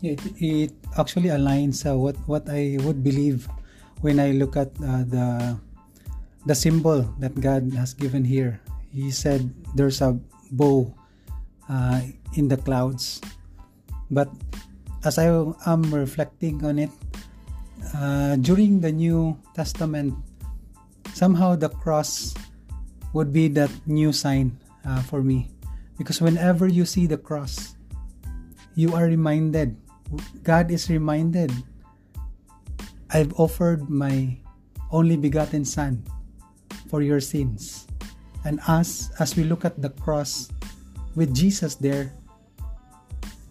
It, 0.00 0.24
it 0.40 0.72
actually 0.96 1.28
aligns 1.28 1.84
uh, 1.84 1.98
what 1.98 2.16
what 2.24 2.48
I 2.48 2.80
would 2.80 3.04
believe 3.04 3.44
when 4.00 4.16
I 4.16 4.32
look 4.32 4.56
at 4.56 4.72
uh, 4.80 5.04
the 5.04 5.58
the 6.48 6.56
symbol 6.56 7.04
that 7.20 7.36
God 7.36 7.68
has 7.76 7.92
given 7.92 8.24
here. 8.24 8.56
He 8.88 9.12
said 9.12 9.52
there's 9.76 10.00
a 10.00 10.16
bow 10.52 10.92
uh, 11.68 12.00
in 12.36 12.48
the 12.48 12.56
clouds. 12.56 13.20
But 14.12 14.28
as 15.04 15.18
I 15.18 15.32
am 15.66 15.82
reflecting 15.88 16.64
on 16.64 16.78
it, 16.78 16.92
uh, 17.96 18.36
during 18.36 18.80
the 18.80 18.92
New 18.92 19.36
Testament, 19.56 20.14
somehow 21.14 21.56
the 21.56 21.68
cross 21.68 22.34
would 23.12 23.32
be 23.32 23.48
that 23.48 23.70
new 23.86 24.12
sign 24.12 24.56
uh, 24.86 25.02
for 25.02 25.22
me. 25.22 25.50
Because 25.98 26.20
whenever 26.20 26.68
you 26.68 26.84
see 26.84 27.06
the 27.06 27.18
cross, 27.18 27.76
you 28.74 28.94
are 28.94 29.04
reminded, 29.04 29.76
God 30.42 30.70
is 30.70 30.88
reminded, 30.88 31.52
I've 33.10 33.32
offered 33.38 33.90
my 33.90 34.36
only 34.90 35.16
begotten 35.16 35.64
Son 35.64 36.02
for 36.88 37.02
your 37.02 37.20
sins. 37.20 37.86
And 38.44 38.58
us, 38.66 39.10
as 39.20 39.36
we 39.36 39.44
look 39.44 39.64
at 39.64 39.80
the 39.80 39.90
cross 39.90 40.50
with 41.14 41.34
Jesus 41.34 41.74
there, 41.74 42.12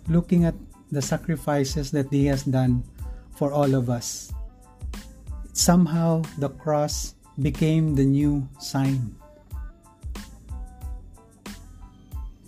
looking 0.08 0.46
at 0.46 0.56
the 0.92 1.02
sacrifices 1.02 1.92
that 1.92 2.12
He 2.12 2.26
has 2.28 2.44
done 2.44 2.84
for 3.36 3.52
all 3.54 3.74
of 3.76 3.90
us, 3.90 4.34
somehow 5.54 6.24
the 6.38 6.50
cross 6.50 7.16
became 7.40 7.96
the 7.96 8.04
new 8.04 8.48
sign. 8.60 9.16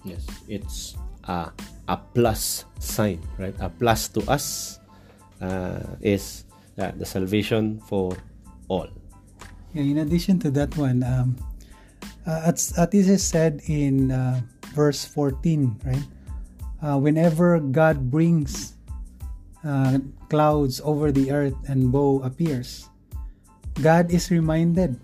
Yes, 0.03 0.27
it's 0.47 0.95
a, 1.23 1.51
a 1.87 1.95
plus 1.95 2.65
sign, 2.79 3.23
right? 3.39 3.55
A 3.59 3.69
plus 3.69 4.09
to 4.09 4.21
us 4.27 4.79
uh, 5.39 5.95
is 6.01 6.43
uh, 6.77 6.91
the 6.97 7.05
salvation 7.05 7.79
for 7.87 8.11
all. 8.67 8.87
Yeah, 9.73 9.83
in 9.83 9.97
addition 9.99 10.39
to 10.39 10.51
that 10.51 10.75
one, 10.75 11.03
um, 11.03 11.35
uh, 12.25 12.51
as, 12.51 12.73
as 12.77 12.89
this 12.89 13.07
is 13.07 13.23
said 13.23 13.61
in 13.67 14.11
uh, 14.11 14.41
verse 14.73 15.05
14, 15.05 15.79
right? 15.85 16.05
Uh, 16.81 16.97
whenever 16.99 17.59
God 17.59 18.11
brings 18.11 18.75
uh, 19.63 19.99
clouds 20.29 20.81
over 20.83 21.11
the 21.11 21.31
earth 21.31 21.55
and 21.67 21.91
bow 21.91 22.21
appears, 22.23 22.89
God 23.81 24.11
is 24.11 24.31
reminded. 24.31 24.99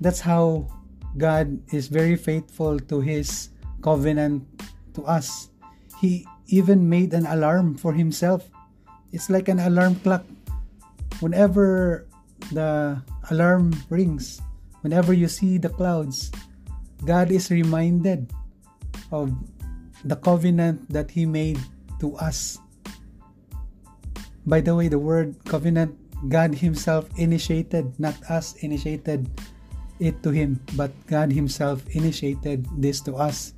That's 0.00 0.20
how 0.20 0.66
God 1.16 1.58
is 1.72 1.86
very 1.88 2.16
faithful 2.16 2.78
to 2.90 3.00
His 3.00 3.50
covenant 3.82 4.42
to 4.94 5.04
us. 5.06 5.50
He 6.00 6.26
even 6.48 6.88
made 6.88 7.14
an 7.14 7.26
alarm 7.26 7.78
for 7.78 7.92
Himself. 7.94 8.50
It's 9.12 9.30
like 9.30 9.48
an 9.48 9.60
alarm 9.60 9.96
clock. 10.02 10.26
Whenever 11.20 12.06
the 12.50 13.00
alarm 13.30 13.72
rings, 13.88 14.42
whenever 14.84 15.16
you 15.16 15.26
see 15.26 15.56
the 15.56 15.72
clouds, 15.72 16.28
God 17.08 17.32
is 17.32 17.48
reminded 17.48 18.28
of 19.08 19.32
the 20.04 20.14
covenant 20.20 20.84
that 20.92 21.10
He 21.10 21.24
made 21.24 21.58
to 22.04 22.12
us. 22.20 22.60
By 24.44 24.60
the 24.60 24.76
way, 24.76 24.92
the 24.92 25.00
word 25.00 25.40
covenant, 25.48 25.96
God 26.28 26.54
Himself 26.54 27.08
initiated, 27.16 27.96
not 27.96 28.14
us 28.28 28.60
initiated 28.60 29.24
it 29.98 30.20
to 30.22 30.28
Him, 30.28 30.60
but 30.76 30.92
God 31.08 31.32
Himself 31.32 31.80
initiated 31.96 32.68
this 32.76 33.00
to 33.08 33.16
us. 33.16 33.56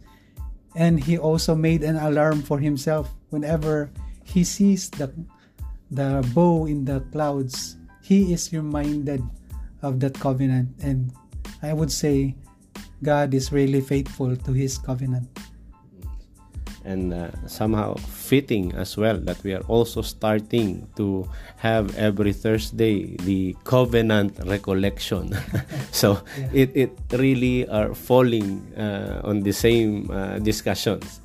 And 0.78 1.02
He 1.02 1.18
also 1.18 1.58
made 1.58 1.82
an 1.82 1.98
alarm 1.98 2.46
for 2.46 2.62
Himself 2.62 3.10
whenever 3.34 3.90
He 4.22 4.46
sees 4.46 4.90
the, 4.94 5.10
the 5.90 6.22
bow 6.30 6.70
in 6.70 6.86
the 6.86 7.02
clouds, 7.10 7.74
He 7.98 8.30
is 8.32 8.54
reminded 8.54 9.26
of 9.82 10.00
that 10.00 10.14
covenant. 10.18 10.68
And 10.82 11.12
I 11.62 11.72
would 11.72 11.92
say 11.92 12.34
God 13.02 13.34
is 13.34 13.52
really 13.52 13.80
faithful 13.80 14.36
to 14.36 14.52
His 14.52 14.78
covenant 14.78 15.28
and 16.86 17.12
uh, 17.12 17.28
somehow 17.46 17.94
fitting 17.98 18.72
as 18.78 18.96
well 18.96 19.18
that 19.18 19.42
we 19.42 19.52
are 19.52 19.66
also 19.66 20.00
starting 20.00 20.86
to 20.96 21.28
have 21.58 21.94
every 21.98 22.32
Thursday 22.32 23.16
the 23.26 23.54
covenant 23.64 24.38
recollection. 24.46 25.34
so 25.90 26.22
yeah. 26.38 26.62
it, 26.62 26.70
it 26.74 26.92
really 27.12 27.68
are 27.68 27.92
falling 27.92 28.62
uh, 28.78 29.20
on 29.24 29.42
the 29.42 29.52
same 29.52 30.08
uh, 30.10 30.38
discussions 30.38 31.20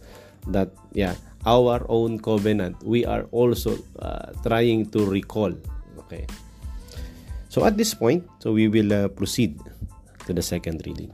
that 0.48 0.74
yeah 0.94 1.14
our 1.46 1.86
own 1.88 2.18
covenant 2.20 2.76
we 2.84 3.06
are 3.06 3.30
also 3.32 3.78
uh, 4.00 4.34
trying 4.44 4.90
to 4.90 5.06
recall. 5.06 5.54
Okay. 6.00 6.26
So 7.52 7.68
at 7.68 7.76
this 7.76 7.92
point, 7.92 8.24
so 8.40 8.56
we 8.56 8.72
will 8.72 8.96
uh, 8.96 9.08
proceed 9.12 9.60
to 10.24 10.32
the 10.32 10.40
second 10.40 10.88
reading. 10.88 11.12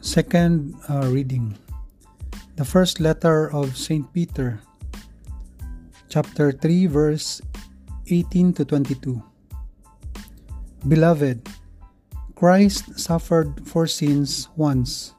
Second 0.00 0.72
uh, 0.88 1.12
reading 1.12 1.60
The 2.56 2.64
first 2.64 3.00
letter 3.00 3.52
of 3.52 3.76
St. 3.76 4.08
Peter, 4.16 4.60
chapter 6.12 6.52
3, 6.52 6.92
verse 6.92 7.40
18 8.12 8.52
to 8.52 8.64
22. 8.68 9.16
Beloved, 10.86 11.48
Christ 12.36 13.00
suffered 13.00 13.56
for 13.64 13.86
sins 13.86 14.52
once, 14.56 15.14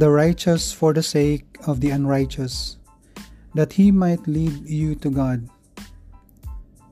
the 0.00 0.08
righteous 0.08 0.72
for 0.72 0.96
the 0.96 1.02
sake 1.02 1.44
of 1.66 1.84
the 1.84 1.90
unrighteous, 1.90 2.78
that 3.52 3.74
he 3.74 3.92
might 3.92 4.24
lead 4.26 4.64
you 4.64 4.94
to 5.04 5.10
God. 5.10 5.44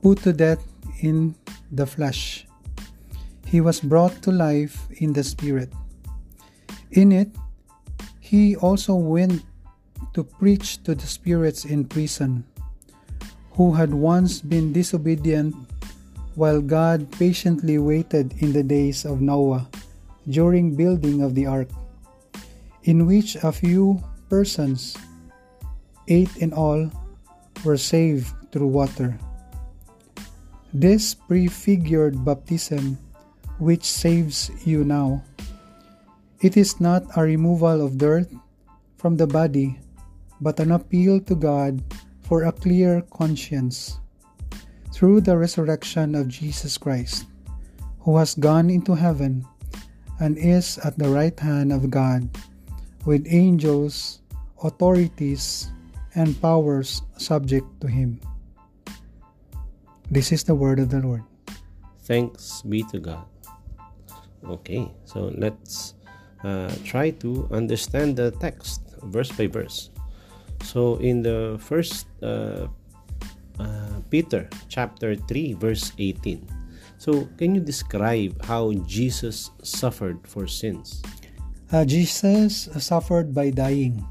Put 0.03 0.21
to 0.21 0.31
death 0.31 0.61
in 1.01 1.33
the 1.71 1.87
flesh. 1.87 2.45
He 3.47 3.59
was 3.59 3.81
brought 3.81 4.21
to 4.21 4.31
life 4.31 4.85
in 5.01 5.13
the 5.13 5.23
Spirit 5.23 5.73
in 6.91 7.11
it, 7.11 7.29
he 8.19 8.55
also 8.55 8.95
went 8.95 9.43
to 10.13 10.23
preach 10.23 10.81
to 10.83 10.95
the 10.95 11.05
spirits 11.05 11.65
in 11.65 11.85
prison, 11.85 12.43
who 13.59 13.75
had 13.75 13.91
once 13.91 14.39
been 14.39 14.71
disobedient, 14.71 15.51
while 16.39 16.63
God 16.63 17.11
patiently 17.19 17.75
waited 17.75 18.31
in 18.39 18.55
the 18.55 18.63
days 18.63 19.03
of 19.03 19.19
Noah 19.19 19.67
during 20.31 20.79
building 20.79 21.19
of 21.19 21.35
the 21.35 21.43
ark, 21.43 21.67
in 22.87 23.03
which 23.03 23.35
a 23.43 23.51
few 23.51 23.99
persons, 24.31 24.95
eight 26.07 26.31
in 26.39 26.55
all, 26.55 26.87
were 27.67 27.75
saved 27.75 28.31
through 28.55 28.71
water. 28.71 29.19
This 30.71 31.11
prefigured 31.11 32.23
baptism, 32.23 32.95
which 33.59 33.83
saves 33.83 34.47
you 34.63 34.87
now 34.87 35.19
it 36.39 36.55
is 36.55 36.79
not 36.79 37.03
a 37.19 37.27
removal 37.27 37.83
of 37.83 37.99
dirt 37.99 38.31
from 38.95 39.19
the 39.19 39.27
body, 39.27 39.75
but 40.39 40.63
an 40.63 40.71
appeal 40.71 41.19
to 41.27 41.35
God 41.35 41.83
for 42.29 42.45
a 42.45 42.53
clear 42.53 43.01
conscience 43.09 43.97
through 44.93 45.19
the 45.19 45.35
resurrection 45.35 46.13
of 46.13 46.29
Jesus 46.29 46.77
Christ, 46.77 47.25
who 48.05 48.15
has 48.21 48.37
gone 48.37 48.69
into 48.69 48.93
heaven 48.93 49.41
and 50.21 50.37
is 50.37 50.77
at 50.85 50.93
the 51.01 51.09
right 51.09 51.33
hand 51.39 51.73
of 51.73 51.89
God, 51.89 52.29
with 53.03 53.25
angels, 53.33 54.21
authorities, 54.61 55.73
and 56.13 56.39
powers 56.39 57.01
subject 57.17 57.65
to 57.81 57.87
him. 57.87 58.21
This 60.11 60.31
is 60.31 60.43
the 60.43 60.53
word 60.53 60.77
of 60.77 60.93
the 60.93 61.01
Lord. 61.01 61.23
Thanks 62.05 62.61
be 62.61 62.83
to 62.93 62.99
God. 62.99 63.25
Okay, 64.45 64.91
so 65.05 65.33
let's 65.33 65.95
uh, 66.43 66.69
try 66.83 67.09
to 67.25 67.49
understand 67.49 68.17
the 68.17 68.31
text 68.37 68.81
verse 69.01 69.31
by 69.31 69.47
verse. 69.47 69.89
So 70.63 70.95
in 70.97 71.21
the 71.21 71.57
first 71.59 72.07
uh, 72.21 72.67
uh, 73.59 73.99
Peter 74.09 74.47
chapter 74.67 75.15
3 75.15 75.53
verse 75.53 75.91
18. 75.97 76.47
So 76.97 77.27
can 77.37 77.55
you 77.55 77.61
describe 77.61 78.35
how 78.43 78.73
Jesus 78.87 79.51
suffered 79.63 80.19
for 80.27 80.47
sins? 80.47 81.01
Uh, 81.71 81.85
Jesus 81.85 82.67
suffered 82.79 83.33
by 83.33 83.51
dying 83.51 84.03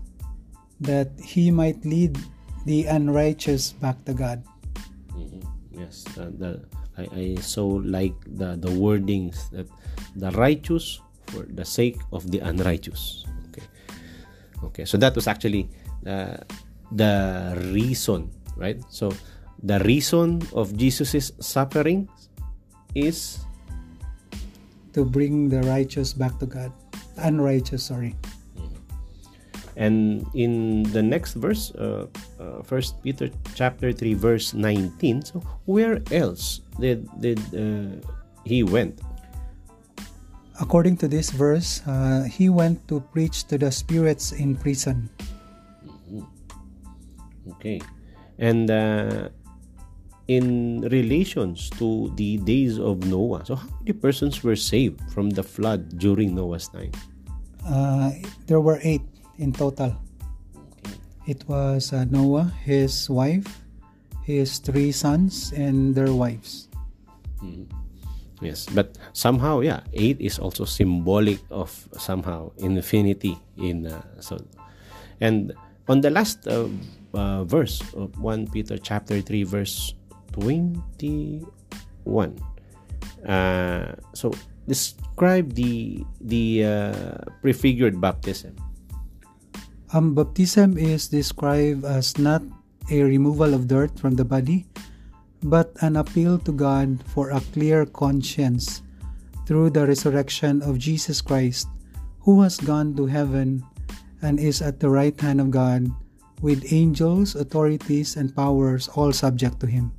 that 0.81 1.11
he 1.21 1.51
might 1.51 1.85
lead 1.85 2.17
the 2.65 2.87
unrighteous 2.87 3.73
back 3.73 3.99
to 4.05 4.15
God. 4.15 4.45
Mm-hmm. 5.13 5.43
Yes, 5.75 6.07
uh, 6.17 6.31
the, 6.39 6.65
I, 6.97 7.05
I 7.13 7.25
so 7.41 7.67
like 7.67 8.15
the, 8.25 8.57
the 8.57 8.71
wordings 8.71 9.51
that 9.51 9.67
the 10.17 10.31
righteous 10.33 11.01
for 11.27 11.45
the 11.45 11.65
sake 11.65 12.01
of 12.13 12.31
the 12.31 12.41
unrighteous. 12.41 13.25
Okay. 13.51 13.67
Okay. 14.65 14.85
So 14.85 14.97
that 14.99 15.15
was 15.15 15.27
actually 15.27 15.69
uh, 16.07 16.39
the 16.93 17.57
reason, 17.73 18.31
right? 18.57 18.79
So 18.91 19.13
the 19.63 19.81
reason 19.81 20.43
of 20.53 20.77
Jesus's 20.77 21.33
suffering 21.41 22.09
is 22.95 23.41
to 24.95 25.05
bring 25.05 25.49
the 25.49 25.63
righteous 25.63 26.13
back 26.13 26.39
to 26.39 26.47
God. 26.47 26.73
Unrighteous, 27.19 27.83
sorry. 27.83 28.15
Mm-hmm. 28.57 28.75
And 29.77 30.27
in 30.35 30.83
the 30.95 31.03
next 31.03 31.35
verse, 31.35 31.71
uh, 31.75 32.07
uh, 32.39 32.63
First 32.63 33.03
Peter 33.03 33.31
chapter 33.55 33.93
three, 33.93 34.15
verse 34.15 34.55
nineteen. 34.55 35.23
So 35.23 35.43
where 35.67 36.03
else 36.11 36.63
did 36.81 37.07
did 37.21 37.39
uh, 37.55 37.99
he 38.45 38.63
went? 38.63 39.03
According 40.59 40.97
to 40.99 41.07
this 41.07 41.31
verse, 41.31 41.87
uh, 41.87 42.27
he 42.27 42.51
went 42.51 42.83
to 42.89 42.99
preach 43.15 43.47
to 43.47 43.59
the 43.59 43.71
spirits 43.71 44.33
in 44.33 44.57
prison. 44.57 45.11
Okay. 47.57 47.81
And 48.39 48.71
uh, 48.71 49.29
in 50.29 50.81
relations 50.93 51.71
to 51.81 52.13
the 52.17 52.37
days 52.39 52.79
of 52.79 53.05
Noah, 53.07 53.45
so 53.45 53.57
how 53.57 53.69
many 53.81 53.93
persons 53.93 54.45
were 54.45 54.57
saved 54.57 55.01
from 55.11 55.31
the 55.31 55.43
flood 55.43 55.99
during 55.99 56.35
Noah's 56.35 56.69
time? 56.69 56.93
Uh, 57.65 58.13
there 58.47 58.61
were 58.61 58.79
eight 58.83 59.03
in 59.39 59.53
total. 59.53 59.97
Okay. 60.57 60.97
It 61.27 61.45
was 61.49 61.93
uh, 61.93 62.05
Noah, 62.05 62.53
his 62.65 63.11
wife, 63.11 63.65
his 64.25 64.59
three 64.59 64.93
sons, 64.93 65.53
and 65.57 65.95
their 65.95 66.13
wives. 66.13 66.69
Mm-hmm. 67.43 67.89
Yes, 68.41 68.71
but 68.71 68.95
somehow, 69.13 69.61
yeah, 69.61 69.83
eight 69.93 70.21
is 70.21 70.39
also 70.39 70.65
symbolic 70.65 71.43
of 71.51 71.75
somehow 71.99 72.53
infinity 72.59 73.35
in 73.59 73.87
uh, 73.87 73.99
so, 74.21 74.39
and 75.21 75.53
on 75.89 76.03
the 76.03 76.11
last 76.11 76.47
uh, 76.47 76.71
uh, 77.15 77.45
verse 77.45 77.81
of 77.95 78.13
one 78.19 78.47
Peter 78.49 78.79
chapter 78.79 79.21
three 79.21 79.45
verse 79.45 79.95
twenty 80.33 81.45
one. 82.05 82.37
Uh, 83.27 83.95
so 84.15 84.33
describe 84.67 85.55
the 85.55 86.05
the 86.21 86.65
uh, 86.65 87.19
prefigured 87.43 88.01
baptism. 88.01 88.55
Um, 89.93 90.15
baptism 90.15 90.77
is 90.77 91.09
described 91.09 91.85
as 91.85 92.19
not 92.19 92.43
a 92.93 93.03
removal 93.03 93.55
of 93.55 93.69
dirt 93.69 93.97
from 93.99 94.17
the 94.17 94.25
body, 94.25 94.69
but 95.43 95.73
an 95.81 95.97
appeal 95.97 96.39
to 96.45 96.53
God 96.53 97.01
for 97.09 97.31
a 97.31 97.41
clear 97.53 97.85
conscience 97.85 98.83
through 99.49 99.71
the 99.71 99.89
resurrection 99.89 100.61
of 100.61 100.77
Jesus 100.77 101.25
Christ, 101.25 101.69
who 102.21 102.45
has 102.45 102.61
gone 102.61 102.93
to 103.01 103.07
heaven 103.09 103.65
and 104.21 104.39
is 104.39 104.61
at 104.61 104.81
the 104.81 104.91
right 104.91 105.19
hand 105.21 105.41
of 105.41 105.51
God, 105.51 105.89
with 106.41 106.73
angels, 106.73 107.35
authorities, 107.35 108.17
and 108.17 108.35
powers 108.35 108.89
all 108.95 109.13
subject 109.13 109.61
to 109.61 109.67
him. 109.67 109.93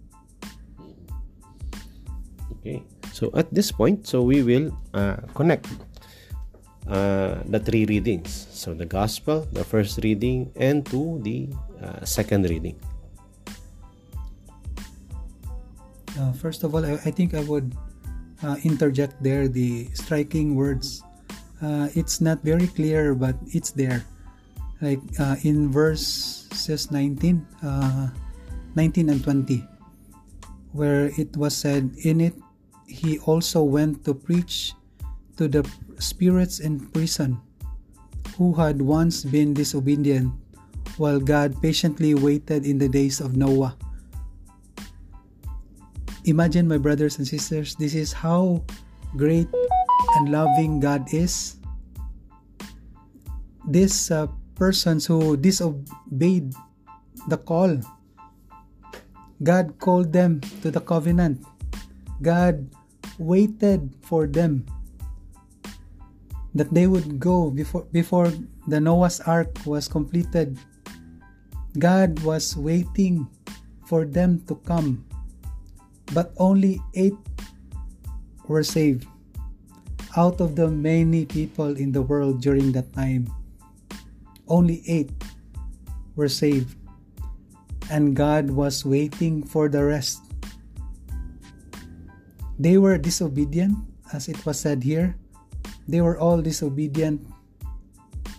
Okay, 2.59 2.83
so 3.11 3.31
at 3.35 3.51
this 3.53 3.71
point, 3.71 4.07
so 4.07 4.21
we 4.21 4.43
will 4.43 4.71
uh, 4.93 5.17
connect 5.33 5.67
uh, 6.87 7.43
the 7.45 7.59
three 7.59 7.85
readings. 7.85 8.47
So 8.51 8.73
the 8.73 8.85
gospel, 8.85 9.47
the 9.51 9.63
first 9.63 9.99
reading, 10.03 10.51
and 10.55 10.85
to 10.87 11.19
the 11.23 11.49
uh, 11.83 12.03
second 12.05 12.49
reading. 12.49 12.75
Uh, 16.19 16.33
first 16.33 16.63
of 16.63 16.75
all, 16.75 16.85
I, 16.85 16.99
I 17.05 17.11
think 17.11 17.33
I 17.33 17.41
would 17.47 17.75
uh, 18.43 18.57
interject 18.63 19.21
there 19.23 19.47
the 19.47 19.87
striking 19.93 20.55
words. 20.55 21.03
Uh, 21.61 21.87
it's 21.95 22.19
not 22.19 22.41
very 22.43 22.67
clear, 22.67 23.13
but 23.13 23.35
it's 23.53 23.71
there. 23.71 24.03
Like 24.82 25.03
uh, 25.19 25.36
in 25.43 25.71
verses 25.71 26.91
19, 26.91 27.45
uh, 27.63 28.09
19 28.75 29.09
and 29.09 29.23
20, 29.23 29.67
where 30.71 31.11
it 31.19 31.36
was 31.36 31.55
said, 31.55 31.91
In 32.03 32.21
it 32.21 32.36
he 32.88 33.19
also 33.19 33.63
went 33.63 34.05
to 34.05 34.13
preach 34.13 34.73
to 35.38 35.47
the 35.47 35.67
spirits 35.99 36.59
in 36.59 36.80
prison 36.91 37.39
who 38.38 38.53
had 38.53 38.82
once 38.82 39.23
been 39.23 39.53
disobedient, 39.53 40.32
while 40.95 41.19
God 41.19 41.61
patiently 41.61 42.15
waited 42.15 42.65
in 42.65 42.77
the 42.77 42.88
days 42.88 43.19
of 43.19 43.36
Noah 43.36 43.75
Imagine, 46.30 46.67
my 46.67 46.77
brothers 46.77 47.17
and 47.17 47.25
sisters, 47.25 47.73
this 47.75 47.95
is 47.95 48.13
how 48.13 48.61
great 49.17 49.47
and 50.21 50.30
loving 50.30 50.80
God 50.80 51.09
is. 51.09 51.57
These 53.65 54.11
uh, 54.11 54.27
persons 54.60 55.07
who 55.07 55.38
disobeyed 55.38 56.53
the 57.32 57.38
call, 57.38 57.80
God 59.41 59.80
called 59.80 60.12
them 60.12 60.43
to 60.62 60.70
the 60.70 60.84
covenant. 60.84 61.39
God 62.22 62.68
waited 63.18 63.95
for 64.03 64.28
them 64.28 64.68
that 66.53 66.74
they 66.76 66.88
would 66.88 67.20
go 67.20 67.49
before 67.49 67.88
before 67.95 68.28
the 68.68 68.84
Noah's 68.84 69.24
ark 69.24 69.55
was 69.64 69.88
completed. 69.88 70.60
God 71.80 72.20
was 72.28 72.60
waiting 72.60 73.32
for 73.88 74.03
them 74.03 74.43
to 74.51 74.60
come 74.68 75.07
but 76.14 76.34
only 76.38 76.82
eight 76.93 77.18
were 78.47 78.64
saved 78.64 79.05
out 80.18 80.41
of 80.41 80.55
the 80.55 80.68
many 80.68 81.26
people 81.26 81.78
in 81.78 81.91
the 81.91 82.01
world 82.01 82.41
during 82.41 82.72
that 82.74 82.91
time. 82.93 83.30
Only 84.50 84.82
eight 84.89 85.14
were 86.18 86.28
saved, 86.28 86.74
and 87.89 88.18
God 88.18 88.50
was 88.50 88.84
waiting 88.84 89.45
for 89.45 89.70
the 89.70 89.86
rest. 89.86 90.20
They 92.60 92.78
were 92.82 92.97
disobedient, 92.97 93.78
as 94.12 94.28
it 94.28 94.41
was 94.45 94.60
said 94.60 94.84
here. 94.84 95.16
They 95.88 96.02
were 96.02 96.20
all 96.20 96.41
disobedient, 96.41 97.22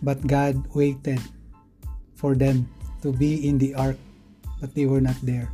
but 0.03 0.27
God 0.27 0.61
waited 0.75 1.23
for 2.19 2.35
them 2.35 2.69
to 3.01 3.15
be 3.15 3.49
in 3.49 3.57
the 3.57 3.75
ark, 3.75 3.97
but 4.61 4.75
they 4.75 4.85
were 4.85 5.01
not 5.01 5.17
there. 5.23 5.49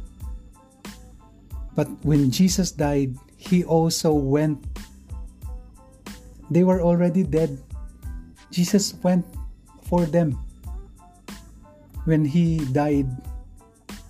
But 1.77 1.87
when 2.03 2.33
Jesus 2.33 2.73
died, 2.73 3.15
he 3.37 3.63
also 3.63 4.13
went. 4.13 4.65
They 6.51 6.65
were 6.65 6.81
already 6.81 7.23
dead. 7.23 7.61
Jesus 8.51 8.97
went 9.05 9.27
for 9.85 10.07
them. 10.07 10.41
When 12.07 12.23
he 12.23 12.63
died, 12.71 13.11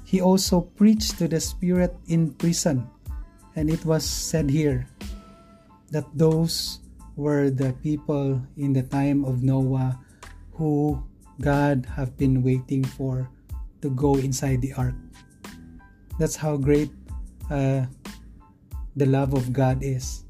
he 0.04 0.20
also 0.20 0.60
preached 0.60 1.16
to 1.16 1.26
the 1.26 1.40
spirit 1.40 1.96
in 2.12 2.36
prison. 2.36 2.84
And 3.56 3.72
it 3.72 3.88
was 3.88 4.04
said 4.04 4.52
here 4.52 4.84
that 5.90 6.04
those 6.12 6.84
were 7.16 7.48
the 7.48 7.72
people 7.80 8.36
in 8.60 8.76
the 8.76 8.84
time 8.84 9.24
of 9.24 9.40
Noah 9.40 9.96
who 10.52 11.00
God 11.40 11.88
have 11.96 12.20
been 12.20 12.44
waiting 12.44 12.84
for 12.84 13.32
to 13.80 13.88
go 13.88 14.20
inside 14.20 14.60
the 14.60 14.76
ark. 14.76 14.96
That's 16.20 16.36
how 16.36 16.60
great 16.60 16.92
uh, 17.48 17.88
the 18.92 19.08
love 19.08 19.32
of 19.32 19.56
God 19.56 19.80
is. 19.80 20.25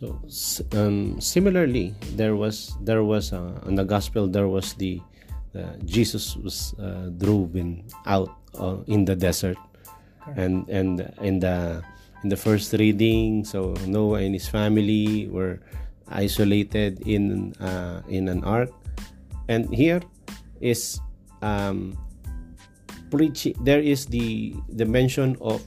So 0.00 0.16
um, 0.72 1.20
similarly, 1.20 1.92
there 2.16 2.32
was 2.32 2.72
there 2.80 3.04
was 3.04 3.36
uh, 3.36 3.60
in 3.68 3.76
the 3.76 3.84
gospel 3.84 4.24
there 4.24 4.48
was 4.48 4.72
the 4.80 4.96
uh, 5.52 5.76
Jesus 5.84 6.40
was 6.40 6.72
uh, 6.80 7.12
driven 7.20 7.84
out 8.08 8.32
uh, 8.56 8.80
in 8.88 9.04
the 9.04 9.12
desert, 9.12 9.60
and 10.40 10.64
and 10.72 11.04
in 11.20 11.44
the 11.44 11.84
in 12.24 12.32
the 12.32 12.36
first 12.40 12.72
reading, 12.80 13.44
so 13.44 13.76
Noah 13.84 14.24
and 14.24 14.32
his 14.32 14.48
family 14.48 15.28
were 15.28 15.60
isolated 16.08 17.04
in 17.04 17.52
uh, 17.60 18.00
in 18.08 18.32
an 18.32 18.40
ark, 18.40 18.72
and 19.52 19.68
here 19.68 20.00
is 20.64 20.96
um, 21.44 21.92
preaching 23.12 23.52
there 23.60 23.84
is 23.84 24.08
the 24.08 24.56
the 24.80 24.88
mention 24.88 25.36
of 25.44 25.60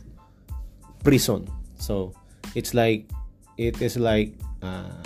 prison. 1.06 1.46
So 1.78 2.18
it's 2.58 2.74
like 2.74 3.06
it 3.58 3.82
is 3.82 3.98
like 3.98 4.34
uh, 4.62 5.04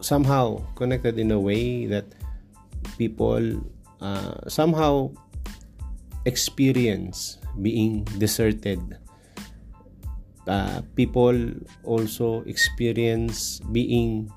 somehow 0.00 0.62
connected 0.74 1.18
in 1.18 1.30
a 1.30 1.40
way 1.40 1.86
that 1.86 2.04
people 2.98 3.42
uh, 4.00 4.36
somehow 4.48 5.10
experience 6.24 7.38
being 7.60 8.04
deserted 8.18 8.80
uh, 10.46 10.82
people 10.98 11.36
also 11.84 12.42
experience 12.50 13.60
being 13.70 14.30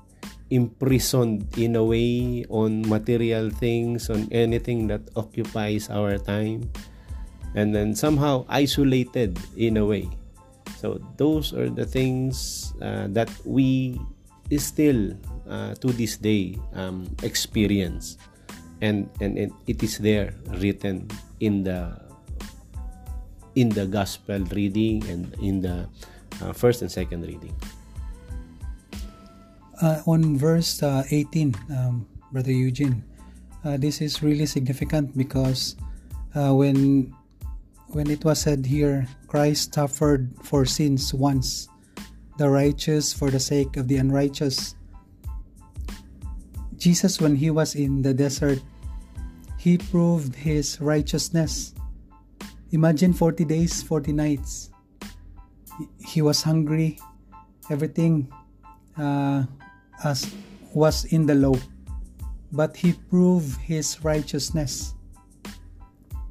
imprisoned 0.50 1.46
in 1.58 1.74
a 1.74 1.82
way 1.82 2.44
on 2.48 2.86
material 2.88 3.50
things, 3.50 4.10
on 4.10 4.28
anything 4.30 4.86
that 4.86 5.02
occupies 5.16 5.90
our 5.90 6.18
time, 6.18 6.70
and 7.54 7.74
then 7.74 7.94
somehow 7.94 8.44
isolated 8.48 9.38
in 9.56 9.76
a 9.76 9.84
way. 9.84 10.06
So, 10.76 11.00
those 11.16 11.54
are 11.54 11.70
the 11.70 11.86
things 11.86 12.72
uh, 12.82 13.06
that 13.10 13.30
we 13.44 14.00
still 14.58 15.14
uh, 15.48 15.74
to 15.82 15.88
this 15.90 16.16
day 16.16 16.58
um, 16.74 17.06
experience, 17.22 18.18
and, 18.82 19.08
and 19.20 19.38
it, 19.66 19.82
is 19.82 19.98
there 19.98 20.34
written 20.58 21.08
in 21.40 21.64
the 21.64 21.98
in 23.56 23.70
the 23.70 23.86
gospel 23.86 24.38
reading 24.52 25.02
and 25.08 25.32
in 25.40 25.62
the 25.62 25.88
uh, 26.42 26.52
first 26.52 26.82
and 26.82 26.92
second 26.92 27.24
reading. 27.24 27.56
Uh, 29.80 30.00
on 30.06 30.36
verse 30.36 30.82
uh, 30.82 31.04
18, 31.10 31.54
um, 31.72 32.06
Brother 32.32 32.52
Eugene, 32.52 33.02
uh, 33.64 33.76
this 33.76 34.00
is 34.00 34.22
really 34.22 34.46
significant 34.46 35.16
because 35.16 35.76
when 36.36 37.15
when 37.96 38.10
it 38.10 38.26
was 38.26 38.44
said 38.44 38.66
here, 38.66 39.08
Christ 39.26 39.72
suffered 39.72 40.28
for 40.42 40.66
sins 40.66 41.14
once, 41.14 41.66
the 42.36 42.44
righteous 42.44 43.14
for 43.14 43.30
the 43.30 43.40
sake 43.40 43.78
of 43.78 43.88
the 43.88 43.96
unrighteous. 43.96 44.76
Jesus, 46.76 47.22
when 47.22 47.34
he 47.34 47.48
was 47.48 47.74
in 47.74 48.02
the 48.02 48.12
desert, 48.12 48.60
he 49.56 49.78
proved 49.78 50.36
his 50.36 50.78
righteousness. 50.78 51.72
Imagine 52.72 53.14
40 53.14 53.46
days, 53.46 53.82
40 53.82 54.12
nights. 54.12 54.68
He 56.04 56.20
was 56.20 56.42
hungry, 56.42 57.00
everything. 57.70 58.28
Uh, 58.92 59.44
as 60.04 60.28
was 60.74 61.06
in 61.16 61.24
the 61.24 61.34
law, 61.34 61.56
but 62.52 62.76
he 62.76 62.92
proved 62.92 63.56
his 63.60 64.04
righteousness 64.04 64.95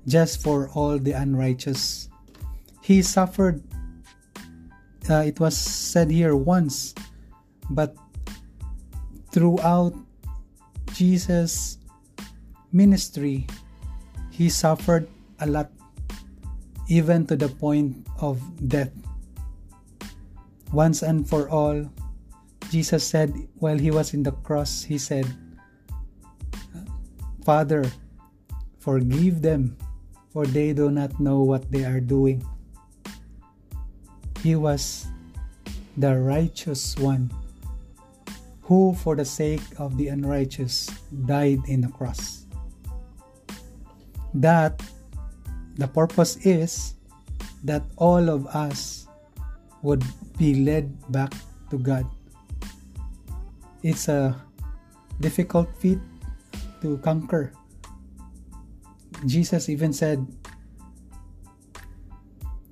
just 0.08 0.42
for 0.42 0.70
all 0.70 0.98
the 0.98 1.12
unrighteous. 1.12 2.10
He 2.82 3.02
suffered, 3.02 3.62
uh, 5.10 5.26
it 5.26 5.40
was 5.40 5.58
said 5.58 6.10
here 6.10 6.36
once, 6.36 6.94
but 7.70 7.96
throughout 9.32 9.94
Jesus' 10.94 11.78
ministry, 12.72 13.48
he 14.30 14.50
suffered 14.50 15.08
a 15.40 15.48
lot, 15.48 15.72
even 16.88 17.26
to 17.28 17.36
the 17.36 17.50
point 17.50 18.06
of 18.22 18.40
death. 18.68 18.92
Once 20.72 21.02
and 21.02 21.28
for 21.28 21.50
all, 21.50 21.90
Jesus 22.70 23.08
said 23.08 23.34
while 23.58 23.78
he 23.78 23.92
was 23.92 24.14
in 24.14 24.24
the 24.24 24.32
cross, 24.44 24.84
he 24.84 24.98
said, 24.98 25.26
Father, 27.46 27.86
Forgive 28.86 29.42
them, 29.42 29.76
for 30.36 30.44
they 30.44 30.76
do 30.76 30.92
not 30.92 31.16
know 31.16 31.48
what 31.48 31.64
they 31.72 31.88
are 31.88 32.04
doing. 32.04 32.44
He 34.44 34.60
was 34.60 35.08
the 35.96 36.12
righteous 36.12 37.00
one 37.00 37.32
who, 38.60 38.92
for 39.00 39.16
the 39.16 39.24
sake 39.24 39.64
of 39.80 39.96
the 39.96 40.12
unrighteous, 40.12 40.92
died 41.24 41.64
in 41.72 41.80
the 41.80 41.88
cross. 41.88 42.44
That 44.36 44.84
the 45.80 45.88
purpose 45.88 46.36
is 46.44 47.00
that 47.64 47.88
all 47.96 48.28
of 48.28 48.44
us 48.52 49.08
would 49.88 50.04
be 50.36 50.68
led 50.68 50.92
back 51.16 51.32
to 51.72 51.80
God. 51.80 52.04
It's 53.88 54.12
a 54.12 54.36
difficult 55.24 55.72
feat 55.80 56.04
to 56.84 57.00
conquer. 57.00 57.56
Jesus 59.26 59.70
even 59.70 59.94
said, 59.94 60.26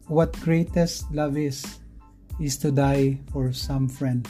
What 0.08 0.34
greatest 0.42 1.10
love 1.12 1.38
is, 1.38 1.64
is 2.40 2.58
to 2.58 2.72
die 2.72 3.20
for 3.32 3.52
some 3.54 3.88
friend. 3.88 4.28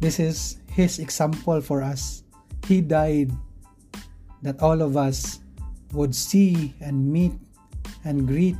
This 0.00 0.18
is 0.20 0.56
his 0.72 0.98
example 0.98 1.60
for 1.60 1.82
us. 1.82 2.24
He 2.66 2.80
died 2.80 3.32
that 4.42 4.60
all 4.60 4.80
of 4.80 4.96
us 4.96 5.40
would 5.92 6.14
see 6.14 6.74
and 6.80 7.04
meet 7.04 7.32
and 8.04 8.26
greet 8.26 8.56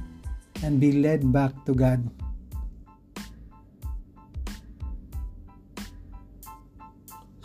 and 0.63 0.81
be 0.81 0.93
led 0.93 1.33
back 1.33 1.53
to 1.65 1.75
God. 1.75 2.05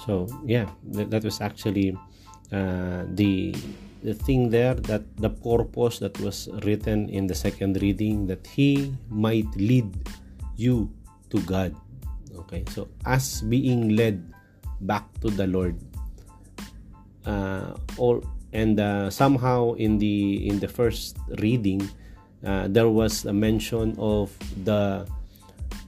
So 0.06 0.30
yeah, 0.46 0.70
that, 0.93 1.24
was 1.24 1.41
actually 1.41 1.98
uh, 2.52 3.10
the 3.10 3.56
the 4.06 4.14
thing 4.14 4.53
there 4.53 4.78
that 4.86 5.01
the 5.18 5.30
purpose 5.30 5.97
that 5.97 6.14
was 6.22 6.45
written 6.62 7.10
in 7.10 7.26
the 7.26 7.34
second 7.34 7.82
reading 7.82 8.30
that 8.30 8.45
he 8.45 8.93
might 9.10 9.49
lead 9.58 9.89
you 10.56 10.93
to 11.34 11.41
God. 11.49 11.74
Okay, 12.45 12.64
so 12.70 12.88
us 13.06 13.41
being 13.41 13.97
led 13.97 14.22
back 14.86 15.10
to 15.26 15.34
the 15.34 15.49
Lord, 15.49 15.74
uh, 17.26 17.74
all 17.97 18.22
and 18.53 18.80
uh, 18.80 19.10
somehow 19.10 19.74
in 19.82 19.97
the 19.97 20.45
in 20.45 20.62
the 20.62 20.70
first 20.70 21.18
reading, 21.41 21.82
uh, 22.45 22.70
there 22.70 22.88
was 22.88 23.26
a 23.26 23.34
mention 23.34 23.97
of 23.97 24.30
the 24.64 25.10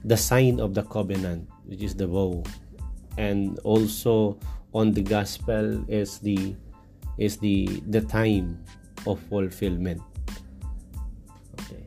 the 0.02 0.18
sign 0.18 0.58
of 0.58 0.74
the 0.74 0.82
covenant, 0.82 1.46
which 1.70 1.86
is 1.86 1.94
the 1.94 2.10
bow 2.10 2.42
and 3.18 3.58
also 3.66 4.38
on 4.72 4.94
the 4.94 5.02
gospel 5.02 5.84
is 5.90 6.18
the 6.22 6.54
is 7.18 7.36
the 7.36 7.66
the 7.90 8.00
time 8.00 8.58
of 9.06 9.20
fulfillment. 9.28 10.02
Okay. 11.60 11.84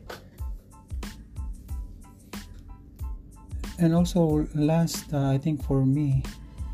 And 3.78 3.94
also 3.94 4.46
last 4.54 5.12
uh, 5.12 5.32
i 5.32 5.38
think 5.38 5.64
for 5.64 5.84
me 5.84 6.22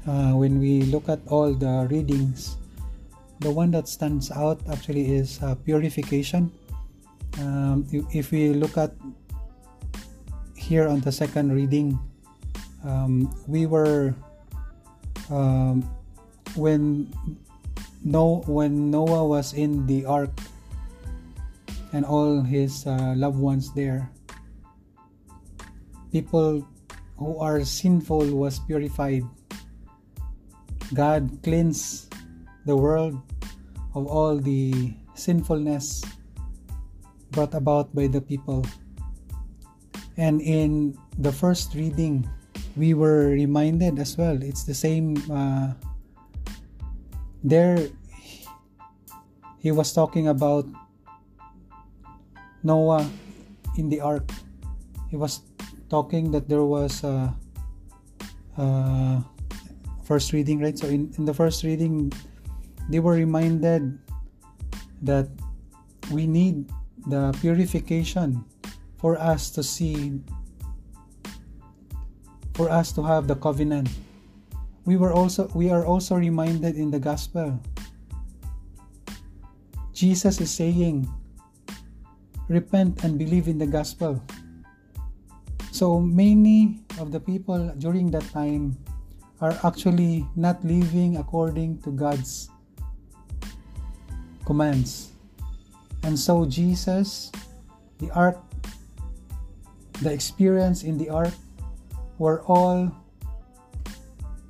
uh, 0.07 0.35
when 0.35 0.61
we 0.61 0.83
look 0.91 1.09
at 1.09 1.23
all 1.31 1.55
the 1.55 1.87
readings 1.91 2.59
the 3.41 3.51
one 3.51 3.71
that 3.71 3.89
stands 3.89 4.31
out 4.31 4.61
actually 4.71 5.15
is 5.15 5.39
uh, 5.43 5.55
purification. 5.55 6.51
Um, 7.39 7.87
if 8.11 8.33
we 8.33 8.51
look 8.51 8.77
at 8.77 8.91
here 10.57 10.89
on 10.89 11.01
the 11.01 11.13
second 11.13 11.55
reading 11.55 11.99
um, 12.85 13.31
we 13.47 13.67
were 13.67 14.15
um, 15.31 15.87
when 16.57 17.07
no 18.09 18.41
when 18.49 18.91
Noah 18.91 19.29
was 19.29 19.53
in 19.53 19.87
the 19.87 20.05
ark 20.05 20.33
and 21.93 22.05
all 22.05 22.41
his 22.41 22.87
uh, 22.87 23.15
loved 23.17 23.39
ones 23.39 23.73
there 23.77 24.09
people 26.13 26.67
who 27.19 27.39
are 27.39 27.65
sinful 27.65 28.33
was 28.33 28.59
purified. 28.61 29.23
God 30.95 31.29
cleansed 31.43 32.15
the 32.65 32.77
world 32.77 33.21
of 33.95 34.07
all 34.07 34.39
the 34.39 34.95
sinfulness 35.15 36.05
brought 37.33 37.53
about 37.53 37.93
by 37.95 38.07
the 38.07 38.21
people. 38.21 38.65
And 40.17 40.41
in 40.41 40.97
the 41.19 41.33
first 41.33 41.75
reading 41.75 42.29
we 42.77 42.95
were 42.95 43.35
reminded 43.35 43.99
as 43.99 44.17
well 44.17 44.39
it's 44.39 44.63
the 44.63 44.75
same 44.75 45.19
uh, 45.31 45.75
there 47.43 47.91
he 49.59 49.71
was 49.71 49.93
talking 49.93 50.29
about 50.29 50.67
noah 52.63 53.09
in 53.77 53.89
the 53.89 54.01
ark 54.01 54.31
he 55.11 55.17
was 55.17 55.41
talking 55.89 56.31
that 56.31 56.49
there 56.49 56.65
was 56.65 57.03
a, 57.05 57.35
a 58.59 59.23
first 60.05 60.33
reading 60.33 60.61
right 60.61 60.79
so 60.79 60.87
in, 60.87 61.13
in 61.19 61.25
the 61.25 61.35
first 61.35 61.65
reading 61.65 62.13
they 62.89 63.01
were 63.01 63.15
reminded 63.15 63.99
that 65.03 65.29
we 66.11 66.27
need 66.27 66.69
the 67.07 67.33
purification 67.41 68.45
for 68.97 69.19
us 69.19 69.51
to 69.51 69.63
see 69.63 70.21
for 72.55 72.69
us 72.69 72.91
to 72.91 73.03
have 73.03 73.29
the 73.29 73.37
covenant. 73.37 73.89
We 74.85 74.97
were 74.97 75.13
also 75.13 75.47
we 75.55 75.71
are 75.71 75.87
also 75.87 76.17
reminded 76.17 76.75
in 76.75 76.91
the 76.91 76.99
gospel. 76.99 77.61
Jesus 79.99 80.39
is 80.39 80.55
saying, 80.55 81.11
repent 82.47 83.03
and 83.03 83.19
believe 83.19 83.51
in 83.51 83.59
the 83.59 83.67
gospel. 83.67 84.23
So 85.75 85.99
many 85.99 86.87
of 87.03 87.11
the 87.11 87.19
people 87.19 87.75
during 87.83 88.15
that 88.15 88.23
time 88.31 88.79
are 89.43 89.59
actually 89.67 90.23
not 90.39 90.63
living 90.63 91.19
according 91.19 91.83
to 91.83 91.91
God's 91.91 92.47
commands. 94.47 95.19
And 96.07 96.15
so 96.15 96.47
Jesus, 96.47 97.35
the 97.99 98.15
ark, 98.15 98.39
the 99.99 100.15
experience 100.15 100.87
in 100.87 100.95
the 100.95 101.11
ark 101.11 101.35
were 102.23 102.47
all 102.47 102.87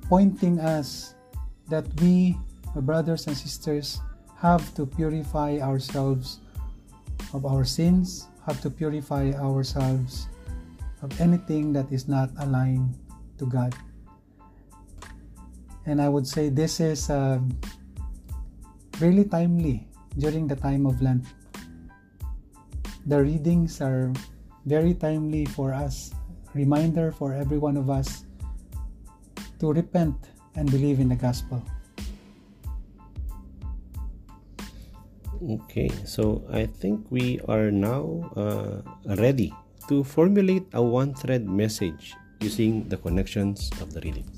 pointing 0.05 0.61
us 0.61 1.17
that 1.73 1.89
we, 2.05 2.37
brothers 2.85 3.25
and 3.25 3.33
sisters, 3.33 3.97
have 4.39 4.73
to 4.75 4.85
purify 4.85 5.59
ourselves 5.59 6.39
of 7.33 7.45
our 7.45 7.65
sins, 7.65 8.27
have 8.47 8.61
to 8.61 8.69
purify 8.69 9.31
ourselves 9.35 10.27
of 11.03 11.11
anything 11.19 11.73
that 11.73 11.91
is 11.91 12.07
not 12.07 12.31
aligned 12.39 12.95
to 13.37 13.45
God. 13.45 13.75
And 15.85 16.01
I 16.01 16.07
would 16.07 16.27
say 16.27 16.49
this 16.49 16.79
is 16.79 17.09
uh, 17.09 17.39
really 18.99 19.25
timely 19.25 19.87
during 20.17 20.47
the 20.47 20.55
time 20.55 20.85
of 20.85 21.01
Lent. 21.01 21.25
The 23.07 23.21
readings 23.21 23.81
are 23.81 24.13
very 24.65 24.93
timely 24.93 25.45
for 25.45 25.73
us 25.73 26.11
reminder 26.53 27.11
for 27.11 27.33
every 27.33 27.57
one 27.57 27.77
of 27.77 27.89
us 27.89 28.25
to 29.59 29.71
repent 29.71 30.15
and 30.55 30.69
believe 30.71 30.99
in 30.99 31.09
the 31.09 31.15
gospel. 31.15 31.61
Okay, 35.39 35.87
so 36.03 36.43
I 36.51 36.67
think 36.67 37.07
we 37.07 37.39
are 37.47 37.71
now 37.71 38.27
uh, 38.35 38.83
ready 39.15 39.55
to 39.87 40.03
formulate 40.03 40.67
a 40.75 40.83
one 40.83 41.15
thread 41.15 41.47
message 41.47 42.11
using 42.43 42.83
the 42.91 42.99
connections 42.99 43.71
of 43.79 43.95
the 43.95 44.03
readings. 44.03 44.35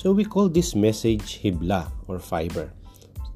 So 0.00 0.16
we 0.16 0.24
call 0.24 0.48
this 0.48 0.72
message 0.72 1.44
Hibla 1.44 1.92
or 2.08 2.16
fiber. 2.18 2.72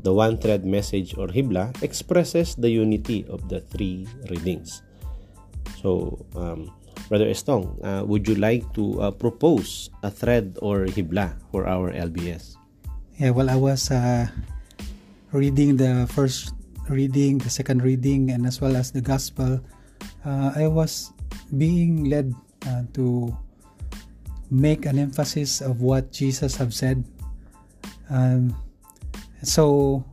The 0.01 0.15
one 0.17 0.41
thread 0.41 0.65
message 0.65 1.13
or 1.19 1.29
Hibla 1.29 1.77
expresses 1.85 2.57
the 2.57 2.73
unity 2.73 3.29
of 3.29 3.53
the 3.53 3.61
three 3.61 4.09
readings. 4.31 4.81
So, 5.83 6.15
um, 6.39 6.71
Brother 7.11 7.27
Estong, 7.27 7.75
uh, 7.83 8.07
would 8.07 8.31
you 8.31 8.39
like 8.39 8.63
to 8.79 9.03
uh, 9.03 9.11
propose 9.11 9.91
a 10.07 10.11
thread 10.11 10.57
or 10.63 10.87
Hibla 10.87 11.35
for 11.51 11.67
our 11.67 11.91
LBS? 11.91 12.55
Yeah, 13.19 13.35
well, 13.35 13.51
I 13.51 13.59
was 13.59 13.91
uh, 13.91 14.31
reading 15.35 15.77
the 15.77 16.07
first 16.07 16.55
reading, 16.89 17.39
the 17.39 17.51
second 17.51 17.83
reading, 17.83 18.31
and 18.31 18.47
as 18.47 18.61
well 18.61 18.77
as 18.77 18.91
the 18.95 19.03
gospel. 19.03 19.61
Uh, 20.25 20.55
I 20.55 20.67
was 20.71 21.13
being 21.59 22.07
led 22.07 22.35
uh, 22.67 22.87
to 22.95 23.37
make 24.51 24.87
an 24.87 24.99
emphasis 24.99 25.61
of 25.61 25.83
what 25.83 26.13
Jesus 26.13 26.55
have 26.57 26.75
said. 26.75 27.03
Um, 28.11 28.55
so 29.43 30.05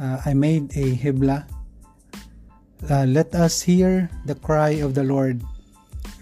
uh, 0.00 0.18
I 0.24 0.34
made 0.34 0.74
a 0.74 0.96
hibla 0.96 1.46
Uh, 2.88 3.04
let 3.04 3.34
us 3.34 3.60
hear 3.60 4.08
the 4.24 4.34
cry 4.34 4.80
of 4.80 4.94
the 4.94 5.04
Lord. 5.04 5.44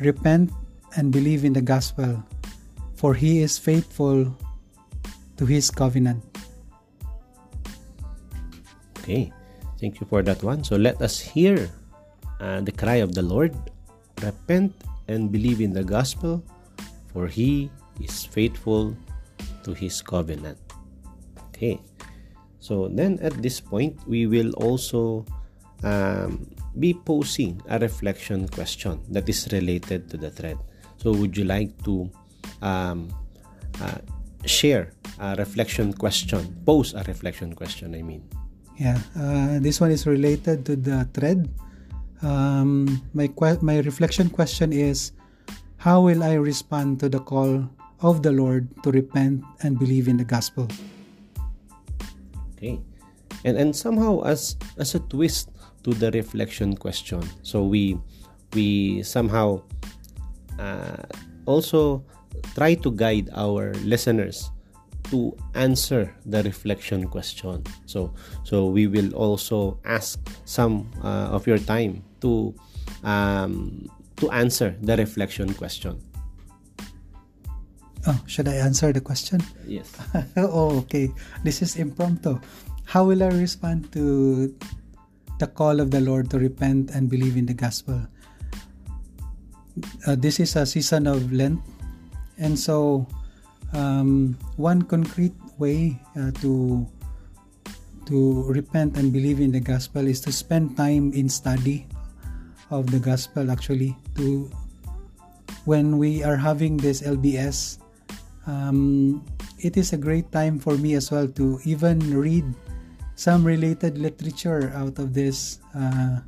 Repent 0.01 0.51
and 0.97 1.13
believe 1.13 1.45
in 1.45 1.53
the 1.53 1.63
gospel, 1.63 2.19
for 2.99 3.15
he 3.15 3.43
is 3.43 3.59
faithful 3.59 4.27
to 5.39 5.47
his 5.47 5.71
covenant. 5.71 6.19
Okay, 8.99 9.33
thank 9.79 10.01
you 10.01 10.07
for 10.11 10.23
that 10.23 10.43
one. 10.43 10.65
So 10.65 10.75
let 10.77 11.01
us 11.01 11.21
hear 11.23 11.71
uh, 12.41 12.61
the 12.61 12.73
cry 12.73 13.01
of 13.07 13.15
the 13.15 13.23
Lord. 13.23 13.55
Repent 14.21 14.75
and 15.07 15.31
believe 15.31 15.63
in 15.63 15.73
the 15.73 15.85
gospel, 15.85 16.43
for 17.15 17.31
he 17.31 17.71
is 18.03 18.27
faithful 18.27 18.99
to 19.63 19.73
his 19.73 20.03
covenant. 20.03 20.59
Okay, 21.55 21.79
so 22.59 22.91
then 22.91 23.19
at 23.23 23.35
this 23.43 23.63
point, 23.63 23.97
we 24.07 24.27
will 24.27 24.51
also 24.59 25.25
um, 25.83 26.47
be 26.79 26.95
posing 26.95 27.61
a 27.69 27.79
reflection 27.79 28.49
question 28.49 29.01
that 29.11 29.29
is 29.29 29.49
related 29.53 30.11
to 30.11 30.17
the 30.17 30.31
thread. 30.31 30.59
So, 30.99 31.13
would 31.13 31.37
you 31.37 31.45
like 31.45 31.71
to 31.85 32.11
um, 32.63 33.11
uh, 33.81 33.99
share 34.45 34.93
a 35.19 35.37
reflection 35.37 35.93
question, 35.93 36.57
pose 36.67 36.95
a 36.95 37.03
reflection 37.05 37.55
question? 37.55 37.95
I 37.95 38.03
mean, 38.03 38.23
yeah, 38.79 38.99
uh, 39.19 39.59
this 39.59 39.81
one 39.81 39.91
is 39.91 40.07
related 40.07 40.67
to 40.67 40.77
the 40.77 41.07
thread. 41.15 41.51
Um, 42.23 43.03
my 43.15 43.29
que- 43.29 43.63
my 43.63 43.79
reflection 43.79 44.31
question 44.31 44.73
is, 44.73 45.13
how 45.79 46.03
will 46.03 46.23
I 46.23 46.35
respond 46.35 46.99
to 47.01 47.09
the 47.09 47.21
call 47.23 47.67
of 48.03 48.23
the 48.23 48.31
Lord 48.31 48.67
to 48.83 48.91
repent 48.91 49.43
and 49.63 49.79
believe 49.79 50.07
in 50.07 50.19
the 50.19 50.27
gospel? 50.27 50.67
Okay, 52.55 52.83
and 53.47 53.55
and 53.55 53.71
somehow 53.75 54.23
as 54.27 54.59
as 54.79 54.95
a 54.95 55.03
twist 55.07 55.51
to 55.85 55.95
the 55.95 56.11
reflection 56.11 56.77
question, 56.77 57.23
so 57.43 57.65
we 57.65 57.99
we 58.55 59.03
somehow 59.03 59.63
uh, 60.59 61.05
also 61.47 62.05
try 62.55 62.75
to 62.75 62.91
guide 62.93 63.31
our 63.35 63.75
listeners 63.85 64.51
to 65.11 65.33
answer 65.55 66.13
the 66.27 66.43
reflection 66.43 67.09
question. 67.09 67.65
So 67.87 68.13
so 68.45 68.69
we 68.69 68.87
will 68.87 69.13
also 69.15 69.81
ask 69.85 70.21
some 70.45 70.91
uh, 71.03 71.33
of 71.33 71.47
your 71.47 71.59
time 71.59 72.05
to 72.21 72.55
um, 73.05 73.89
to 74.17 74.31
answer 74.31 74.77
the 74.83 74.97
reflection 74.97 75.53
question. 75.55 75.97
Oh 78.07 78.21
should 78.27 78.49
i 78.49 78.55
answer 78.55 78.93
the 78.93 79.01
question? 79.01 79.43
Yes. 79.67 79.91
Oh 80.37 80.85
okay. 80.87 81.11
This 81.43 81.63
is 81.63 81.77
impromptu. 81.77 82.39
How 82.85 83.05
will 83.05 83.23
i 83.23 83.29
respond 83.33 83.93
to 83.93 84.55
the 85.39 85.47
call 85.47 85.81
of 85.81 85.91
the 85.91 86.01
lord 86.01 86.31
to 86.31 86.39
repent 86.39 86.91
and 86.91 87.09
believe 87.09 87.37
in 87.37 87.47
the 87.47 87.55
gospel 87.55 88.01
uh, 90.07 90.17
this 90.17 90.41
is 90.41 90.57
a 90.57 90.67
season 90.67 91.07
of 91.07 91.33
Lent, 91.33 91.61
and 92.39 92.59
so 92.59 93.07
um, 93.73 94.37
one 94.57 94.83
concrete 94.83 95.35
way 95.59 95.99
uh, 96.19 96.31
to 96.43 96.87
to 98.07 98.43
repent 98.49 98.97
and 98.97 99.13
believe 99.13 99.41
in 99.41 99.53
the 99.53 99.61
gospel 99.61 100.07
is 100.07 100.21
to 100.25 100.33
spend 100.33 100.77
time 100.77 101.13
in 101.13 101.29
study 101.29 101.87
of 102.71 102.91
the 102.91 102.99
gospel. 102.99 103.51
Actually, 103.51 103.97
to 104.17 104.51
when 105.65 105.99
we 105.99 106.25
are 106.25 106.37
having 106.37 106.77
this 106.77 107.03
LBS, 107.03 107.79
um, 108.47 109.23
it 109.61 109.77
is 109.77 109.93
a 109.93 109.99
great 109.99 110.31
time 110.33 110.59
for 110.59 110.79
me 110.79 110.95
as 110.95 111.11
well 111.11 111.29
to 111.37 111.61
even 111.65 112.01
read 112.15 112.47
some 113.19 113.43
related 113.43 113.99
literature 113.99 114.71
out 114.79 115.03
of 115.03 115.11
this. 115.11 115.59
Uh, 115.75 116.23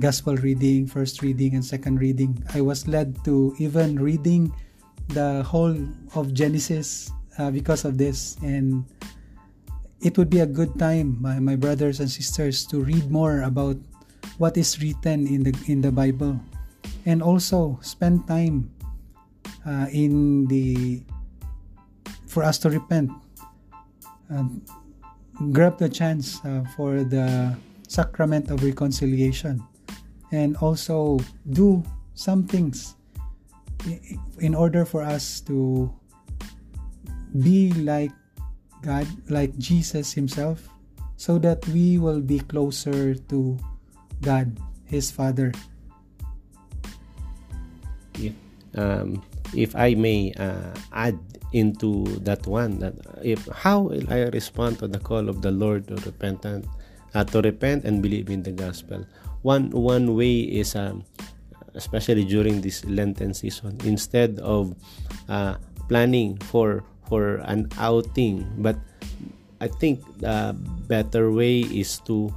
gospel 0.00 0.34
reading, 0.42 0.86
first 0.86 1.22
reading, 1.22 1.54
and 1.54 1.64
second 1.64 2.00
reading. 2.00 2.34
I 2.54 2.60
was 2.60 2.88
led 2.88 3.22
to 3.24 3.54
even 3.58 4.00
reading 4.00 4.50
the 5.14 5.44
whole 5.44 5.76
of 6.16 6.34
Genesis 6.34 7.12
uh, 7.38 7.50
because 7.50 7.84
of 7.84 7.98
this. 7.98 8.36
And 8.42 8.84
it 10.00 10.18
would 10.18 10.30
be 10.30 10.40
a 10.40 10.50
good 10.50 10.74
time, 10.78 11.20
my, 11.20 11.38
my 11.38 11.54
brothers 11.54 12.00
and 12.00 12.10
sisters, 12.10 12.66
to 12.74 12.82
read 12.82 13.10
more 13.10 13.42
about 13.42 13.76
what 14.38 14.56
is 14.56 14.80
written 14.82 15.28
in 15.28 15.44
the 15.44 15.54
in 15.68 15.80
the 15.80 15.92
Bible, 15.92 16.40
and 17.06 17.22
also 17.22 17.78
spend 17.82 18.26
time 18.26 18.72
uh, 19.62 19.86
in 19.92 20.46
the 20.48 21.04
for 22.26 22.42
us 22.42 22.58
to 22.66 22.70
repent. 22.70 23.12
Grab 25.52 25.78
the 25.78 25.88
chance 25.88 26.40
uh, 26.44 26.64
for 26.76 27.04
the 27.04 27.56
sacrament 27.88 28.50
of 28.50 28.62
reconciliation 28.62 29.62
and 30.32 30.56
also 30.58 31.18
do 31.50 31.82
some 32.14 32.46
things 32.46 32.96
in 34.38 34.54
order 34.54 34.84
for 34.84 35.02
us 35.02 35.40
to 35.40 35.92
be 37.42 37.72
like 37.72 38.12
God, 38.82 39.06
like 39.28 39.56
Jesus 39.58 40.12
Himself, 40.12 40.68
so 41.16 41.38
that 41.38 41.66
we 41.68 41.98
will 41.98 42.20
be 42.20 42.38
closer 42.40 43.14
to 43.14 43.58
God, 44.20 44.56
His 44.84 45.10
Father. 45.10 45.52
if, 48.18 48.32
um, 48.76 49.22
if 49.56 49.74
I 49.76 49.94
may 49.94 50.32
uh, 50.34 50.74
add 50.92 51.18
into 51.54 52.04
that 52.26 52.46
one 52.46 52.78
that 52.82 52.94
if 53.22 53.46
how 53.54 53.86
will 53.86 54.06
I 54.10 54.26
respond 54.34 54.78
to 54.80 54.88
the 54.88 54.98
call 54.98 55.28
of 55.28 55.40
the 55.42 55.50
Lord 55.50 55.86
to 55.88 55.96
repentance 56.02 56.66
uh, 57.14 57.22
to 57.30 57.40
repent 57.40 57.84
and 57.84 58.02
believe 58.02 58.30
in 58.30 58.42
the 58.42 58.52
gospel? 58.52 59.06
One 59.42 59.70
one 59.70 60.16
way 60.16 60.40
is 60.40 60.74
um, 60.74 61.04
especially 61.74 62.24
during 62.24 62.60
this 62.60 62.84
Lenten 62.84 63.34
season 63.34 63.78
instead 63.84 64.38
of 64.40 64.74
uh, 65.28 65.56
planning 65.88 66.38
for 66.38 66.82
for 67.06 67.42
an 67.46 67.68
outing 67.78 68.46
but 68.58 68.76
I 69.60 69.68
think 69.68 70.02
the 70.18 70.56
better 70.88 71.30
way 71.30 71.60
is 71.60 72.00
to 72.10 72.34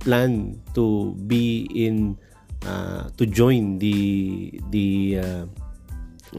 plan 0.00 0.60
to 0.74 1.14
be 1.26 1.66
in 1.74 2.18
uh, 2.66 3.10
to 3.16 3.26
join 3.26 3.78
the 3.78 4.60
the 4.70 5.18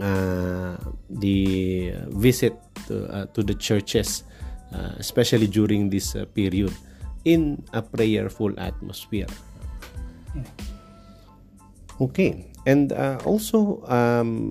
uh, 0.00 0.76
the 1.10 1.94
visit 2.08 2.58
to, 2.86 3.06
uh, 3.06 3.26
to 3.26 3.42
the 3.42 3.54
churches 3.54 4.24
uh, 4.74 4.90
especially 4.98 5.46
during 5.46 5.88
this 5.90 6.16
uh, 6.16 6.24
period 6.34 6.72
in 7.24 7.62
a 7.72 7.82
prayerful 7.82 8.52
atmosphere 8.58 9.28
Okay, 12.00 12.50
and 12.66 12.90
uh, 12.90 13.22
also 13.24 13.86
um, 13.86 14.50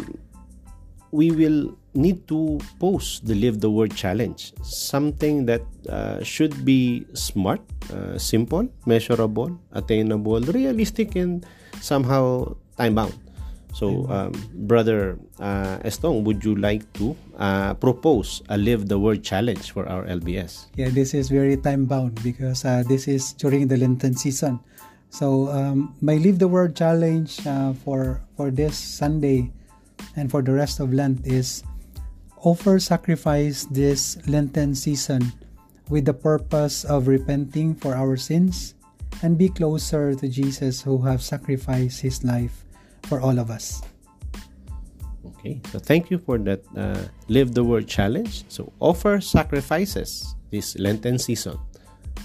we 1.11 1.31
will 1.31 1.75
need 1.93 2.25
to 2.31 2.57
post 2.79 3.27
the 3.27 3.35
Live 3.35 3.59
the 3.59 3.69
Word 3.69 3.93
challenge, 3.93 4.53
something 4.63 5.45
that 5.45 5.61
should 6.23 6.63
be 6.63 7.05
smart, 7.13 7.59
simple, 8.15 8.71
measurable, 8.85 9.59
attainable, 9.73 10.39
realistic, 10.55 11.19
and 11.19 11.45
somehow 11.81 12.55
time 12.77 12.95
bound. 12.95 13.13
So, 13.74 14.05
um, 14.05 14.38
Brother 14.69 15.17
uh, 15.41 15.82
Estong, 15.82 16.24
would 16.24 16.45
you 16.45 16.53
like 16.53 16.86
to 17.01 17.17
uh, 17.41 17.74
propose 17.74 18.45
a 18.47 18.57
Live 18.57 18.88
the 18.88 19.01
Word 19.01 19.26
challenge 19.26 19.74
for 19.74 19.89
our 19.89 20.05
LBS? 20.05 20.69
Yeah, 20.78 20.93
this 20.93 21.17
is 21.17 21.34
very 21.34 21.57
time 21.57 21.86
bound 21.89 22.21
because 22.21 22.65
uh, 22.65 22.86
this 22.86 23.09
is 23.09 23.34
during 23.34 23.67
the 23.67 23.78
Lenten 23.78 24.13
season. 24.13 24.61
So 25.09 25.49
um, 25.49 25.97
my 26.01 26.21
Live 26.21 26.38
the 26.38 26.47
Word 26.47 26.78
challenge 26.78 27.41
uh, 27.49 27.74
for 27.74 28.21
for 28.38 28.53
this 28.53 28.78
Sunday 28.78 29.49
and 30.15 30.30
for 30.30 30.45
the 30.45 30.53
rest 30.53 30.80
of 30.80 30.93
Lent 30.93 31.26
is 31.26 31.65
offer 32.45 32.78
sacrifice 32.78 33.65
this 33.74 34.21
Lenten 34.30 34.78
season 34.78 35.34
with 35.89 36.05
the 36.05 36.13
purpose 36.13 36.86
of 36.86 37.07
repenting 37.09 37.74
for 37.74 37.97
our 37.97 38.17
sins 38.17 38.76
and 39.21 39.38
be 39.38 39.49
closer 39.49 40.13
to 40.13 40.28
Jesus 40.28 40.82
who 40.82 41.01
have 41.01 41.21
sacrificed 41.21 42.01
his 42.01 42.24
life 42.24 42.62
for 43.08 43.20
all 43.22 43.38
of 43.39 43.49
us. 43.49 43.82
Okay, 45.26 45.62
so 45.72 45.80
thank 45.80 46.12
you 46.12 46.18
for 46.18 46.38
that 46.39 46.64
uh, 46.76 47.04
Live 47.28 47.54
the 47.54 47.64
Word 47.64 47.88
challenge. 47.88 48.43
So 48.47 48.72
offer 48.80 49.20
sacrifices 49.20 50.36
this 50.51 50.78
Lenten 50.78 51.20
season 51.20 51.60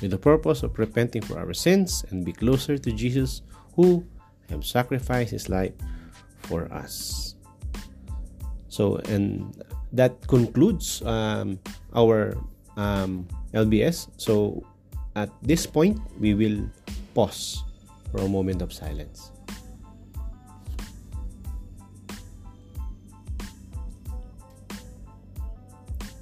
with 0.00 0.10
the 0.10 0.18
purpose 0.18 0.62
of 0.62 0.78
repenting 0.78 1.22
for 1.22 1.38
our 1.38 1.54
sins 1.54 2.04
and 2.10 2.24
be 2.24 2.32
closer 2.32 2.78
to 2.78 2.90
Jesus 2.92 3.42
who 3.74 4.04
have 4.50 4.64
sacrificed 4.64 5.30
his 5.30 5.48
life 5.48 5.72
for 6.42 6.70
us. 6.72 7.34
So, 8.68 8.96
and 9.08 9.50
that 9.92 10.26
concludes 10.28 11.02
um, 11.02 11.58
our 11.94 12.36
um, 12.76 13.26
LBS. 13.54 14.08
So, 14.16 14.62
at 15.16 15.30
this 15.42 15.66
point, 15.66 15.98
we 16.20 16.34
will 16.34 16.70
pause 17.14 17.64
for 18.12 18.22
a 18.22 18.28
moment 18.28 18.62
of 18.62 18.72
silence. 18.72 19.32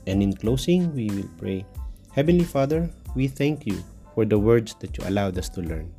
And 0.06 0.22
in 0.22 0.32
closing, 0.32 0.94
we 0.94 1.10
will 1.10 1.28
pray 1.38 1.66
Heavenly 2.12 2.44
Father, 2.44 2.88
we 3.14 3.28
thank 3.28 3.66
you 3.66 3.82
for 4.14 4.24
the 4.24 4.38
words 4.38 4.74
that 4.80 4.96
you 4.96 5.04
allowed 5.06 5.36
us 5.36 5.50
to 5.50 5.60
learn. 5.60 5.92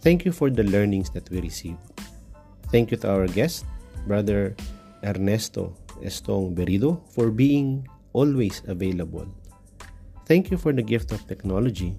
Thank 0.00 0.24
you 0.24 0.32
for 0.32 0.50
the 0.50 0.64
learnings 0.64 1.10
that 1.10 1.30
we 1.30 1.40
received. 1.40 1.78
Thank 2.72 2.90
you 2.90 2.96
to 2.98 3.10
our 3.12 3.28
guest, 3.28 3.64
Brother 4.06 4.56
Ernesto 5.04 5.76
Estong 6.02 6.56
Berido, 6.56 6.98
for 7.14 7.30
being 7.30 7.86
always 8.12 8.62
available. 8.66 9.28
Thank 10.26 10.50
you 10.50 10.56
for 10.56 10.72
the 10.72 10.82
gift 10.82 11.12
of 11.12 11.26
technology, 11.28 11.94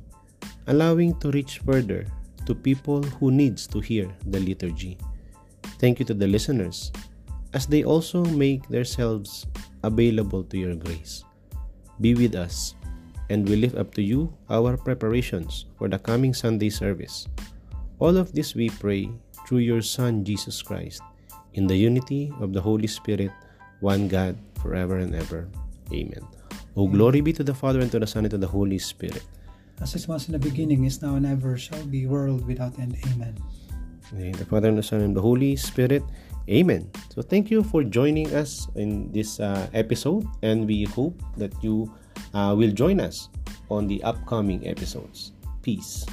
allowing 0.67 1.15
to 1.19 1.31
reach 1.31 1.59
further 1.59 2.05
to 2.45 2.53
people 2.53 3.01
who 3.21 3.31
needs 3.31 3.67
to 3.67 3.79
hear 3.79 4.11
the 4.27 4.39
liturgy. 4.39 4.97
Thank 5.79 5.99
you 5.99 6.05
to 6.05 6.13
the 6.13 6.27
listeners 6.27 6.91
as 7.53 7.67
they 7.67 7.83
also 7.83 8.25
make 8.25 8.67
themselves 8.67 9.47
available 9.83 10.43
to 10.47 10.57
your 10.57 10.75
grace. 10.75 11.23
Be 12.01 12.15
with 12.15 12.35
us, 12.35 12.75
and 13.29 13.47
we 13.47 13.55
lift 13.55 13.77
up 13.77 13.93
to 13.95 14.01
you 14.01 14.33
our 14.49 14.75
preparations 14.75 15.67
for 15.77 15.87
the 15.87 15.99
coming 15.99 16.33
Sunday 16.33 16.71
service. 16.71 17.27
All 17.99 18.17
of 18.17 18.33
this 18.33 18.55
we 18.55 18.69
pray 18.69 19.11
through 19.47 19.63
your 19.63 19.83
Son 19.83 20.23
Jesus 20.23 20.63
Christ, 20.63 21.03
in 21.53 21.67
the 21.67 21.77
unity 21.77 22.33
of 22.41 22.51
the 22.51 22.61
Holy 22.61 22.87
Spirit, 22.87 23.31
one 23.79 24.07
God, 24.07 24.35
forever 24.59 24.97
and 24.97 25.13
ever. 25.13 25.47
Amen. 25.91 26.25
O 26.75 26.87
glory 26.87 27.21
be 27.21 27.31
to 27.33 27.43
the 27.43 27.53
Father, 27.53 27.79
and 27.81 27.91
to 27.91 27.99
the 27.99 28.07
Son, 28.07 28.25
and 28.25 28.31
to 28.31 28.41
the 28.41 28.49
Holy 28.49 28.79
Spirit. 28.79 29.21
As 29.81 29.93
it 29.93 30.07
was 30.07 30.25
in 30.25 30.33
the 30.33 30.39
beginning, 30.39 30.85
is 30.85 31.01
now, 31.01 31.15
and 31.15 31.25
ever 31.25 31.57
shall 31.57 31.85
be, 31.85 32.07
world 32.07 32.47
without 32.47 32.73
end. 32.79 32.97
Amen. 33.13 33.37
In 34.15 34.33
the 34.33 34.45
Father, 34.45 34.69
and 34.69 34.77
the 34.77 34.83
Son, 34.83 35.01
and 35.01 35.15
the 35.15 35.21
Holy 35.21 35.55
Spirit. 35.55 36.01
Amen. 36.49 36.91
So 37.13 37.21
thank 37.21 37.49
you 37.49 37.63
for 37.63 37.83
joining 37.83 38.33
us 38.35 38.67
in 38.75 39.11
this 39.11 39.39
uh, 39.39 39.67
episode, 39.73 40.27
and 40.41 40.67
we 40.67 40.83
hope 40.83 41.15
that 41.37 41.53
you 41.63 41.87
uh, 42.33 42.53
will 42.57 42.71
join 42.71 42.99
us 42.99 43.29
on 43.69 43.87
the 43.87 44.03
upcoming 44.03 44.67
episodes. 44.67 45.31
Peace. 45.61 46.05